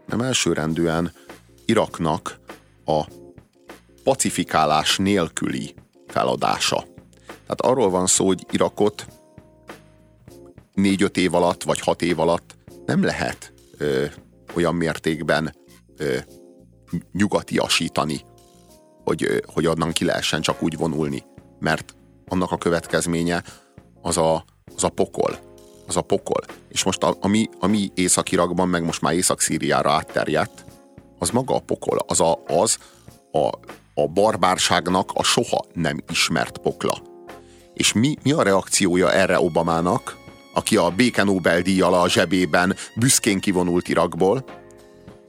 [0.06, 1.12] Nem elsőrendűen
[1.64, 2.38] Iraknak
[2.84, 3.04] a
[4.08, 5.74] pacifikálás nélküli
[6.06, 6.84] feladása.
[7.26, 9.06] Tehát arról van szó, hogy Irakot
[10.74, 12.56] négy-öt év alatt, vagy hat év alatt
[12.86, 14.04] nem lehet ö,
[14.54, 15.54] olyan mértékben
[15.96, 16.16] ö,
[17.12, 18.20] nyugatiasítani,
[19.04, 21.24] hogy, ö, hogy onnan ki lehessen csak úgy vonulni.
[21.58, 21.94] Mert
[22.28, 23.42] annak a következménye
[24.02, 24.44] az a,
[24.76, 25.38] az a pokol.
[25.86, 26.42] Az a pokol.
[26.68, 30.64] És most a, ami, ami Észak-Irakban, meg most már Észak-Szíriára átterjedt,
[31.18, 31.98] az maga a pokol.
[32.06, 32.78] Az a, az
[33.32, 33.50] a,
[34.02, 37.02] a barbárságnak a soha nem ismert pokla.
[37.74, 40.16] És mi, mi a reakciója erre Obamának,
[40.54, 44.44] aki a béke Nobel-díjjal a zsebében büszkén kivonult Irakból,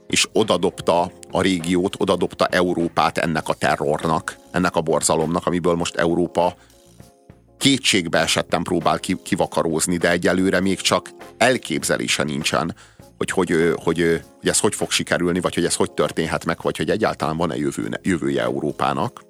[0.06, 6.54] és odadobta a régiót, odadobta Európát ennek a terrornak, ennek a borzalomnak, amiből most Európa
[7.58, 12.74] kétségbe esetten próbál kivakarózni, de egyelőre még csak elképzelése nincsen,
[13.20, 16.76] hogy, hogy, hogy, hogy, ez hogy fog sikerülni, vagy hogy ez hogy történhet meg, vagy
[16.76, 19.20] hogy egyáltalán van-e jövő, jövője Európának.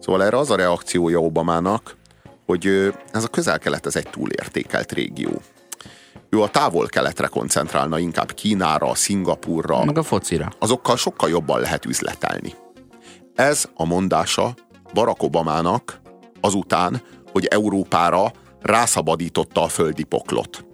[0.00, 1.96] Szóval erre az a reakciója Obamának,
[2.46, 5.42] hogy ez a közel-kelet ez egy túlértékelt régió.
[6.28, 9.84] ő a távol-keletre koncentrálna, inkább Kínára, Szingapurra.
[9.84, 10.48] Meg a focira.
[10.58, 12.54] Azokkal sokkal jobban lehet üzletelni.
[13.34, 14.54] Ez a mondása
[14.94, 16.00] Barack Obamának
[16.40, 17.02] azután,
[17.32, 20.65] hogy Európára rászabadította a földi poklot.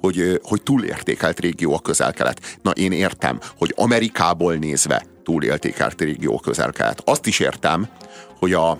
[0.00, 2.58] Hogy, hogy túlértékelt régió a közel-kelet.
[2.62, 7.02] Na én értem, hogy Amerikából nézve túlértékelt régió a közel-kelet.
[7.04, 7.88] Azt is értem,
[8.38, 8.78] hogy a,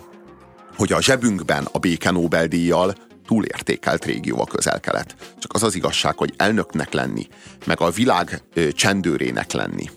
[0.75, 2.95] hogy a zsebünkben a béke Nobel-díjjal
[3.25, 5.15] túlértékelt régió a közel-kelet.
[5.39, 7.27] Csak az az igazság, hogy elnöknek lenni,
[7.65, 8.43] meg a világ
[8.73, 9.89] csendőrének lenni,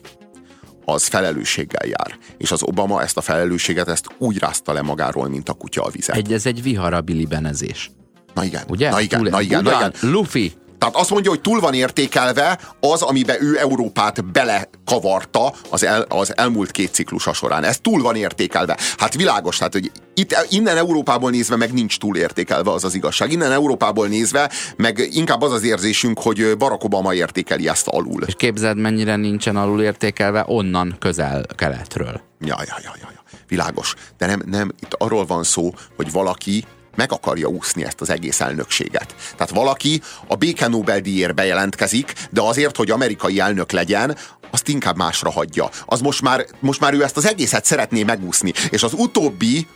[0.84, 2.18] az felelősséggel jár.
[2.38, 5.90] És az Obama ezt a felelősséget ezt úgy rázta le magáról, mint a kutya a
[5.90, 6.16] vizet.
[6.16, 7.90] Egy, ez egy viharabili benezés.
[8.34, 8.90] Na igen, Ugye?
[8.90, 10.12] na igen, Túl- na igen, na Ugyan, igen.
[10.12, 10.52] Luffy.
[10.84, 16.36] Tehát azt mondja, hogy túl van értékelve az, amiben ő Európát belekavarta az, el, az
[16.36, 17.64] elmúlt két ciklusa során.
[17.64, 18.78] Ez túl van értékelve.
[18.96, 23.32] Hát világos, tehát hogy itt, innen Európából nézve meg nincs túl értékelve az az igazság.
[23.32, 28.22] Innen Európából nézve meg inkább az az érzésünk, hogy Barack Obama értékeli ezt alul.
[28.26, 32.20] És képzeld, mennyire nincsen alul értékelve onnan közel-keletről.
[32.40, 33.22] Ja, ja, ja, ja, ja.
[33.48, 33.94] Világos.
[34.18, 38.40] De nem, nem, itt arról van szó, hogy valaki meg akarja úszni ezt az egész
[38.40, 39.14] elnökséget.
[39.36, 44.16] Tehát valaki a béke Nobel-díjért bejelentkezik, de azért, hogy amerikai elnök legyen,
[44.50, 45.70] azt inkább másra hagyja.
[45.86, 48.52] Az most már, most már ő ezt az egészet szeretné megúszni.
[48.70, 49.66] És az utóbbi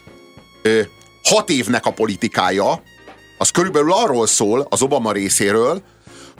[0.62, 0.80] ö,
[1.22, 2.82] hat évnek a politikája,
[3.38, 5.82] az körülbelül arról szól az Obama részéről,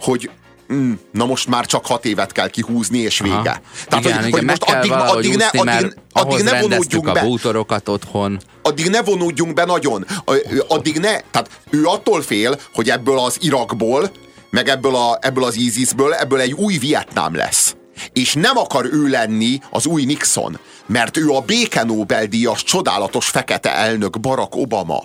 [0.01, 0.31] hogy
[0.73, 3.35] mm, na most már csak hat évet kell kihúzni, és vége.
[3.35, 3.61] Aha.
[4.01, 7.89] igen, igen, meg most addig, addig, ne, úszni, addig, addig ne vonódjunk a be bútorokat
[7.89, 8.41] otthon.
[8.63, 10.05] addig ne vonódjunk be nagyon.
[10.25, 14.11] A- Addig ne, tehát ő attól fél, hogy ebből az Irakból,
[14.51, 17.77] meg ebből, a, ebből az ISIS-ből, ebből egy új Vietnám lesz.
[18.13, 23.75] És nem akar ő lenni az új Nixon, mert ő a béke Nobel-díjas csodálatos fekete
[23.75, 25.03] elnök Barack Obama.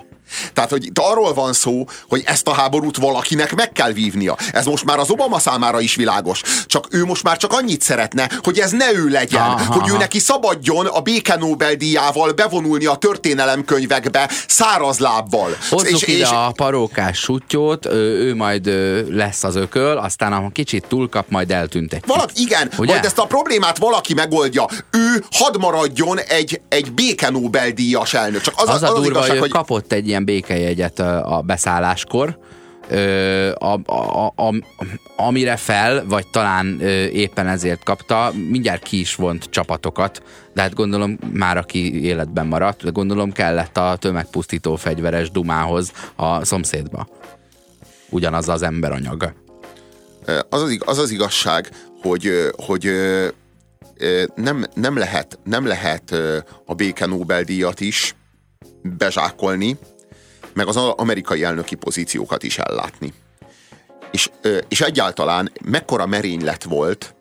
[0.53, 4.37] Tehát, hogy itt arról van szó, hogy ezt a háborút valakinek meg kell vívnia.
[4.51, 6.41] Ez most már az Obama számára is világos.
[6.65, 9.41] Csak ő most már csak annyit szeretne, hogy ez ne ő legyen.
[9.41, 15.57] Aha, hogy ő neki szabadjon a béke Nobel-díjával bevonulni a történelemkönyvekbe száraz lábbal.
[15.69, 18.65] Hozzuk és, ide a parókás sutyót, ő, ő majd
[19.09, 22.15] lesz az ököl, aztán ha kicsit túlkap, majd eltüntetjük.
[22.15, 22.91] Valaki, igen, Ugye?
[22.91, 24.65] majd ezt a problémát valaki megoldja.
[24.91, 28.41] Ő hadd maradjon egy, egy béke Nobel-díjas elnök.
[28.41, 32.37] Csak az, Az a durva, igazság, hogy kapott egy ilyen békejegyet ö, a beszálláskor,
[32.89, 34.53] ö, a, a, a,
[35.15, 36.79] amire fel, vagy talán
[37.11, 40.23] éppen ezért kapta, mindjárt ki is vont csapatokat,
[40.53, 46.45] de hát gondolom már aki életben maradt, de gondolom kellett a tömegpusztító fegyveres dumához a
[46.45, 47.07] szomszédba.
[48.09, 49.33] Ugyanaz az emberanyag.
[50.49, 51.69] az az, az, az igazság,
[52.01, 52.89] hogy, hogy
[54.35, 56.15] nem, nem, lehet, nem lehet
[56.65, 58.15] a béke Nobel-díjat is
[58.81, 59.77] bezsákolni,
[60.53, 63.13] meg az amerikai elnöki pozíciókat is ellátni.
[64.11, 64.29] És,
[64.67, 67.15] és egyáltalán mekkora merénylet volt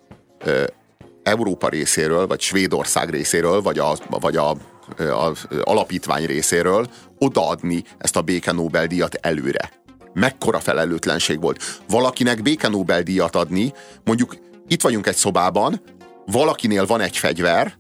[1.22, 4.56] Európa részéről, vagy Svédország részéről, vagy a, vagy a,
[4.96, 5.32] ö, a
[5.62, 6.86] alapítvány részéről
[7.18, 9.72] odaadni ezt a béke Nobel-díjat előre.
[10.12, 11.80] Mekkora felelőtlenség volt.
[11.88, 13.72] Valakinek béke Nobel-díjat adni,
[14.04, 14.36] mondjuk
[14.68, 15.80] itt vagyunk egy szobában,
[16.26, 17.74] valakinél van egy fegyver,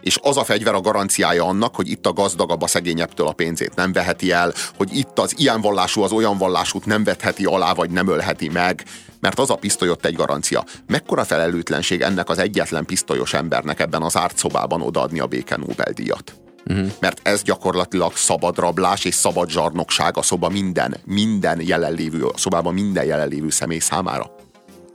[0.00, 3.74] és az a fegyver a garanciája annak, hogy itt a gazdagabb a szegényebbtől a pénzét
[3.74, 7.90] nem veheti el, hogy itt az ilyen vallású az olyan vallásút nem vetheti alá, vagy
[7.90, 8.84] nem ölheti meg,
[9.20, 10.64] mert az a pisztoly ott egy garancia.
[10.86, 16.34] Mekkora felelőtlenség ennek az egyetlen pisztolyos embernek ebben az árt szobában odaadni a béke Nobel-díjat?
[16.66, 16.90] Uh-huh.
[17.00, 22.74] Mert ez gyakorlatilag szabad rablás és szabad zsarnokság a szoba minden, minden jelenlévő, a szobában
[22.74, 24.34] minden jelenlévő személy számára.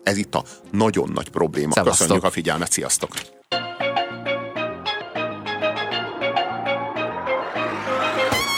[0.03, 1.73] Ez itt a nagyon nagy probléma.
[1.73, 1.97] Szevasztok.
[1.97, 3.34] Köszönjük a figyelmet, sziasztok!